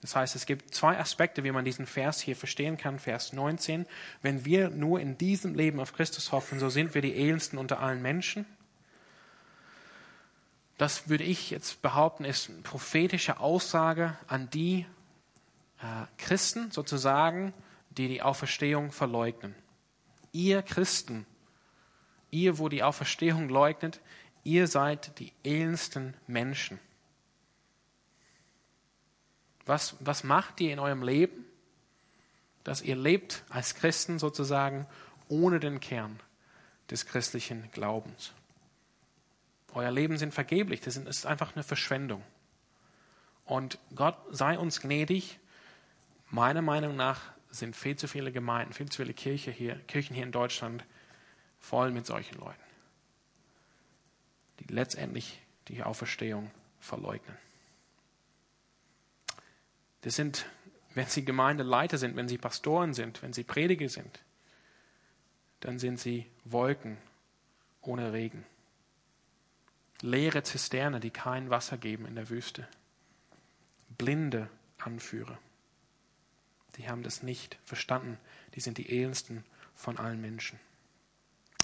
Das 0.03 0.17
heißt, 0.17 0.35
es 0.35 0.47
gibt 0.47 0.75
zwei 0.75 0.99
Aspekte, 0.99 1.45
wie 1.45 1.53
man 1.53 1.65
diesen 1.65 1.87
Vers 1.87 2.21
hier 2.21 2.35
verstehen 2.35 2.77
kann. 2.77 2.99
Vers 2.99 3.33
19. 3.33 3.87
Wenn 4.21 4.45
wir 4.45 4.69
nur 4.69 4.99
in 4.99 5.17
diesem 5.17 5.55
Leben 5.55 5.79
auf 5.79 5.93
Christus 5.93 6.33
hoffen, 6.33 6.59
so 6.59 6.69
sind 6.69 6.95
wir 6.95 7.03
die 7.03 7.15
elendsten 7.15 7.57
unter 7.57 7.79
allen 7.79 8.03
Menschen. 8.03 8.45
Das 10.77 11.09
würde 11.09 11.23
ich 11.23 11.51
jetzt 11.51 11.83
behaupten, 11.83 12.25
ist 12.25 12.51
eine 12.51 12.63
prophetische 12.63 13.39
Aussage 13.39 14.19
an 14.27 14.51
die 14.51 14.87
äh, 15.81 16.07
Christen 16.19 16.73
sozusagen, 16.73 17.55
die 17.91 18.09
die 18.09 18.23
Auferstehung 18.23 18.91
verleugnen. 18.91 19.55
Ihr 20.33 20.63
Christen, 20.63 21.27
ihr, 22.31 22.59
wo 22.59 22.69
die 22.69 22.83
Auferstehung 22.83 23.49
leugnet, 23.49 24.01
ihr 24.45 24.67
seid 24.67 25.19
die 25.19 25.33
elendsten 25.45 26.15
Menschen. 26.27 26.79
Was, 29.67 29.97
was 30.01 30.25
macht 30.25 30.61
ihr 30.61 30.73
in 30.73 30.79
eurem 30.79 31.03
Leben? 31.03 31.45
Dass 32.65 32.83
ihr 32.83 32.97
lebt 32.97 33.45
als 33.49 33.75
Christen 33.75 34.19
sozusagen 34.19 34.87
ohne 35.29 35.61
den 35.61 35.81
Kern 35.81 36.19
des 36.91 37.07
christlichen 37.07 37.71
Glaubens. 37.73 38.33
Euer 39.75 39.91
Leben 39.91 40.19
sind 40.19 40.35
vergeblich, 40.35 40.81
das 40.81 40.97
ist 40.97 41.27
einfach 41.27 41.55
eine 41.55 41.63
Verschwendung. 41.63 42.23
Und 43.45 43.79
Gott 43.95 44.17
sei 44.31 44.59
uns 44.59 44.81
gnädig. 44.81 45.39
Meiner 46.31 46.63
Meinung 46.63 46.97
nach 46.97 47.21
sind 47.53 47.77
viel 47.77 47.97
zu 47.97 48.09
viele 48.09 48.33
Gemeinden, 48.33 48.73
viel 48.73 48.89
zu 48.89 49.03
viele 49.03 49.15
Kirche 49.15 49.51
hier, 49.51 49.77
Kirchen 49.87 50.15
hier 50.15 50.25
in 50.25 50.33
Deutschland 50.33 50.85
voll 51.61 51.91
mit 51.93 52.07
solchen 52.07 52.39
Leuten, 52.39 52.63
die 54.59 54.73
letztendlich 54.73 55.41
die 55.69 55.83
Auferstehung 55.83 56.51
verleugnen. 56.81 57.37
Das 60.01 60.17
sind, 60.17 60.47
wenn 60.95 61.07
sie 61.07 61.25
Gemeindeleiter 61.25 61.99
sind, 61.99 62.17
wenn 62.17 62.29
sie 62.29 62.39
Pastoren 62.39 62.95
sind, 62.95 63.23
wenn 63.23 63.33
sie 63.33 63.45
Prediger 63.45 63.89
sind, 63.89 64.21
dann 65.61 65.79
sind 65.79 66.01
sie 66.01 66.27
Wolken 66.45 66.99
ohne 67.83 68.13
Regen. 68.13 68.45
Leere 70.01 70.43
Zisterne, 70.43 70.99
die 70.99 71.11
kein 71.11 71.51
Wasser 71.51 71.79
geben 71.79 72.07
in 72.07 72.17
der 72.17 72.29
Wüste. 72.29 72.67
Blinde 73.97 74.49
Anführer. 74.79 75.39
Die 76.77 76.89
haben 76.89 77.03
das 77.03 77.23
nicht 77.23 77.59
verstanden. 77.65 78.19
Die 78.55 78.61
sind 78.61 78.79
die 78.79 78.91
elendsten 78.91 79.45
von 79.75 79.99
allen 79.99 80.21
Menschen. 80.21 80.59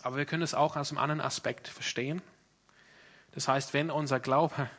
Aber 0.02 0.16
wir 0.16 0.26
können 0.26 0.42
es 0.42 0.54
auch 0.54 0.76
aus 0.76 0.90
einem 0.90 0.98
anderen 0.98 1.20
Aspekt 1.20 1.68
verstehen. 1.68 2.22
Das 3.32 3.48
heißt, 3.48 3.74
wenn 3.74 3.90
unser 3.90 4.20
Glaube 4.20 4.70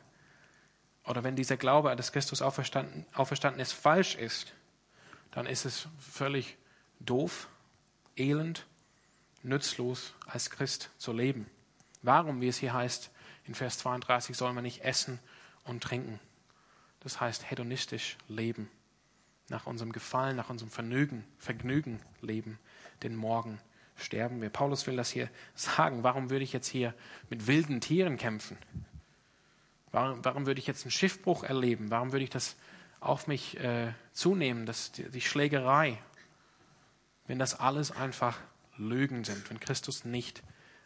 oder 1.04 1.24
wenn 1.24 1.36
dieser 1.36 1.58
Glaube, 1.58 1.96
dass 1.96 2.12
Christus 2.12 2.42
auferstanden, 2.42 3.06
auferstanden 3.14 3.62
ist, 3.62 3.74
falsch 3.74 4.16
ist, 4.16 4.54
dann 5.32 5.46
ist 5.46 5.66
es 5.66 5.88
völlig 6.00 6.58
doof, 7.00 7.48
elend, 8.18 8.66
nützlos 9.44 10.14
als 10.26 10.50
Christ 10.50 10.90
zu 10.98 11.14
leben. 11.14 11.50
Warum, 12.02 12.42
wie 12.42 12.48
es 12.48 12.58
hier 12.58 12.74
heißt, 12.74 13.12
in 13.46 13.56
Vers 13.56 13.80
32 13.80 14.36
soll 14.38 14.54
man 14.54 14.64
nicht 14.64 14.84
essen 14.84 15.20
und 15.64 15.84
trinken. 15.84 16.20
Das 17.00 17.20
heißt 17.20 17.50
hedonistisch 17.50 18.18
leben, 18.28 18.70
nach 19.50 19.66
unserem 19.66 19.92
Gefallen, 19.92 20.36
nach 20.36 20.50
unserem 20.50 20.70
Vergnügen, 20.72 21.24
Vergnügen 21.38 22.00
leben, 22.22 22.60
denn 23.04 23.16
morgen 23.16 23.60
sterben 23.98 24.42
wir. 24.42 24.50
Paulus 24.50 24.88
will 24.88 24.96
das 24.96 25.10
hier 25.10 25.30
sagen. 25.56 26.04
Warum 26.04 26.30
würde 26.30 26.44
ich 26.44 26.54
jetzt 26.54 26.68
hier 26.68 26.94
mit 27.30 27.48
wilden 27.48 27.82
Tieren 27.82 28.18
kämpfen? 28.18 28.58
Warum, 29.92 30.24
warum 30.24 30.46
würde 30.46 30.60
ich 30.60 30.68
jetzt 30.68 30.84
einen 30.84 30.92
Schiffbruch 30.92 31.44
erleben? 31.44 31.90
Warum 31.92 32.12
würde 32.12 32.24
ich 32.24 32.30
das 32.30 32.56
auf 33.00 33.28
mich 33.28 33.60
äh, 33.60 33.94
zunehmen, 34.14 34.66
das, 34.66 34.92
die, 34.92 35.10
die 35.10 35.22
Schlägerei, 35.22 35.98
wenn 37.28 37.40
das 37.40 37.60
alles 37.60 37.92
einfach 37.92 38.38
Lügen 38.78 39.24
sind, 39.24 39.50
wenn 39.50 39.60
Christus 39.60 40.06
nicht 40.06 40.44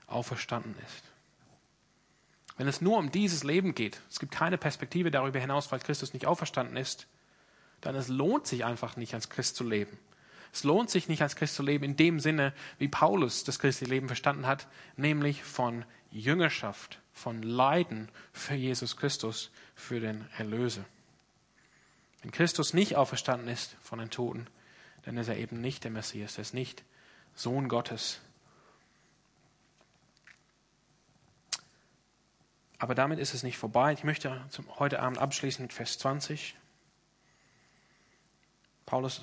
auferstanden 0.07 0.76
ist? 0.86 1.03
Wenn 2.57 2.68
es 2.68 2.82
nur 2.82 2.97
um 2.97 3.11
dieses 3.11 3.43
Leben 3.43 3.74
geht, 3.74 3.99
es 4.09 4.20
gibt 4.20 4.32
keine 4.32 4.57
Perspektive 4.57 5.09
darüber 5.09 5.39
hinaus, 5.39 5.72
weil 5.72 5.80
Christus 5.80 6.14
nicht 6.14 6.28
auferstanden 6.28 6.78
ist, 6.78 7.07
dann 7.84 7.96
es 7.96 8.08
lohnt 8.08 8.48
sich 8.48 8.64
einfach 8.64 8.96
nicht, 8.96 9.14
als 9.14 9.30
Christ 9.30 9.58
zu 9.58 9.64
leben. 9.64 10.00
Es 10.54 10.64
lohnt 10.64 10.90
sich 10.90 11.10
nicht, 11.10 11.22
als 11.22 11.36
Christ 11.36 11.56
zu 11.56 11.64
leben 11.64 11.84
in 11.84 11.98
dem 11.98 12.20
Sinne, 12.20 12.54
wie 12.78 12.88
Paulus 12.88 13.44
das 13.44 13.60
christliche 13.60 13.92
Leben 13.92 14.08
verstanden 14.08 14.48
hat, 14.48 14.68
nämlich 14.96 15.44
von 15.44 15.84
Jüngerschaft, 16.10 17.00
von 17.12 17.44
Leiden 17.44 18.10
für 18.32 18.54
Jesus 18.54 18.96
Christus, 18.96 19.52
für 19.76 20.00
den 20.00 20.28
Erlöser. 20.38 20.86
Wenn 22.22 22.32
Christus 22.32 22.74
nicht 22.74 22.96
auferstanden 22.96 23.50
ist 23.50 23.76
von 23.82 24.00
den 24.00 24.10
Toten, 24.10 24.48
dann 25.04 25.18
ist 25.18 25.28
er 25.28 25.38
eben 25.38 25.60
nicht 25.60 25.84
der 25.84 25.92
Messias, 25.92 26.38
er 26.38 26.44
ist 26.44 26.54
nicht 26.54 26.84
Sohn 27.36 27.68
Gottes. 27.68 28.22
Aber 32.78 32.96
damit 32.96 33.20
ist 33.20 33.34
es 33.34 33.44
nicht 33.44 33.58
vorbei. 33.58 33.92
Ich 33.92 34.04
möchte 34.04 34.46
heute 34.80 35.02
Abend 35.02 35.18
abschließen 35.18 35.64
mit 35.64 35.74
Vers 35.74 35.98
20. 36.00 36.56
Paulus 38.94 39.22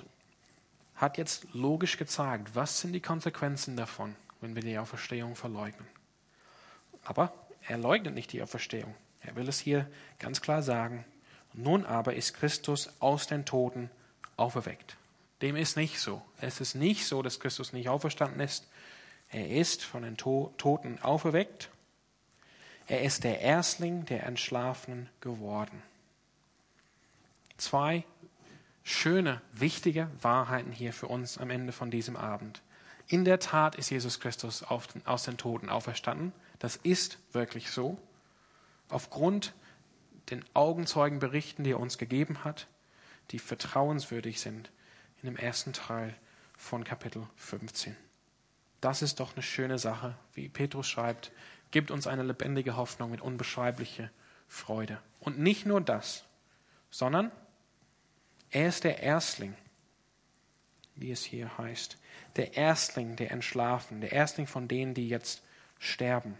hat 0.96 1.16
jetzt 1.16 1.46
logisch 1.52 1.96
gezeigt, 1.96 2.56
was 2.56 2.80
sind 2.80 2.92
die 2.92 3.00
Konsequenzen 3.00 3.76
davon, 3.76 4.16
wenn 4.40 4.56
wir 4.56 4.62
die 4.62 4.76
Auferstehung 4.76 5.36
verleugnen. 5.36 5.86
Aber 7.04 7.32
er 7.68 7.78
leugnet 7.78 8.16
nicht 8.16 8.32
die 8.32 8.42
Auferstehung. 8.42 8.92
Er 9.20 9.36
will 9.36 9.48
es 9.48 9.60
hier 9.60 9.88
ganz 10.18 10.40
klar 10.40 10.64
sagen. 10.64 11.04
Nun 11.52 11.86
aber 11.86 12.14
ist 12.14 12.34
Christus 12.34 12.90
aus 12.98 13.28
den 13.28 13.44
Toten 13.44 13.90
auferweckt. 14.36 14.96
Dem 15.40 15.54
ist 15.54 15.76
nicht 15.76 16.00
so. 16.00 16.20
Es 16.40 16.60
ist 16.60 16.74
nicht 16.74 17.06
so, 17.06 17.22
dass 17.22 17.38
Christus 17.38 17.72
nicht 17.72 17.88
auferstanden 17.88 18.40
ist. 18.40 18.66
Er 19.28 19.50
ist 19.50 19.84
von 19.84 20.02
den 20.02 20.16
Toten 20.16 21.00
auferweckt. 21.00 21.70
Er 22.88 23.02
ist 23.02 23.22
der 23.22 23.40
Erstling 23.40 24.04
der 24.06 24.26
Entschlafenen 24.26 25.08
geworden. 25.20 25.80
Zwei 27.56 28.02
schöne, 28.82 29.40
wichtige 29.52 30.08
Wahrheiten 30.20 30.72
hier 30.72 30.92
für 30.92 31.06
uns 31.06 31.38
am 31.38 31.50
Ende 31.50 31.72
von 31.72 31.90
diesem 31.90 32.16
Abend. 32.16 32.62
In 33.06 33.24
der 33.24 33.40
Tat 33.40 33.74
ist 33.74 33.90
Jesus 33.90 34.20
Christus 34.20 34.62
aus 34.62 35.24
den 35.24 35.36
Toten 35.36 35.68
auferstanden. 35.68 36.32
Das 36.58 36.76
ist 36.76 37.18
wirklich 37.32 37.70
so. 37.70 37.98
Aufgrund 38.88 39.52
den 40.30 40.44
Augenzeugenberichten, 40.54 41.64
die 41.64 41.72
er 41.72 41.80
uns 41.80 41.98
gegeben 41.98 42.44
hat, 42.44 42.68
die 43.30 43.38
vertrauenswürdig 43.38 44.40
sind 44.40 44.70
in 45.22 45.26
dem 45.26 45.36
ersten 45.36 45.72
Teil 45.72 46.14
von 46.56 46.84
Kapitel 46.84 47.26
15. 47.36 47.96
Das 48.80 49.02
ist 49.02 49.20
doch 49.20 49.34
eine 49.34 49.42
schöne 49.42 49.78
Sache, 49.78 50.16
wie 50.34 50.48
Petrus 50.48 50.88
schreibt, 50.88 51.32
gibt 51.70 51.90
uns 51.90 52.06
eine 52.06 52.22
lebendige 52.22 52.76
Hoffnung 52.76 53.10
mit 53.10 53.20
unbeschreiblicher 53.20 54.10
Freude. 54.48 55.00
Und 55.20 55.38
nicht 55.38 55.66
nur 55.66 55.80
das, 55.80 56.24
sondern 56.90 57.30
er 58.50 58.68
ist 58.68 58.84
der 58.84 59.02
Erstling, 59.02 59.56
wie 60.96 61.10
es 61.10 61.24
hier 61.24 61.56
heißt, 61.58 61.98
der 62.36 62.56
Erstling 62.56 63.16
der 63.16 63.30
Entschlafen, 63.30 64.00
der 64.00 64.12
Erstling 64.12 64.46
von 64.46 64.68
denen, 64.68 64.94
die 64.94 65.08
jetzt 65.08 65.42
sterben. 65.78 66.36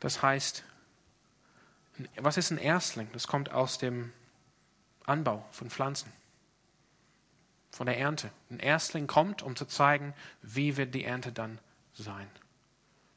Das 0.00 0.22
heißt, 0.22 0.64
was 2.16 2.36
ist 2.36 2.50
ein 2.50 2.58
Erstling? 2.58 3.08
Das 3.12 3.26
kommt 3.26 3.52
aus 3.52 3.78
dem 3.78 4.12
Anbau 5.04 5.46
von 5.52 5.70
Pflanzen, 5.70 6.12
von 7.70 7.86
der 7.86 7.98
Ernte. 7.98 8.30
Ein 8.50 8.58
Erstling 8.58 9.06
kommt, 9.06 9.42
um 9.42 9.56
zu 9.56 9.64
zeigen, 9.64 10.14
wie 10.42 10.76
wird 10.76 10.94
die 10.94 11.04
Ernte 11.04 11.32
dann 11.32 11.58
sein. 11.94 12.28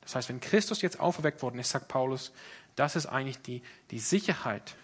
Das 0.02 0.16
heißt, 0.16 0.30
wenn 0.30 0.40
Christus 0.40 0.82
jetzt 0.82 1.00
auferweckt 1.00 1.42
worden 1.42 1.60
ist, 1.60 1.70
sagt 1.70 1.88
Paulus, 1.88 2.32
das 2.76 2.96
ist 2.96 3.06
eigentlich 3.08 3.42
die, 3.42 3.62
die 3.92 4.00
Sicherheit, 4.00 4.76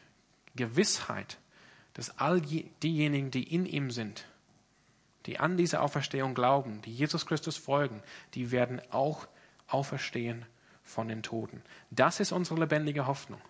Gewissheit, 0.55 1.37
dass 1.95 2.19
all 2.19 2.41
diejenigen, 2.41 3.31
die 3.31 3.43
in 3.43 3.65
ihm 3.65 3.89
sind, 3.89 4.25
die 5.25 5.39
an 5.39 5.57
diese 5.57 5.81
Auferstehung 5.81 6.35
glauben, 6.35 6.81
die 6.83 6.93
Jesus 6.93 7.25
Christus 7.25 7.57
folgen, 7.57 8.03
die 8.35 8.51
werden 8.51 8.81
auch 8.91 9.27
auferstehen 9.67 10.45
von 10.83 11.07
den 11.07 11.23
Toten. 11.23 11.63
Das 11.89 12.19
ist 12.19 12.31
unsere 12.31 12.59
lebendige 12.59 13.07
Hoffnung. 13.07 13.41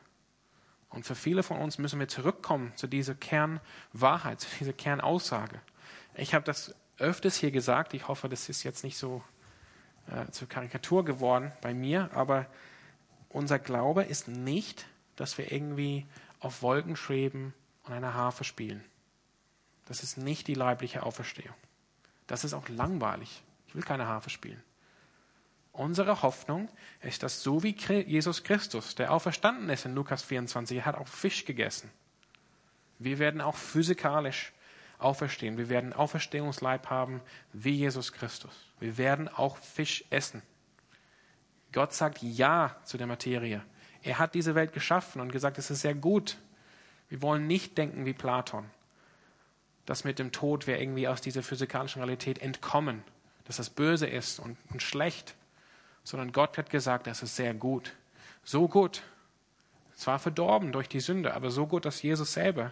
Und 0.89 1.05
für 1.05 1.15
viele 1.15 1.43
von 1.43 1.57
uns 1.57 1.77
müssen 1.77 1.99
wir 1.99 2.07
zurückkommen 2.07 2.71
zu 2.75 2.87
dieser 2.87 3.15
Kernwahrheit, 3.15 4.39
zu 4.39 4.47
dieser 4.59 4.73
Kernaussage. 4.73 5.59
Ich 6.15 6.33
habe 6.33 6.45
das 6.45 6.73
öfters 6.97 7.35
hier 7.35 7.51
gesagt. 7.51 7.93
Ich 7.93 8.07
hoffe, 8.07 8.29
das 8.29 8.47
ist 8.47 8.63
jetzt 8.63 8.85
nicht 8.85 8.97
so 8.97 9.21
äh, 10.07 10.31
zur 10.31 10.47
Karikatur 10.47 11.03
geworden 11.03 11.51
bei 11.61 11.73
mir. 11.73 12.09
Aber 12.13 12.45
unser 13.27 13.59
Glaube 13.59 14.03
ist 14.03 14.29
nicht, 14.29 14.85
dass 15.17 15.37
wir 15.37 15.51
irgendwie 15.51 16.05
auf 16.39 16.61
Wolken 16.61 16.95
schweben 16.95 17.53
und 17.86 17.93
eine 17.93 18.13
Harfe 18.13 18.43
spielen. 18.43 18.83
Das 19.86 20.03
ist 20.03 20.17
nicht 20.17 20.47
die 20.47 20.53
leibliche 20.53 21.03
Auferstehung. 21.03 21.55
Das 22.27 22.43
ist 22.43 22.53
auch 22.53 22.67
langweilig. 22.69 23.43
Ich 23.67 23.75
will 23.75 23.83
keine 23.83 24.07
Harfe 24.07 24.29
spielen. 24.29 24.61
Unsere 25.71 26.21
Hoffnung 26.21 26.69
ist, 27.01 27.21
dass 27.21 27.43
so 27.43 27.61
wie 27.61 27.75
Jesus 27.75 28.43
Christus, 28.43 28.95
der 28.95 29.11
auferstanden 29.11 29.69
ist 29.69 29.86
in 29.86 29.93
Lukas 29.93 30.23
24, 30.23 30.77
er 30.77 30.86
hat 30.86 30.95
auch 30.95 31.07
Fisch 31.07 31.45
gegessen. 31.45 31.91
Wir 32.97 33.19
werden 33.19 33.41
auch 33.41 33.57
physikalisch 33.57 34.53
auferstehen. 34.97 35.57
Wir 35.57 35.67
werden 35.67 35.91
Auferstehungsleib 35.93 36.89
haben 36.89 37.21
wie 37.51 37.71
Jesus 37.71 38.13
Christus. 38.13 38.53
Wir 38.79 38.97
werden 38.97 39.27
auch 39.27 39.57
Fisch 39.57 40.05
essen. 40.09 40.41
Gott 41.73 41.93
sagt 41.93 42.21
Ja 42.21 42.77
zu 42.86 42.97
der 42.97 43.07
Materie. 43.07 43.61
Er 44.01 44.19
hat 44.19 44.33
diese 44.33 44.55
Welt 44.55 44.71
geschaffen 44.71 45.19
und 45.19 45.31
gesagt, 45.31 45.57
es 45.57 45.69
ist 45.69 45.81
sehr 45.81 45.95
gut. 45.95 46.38
Wir 47.09 47.21
wollen 47.21 47.47
nicht 47.47 47.77
denken 47.77 48.05
wie 48.05 48.13
Platon, 48.13 48.65
dass 49.85 50.03
mit 50.03 50.19
dem 50.19 50.31
Tod 50.31 50.67
wir 50.67 50.79
irgendwie 50.79 51.07
aus 51.07 51.21
dieser 51.21 51.43
physikalischen 51.43 52.01
Realität 52.01 52.39
entkommen, 52.39 53.03
dass 53.45 53.57
das 53.57 53.69
böse 53.69 54.07
ist 54.07 54.39
und, 54.39 54.57
und 54.71 54.81
schlecht 54.81 55.35
sondern 56.05 56.31
Gott 56.31 56.57
hat 56.57 56.69
gesagt, 56.69 57.07
das 57.07 57.21
ist 57.23 57.35
sehr 57.35 57.53
gut. 57.53 57.93
So 58.43 58.69
gut. 58.69 59.01
Zwar 59.95 60.19
verdorben 60.19 60.71
durch 60.71 60.87
die 60.87 60.99
Sünde, 60.99 61.33
aber 61.33 61.49
so 61.49 61.67
gut, 61.67 61.83
dass 61.83 62.01
Jesus 62.01 62.33
selber 62.33 62.71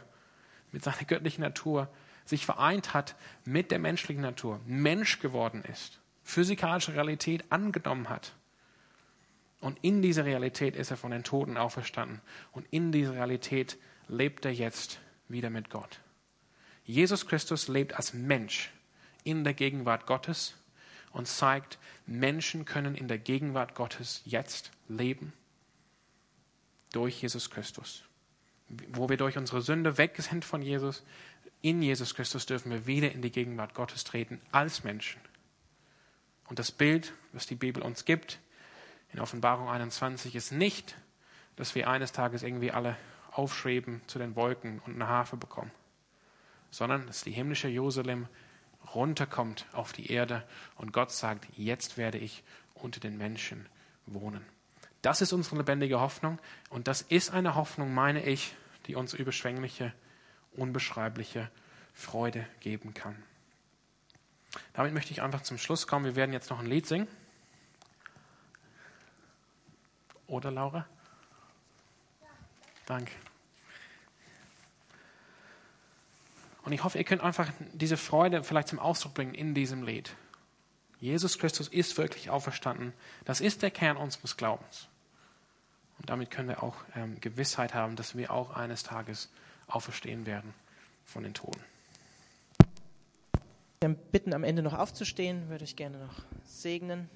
mit 0.71 0.83
seiner 0.83 1.03
göttlichen 1.05 1.41
Natur 1.41 1.89
sich 2.25 2.45
vereint 2.45 2.93
hat 2.93 3.15
mit 3.43 3.71
der 3.71 3.79
menschlichen 3.79 4.21
Natur, 4.21 4.61
Mensch 4.65 5.19
geworden 5.19 5.63
ist, 5.63 5.99
physikalische 6.23 6.93
Realität 6.93 7.43
angenommen 7.49 8.07
hat. 8.09 8.33
Und 9.59 9.79
in 9.81 10.01
dieser 10.01 10.25
Realität 10.25 10.75
ist 10.75 10.91
er 10.91 10.97
von 10.97 11.11
den 11.11 11.23
Toten 11.23 11.57
auferstanden. 11.57 12.21
Und 12.51 12.67
in 12.69 12.91
dieser 12.91 13.13
Realität 13.13 13.77
lebt 14.07 14.45
er 14.45 14.53
jetzt 14.53 14.99
wieder 15.27 15.49
mit 15.49 15.69
Gott. 15.69 15.99
Jesus 16.85 17.27
Christus 17.27 17.67
lebt 17.67 17.93
als 17.93 18.13
Mensch 18.13 18.71
in 19.23 19.43
der 19.43 19.53
Gegenwart 19.53 20.05
Gottes 20.05 20.55
und 21.11 21.27
zeigt, 21.27 21.77
Menschen 22.05 22.65
können 22.65 22.95
in 22.95 23.07
der 23.07 23.19
Gegenwart 23.19 23.75
Gottes 23.75 24.21
jetzt 24.25 24.71
leben 24.89 25.33
durch 26.91 27.21
Jesus 27.21 27.49
Christus. 27.49 28.03
Wo 28.89 29.09
wir 29.09 29.17
durch 29.17 29.37
unsere 29.37 29.61
Sünde 29.61 29.97
weg 29.97 30.15
sind 30.17 30.43
von 30.43 30.61
Jesus, 30.61 31.03
in 31.61 31.81
Jesus 31.81 32.15
Christus 32.15 32.45
dürfen 32.45 32.71
wir 32.71 32.87
wieder 32.87 33.11
in 33.11 33.21
die 33.21 33.31
Gegenwart 33.31 33.73
Gottes 33.73 34.03
treten 34.03 34.41
als 34.51 34.83
Menschen. 34.83 35.21
Und 36.49 36.59
das 36.59 36.71
Bild, 36.71 37.13
was 37.31 37.47
die 37.47 37.55
Bibel 37.55 37.81
uns 37.81 38.05
gibt, 38.05 38.39
in 39.13 39.19
Offenbarung 39.19 39.69
21, 39.69 40.35
ist 40.35 40.51
nicht, 40.51 40.95
dass 41.55 41.75
wir 41.75 41.87
eines 41.87 42.11
Tages 42.11 42.43
irgendwie 42.43 42.71
alle 42.71 42.97
aufschweben 43.33 44.01
zu 44.07 44.19
den 44.19 44.35
Wolken 44.35 44.79
und 44.85 44.95
eine 44.95 45.07
Harfe 45.07 45.37
bekommen, 45.37 45.71
sondern 46.71 47.07
dass 47.07 47.23
die 47.23 47.31
himmlische 47.31 47.67
Jerusalem 47.67 48.27
runterkommt 48.93 49.65
auf 49.71 49.93
die 49.93 50.11
Erde 50.11 50.43
und 50.75 50.93
Gott 50.93 51.11
sagt, 51.11 51.47
jetzt 51.55 51.97
werde 51.97 52.17
ich 52.17 52.43
unter 52.73 52.99
den 52.99 53.17
Menschen 53.17 53.67
wohnen. 54.05 54.45
Das 55.01 55.21
ist 55.21 55.33
unsere 55.33 55.57
lebendige 55.57 55.99
Hoffnung 55.99 56.39
und 56.69 56.87
das 56.87 57.01
ist 57.01 57.31
eine 57.31 57.55
Hoffnung, 57.55 57.93
meine 57.93 58.23
ich, 58.23 58.55
die 58.85 58.95
uns 58.95 59.13
überschwängliche, 59.13 59.93
unbeschreibliche 60.53 61.49
Freude 61.93 62.45
geben 62.59 62.93
kann. 62.93 63.15
Damit 64.73 64.93
möchte 64.93 65.11
ich 65.11 65.21
einfach 65.21 65.41
zum 65.41 65.57
Schluss 65.57 65.87
kommen. 65.87 66.05
Wir 66.05 66.15
werden 66.15 66.33
jetzt 66.33 66.49
noch 66.49 66.59
ein 66.59 66.65
Lied 66.65 66.85
singen. 66.85 67.07
Oder 70.27 70.51
Laura? 70.51 70.85
Danke. 72.85 73.11
Und 76.63 76.71
ich 76.71 76.83
hoffe, 76.83 76.97
ihr 76.97 77.03
könnt 77.03 77.21
einfach 77.21 77.51
diese 77.73 77.97
Freude 77.97 78.43
vielleicht 78.43 78.69
zum 78.69 78.79
Ausdruck 78.79 79.13
bringen 79.13 79.33
in 79.33 79.53
diesem 79.53 79.83
Lied. 79.83 80.15
Jesus 80.99 81.37
Christus 81.37 81.67
ist 81.67 81.97
wirklich 81.97 82.29
auferstanden. 82.29 82.93
Das 83.25 83.41
ist 83.41 83.61
der 83.61 83.71
Kern 83.71 83.97
unseres 83.97 84.37
Glaubens. 84.37 84.87
Und 85.99 86.09
damit 86.09 86.31
können 86.31 86.47
wir 86.47 86.63
auch 86.63 86.77
ähm, 86.95 87.19
Gewissheit 87.19 87.73
haben, 87.73 87.97
dass 87.97 88.15
wir 88.15 88.31
auch 88.31 88.51
eines 88.55 88.83
Tages 88.83 89.29
auferstehen 89.67 90.25
werden 90.25 90.53
von 91.03 91.23
den 91.23 91.33
Toten. 91.33 91.59
Wir 93.81 93.89
bitten 93.89 94.33
am 94.33 94.45
Ende 94.45 94.63
noch 94.63 94.73
aufzustehen, 94.73 95.49
würde 95.49 95.65
ich 95.65 95.75
gerne 95.75 95.97
noch 95.97 96.23
segnen. 96.45 97.09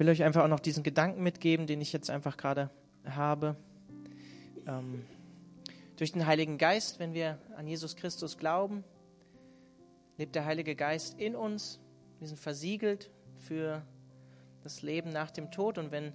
Will 0.00 0.08
euch 0.08 0.22
einfach 0.22 0.42
auch 0.42 0.48
noch 0.48 0.60
diesen 0.60 0.82
Gedanken 0.82 1.22
mitgeben, 1.22 1.66
den 1.66 1.80
ich 1.82 1.92
jetzt 1.92 2.08
einfach 2.08 2.38
gerade 2.38 2.70
habe 3.04 3.54
ähm, 4.66 5.04
durch 5.96 6.12
den 6.12 6.24
Heiligen 6.24 6.56
Geist, 6.56 6.98
wenn 6.98 7.12
wir 7.12 7.38
an 7.54 7.66
Jesus 7.66 7.96
Christus 7.96 8.38
glauben, 8.38 8.82
lebt 10.16 10.34
der 10.34 10.46
Heilige 10.46 10.74
Geist 10.74 11.20
in 11.20 11.36
uns. 11.36 11.80
Wir 12.18 12.28
sind 12.28 12.38
versiegelt 12.38 13.10
für 13.36 13.82
das 14.62 14.80
Leben 14.80 15.10
nach 15.10 15.30
dem 15.30 15.50
Tod. 15.50 15.76
Und 15.76 15.92
wenn, 15.92 16.14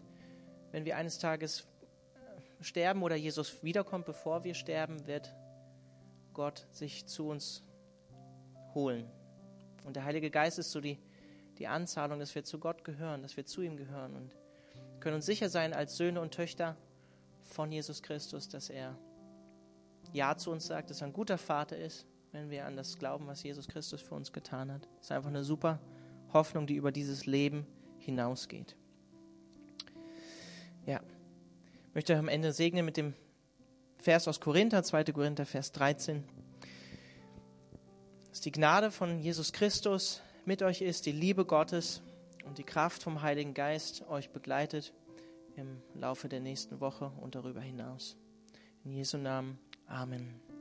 wenn 0.72 0.86
wir 0.86 0.98
eines 0.98 1.20
Tages 1.20 1.68
äh, 2.16 2.64
sterben 2.64 3.04
oder 3.04 3.16
Jesus 3.16 3.64
wiederkommt, 3.64 4.06
bevor 4.06 4.44
wir 4.44 4.56
sterben, 4.56 5.06
wird 5.06 5.36
Gott 6.34 6.66
sich 6.72 7.06
zu 7.06 7.28
uns 7.28 7.64
holen. 8.74 9.06
Und 9.84 9.96
der 9.96 10.06
Heilige 10.06 10.32
Geist 10.32 10.58
ist 10.58 10.72
so 10.72 10.82
die, 10.82 10.98
die 11.58 11.68
Anzahlung, 11.68 12.20
dass 12.20 12.36
wir 12.36 12.44
zu 12.44 12.60
Gott 12.60 12.84
gehören, 12.84 13.22
dass 13.22 13.38
wir 13.38 13.46
zu 13.46 13.62
ihm 13.62 13.78
gehören 13.78 14.16
und 14.16 14.36
können 15.00 15.16
uns 15.16 15.26
sicher 15.26 15.50
sein 15.50 15.74
als 15.74 15.98
Söhne 15.98 16.22
und 16.22 16.34
Töchter, 16.34 16.76
von 17.46 17.72
Jesus 17.72 18.02
Christus, 18.02 18.50
dass 18.50 18.70
er 18.70 18.98
Ja 20.12 20.36
zu 20.36 20.52
uns 20.52 20.66
sagt, 20.68 20.90
dass 20.90 21.02
er 21.02 21.08
ein 21.08 21.14
guter 21.14 21.38
Vater 21.38 21.78
ist, 21.78 22.06
wenn 22.32 22.50
wir 22.50 22.66
an 22.66 22.76
das 22.76 22.98
glauben, 22.98 23.28
was 23.28 23.44
Jesus 23.44 23.68
Christus 23.68 24.02
für 24.02 24.16
uns 24.16 24.34
getan 24.34 24.72
hat. 24.72 24.88
Das 24.98 25.06
ist 25.06 25.12
einfach 25.12 25.30
eine 25.30 25.44
super 25.44 25.80
Hoffnung, 26.34 26.68
die 26.68 26.76
über 26.76 26.92
dieses 26.92 27.26
Leben 27.26 27.66
hinausgeht. 28.00 28.76
Ja, 30.86 31.02
ich 31.88 31.96
möchte 31.96 32.14
euch 32.14 32.20
am 32.20 32.28
Ende 32.28 32.52
segnen 32.52 32.86
mit 32.86 32.98
dem 32.98 33.14
Vers 33.98 34.28
aus 34.28 34.40
Korinther, 34.40 34.84
2. 34.84 35.06
Korinther, 35.06 35.46
Vers 35.46 35.72
13. 35.72 36.24
Dass 38.30 38.42
die 38.42 38.52
Gnade 38.52 38.92
von 38.92 39.20
Jesus 39.20 39.54
Christus 39.54 40.22
mit 40.48 40.62
euch 40.62 40.82
ist, 40.82 41.06
die 41.06 41.12
Liebe 41.12 41.46
Gottes 41.46 42.02
und 42.46 42.58
die 42.58 42.64
Kraft 42.64 43.04
vom 43.04 43.22
Heiligen 43.22 43.54
Geist 43.54 44.08
euch 44.10 44.30
begleitet 44.30 44.94
im 45.56 45.82
Laufe 45.94 46.30
der 46.30 46.40
nächsten 46.40 46.80
Woche 46.80 47.12
und 47.22 47.36
darüber 47.36 47.62
hinaus. 47.62 48.18
In 48.84 48.92
Jesu 48.92 49.18
Namen. 49.18 49.58
Amen. 49.88 50.45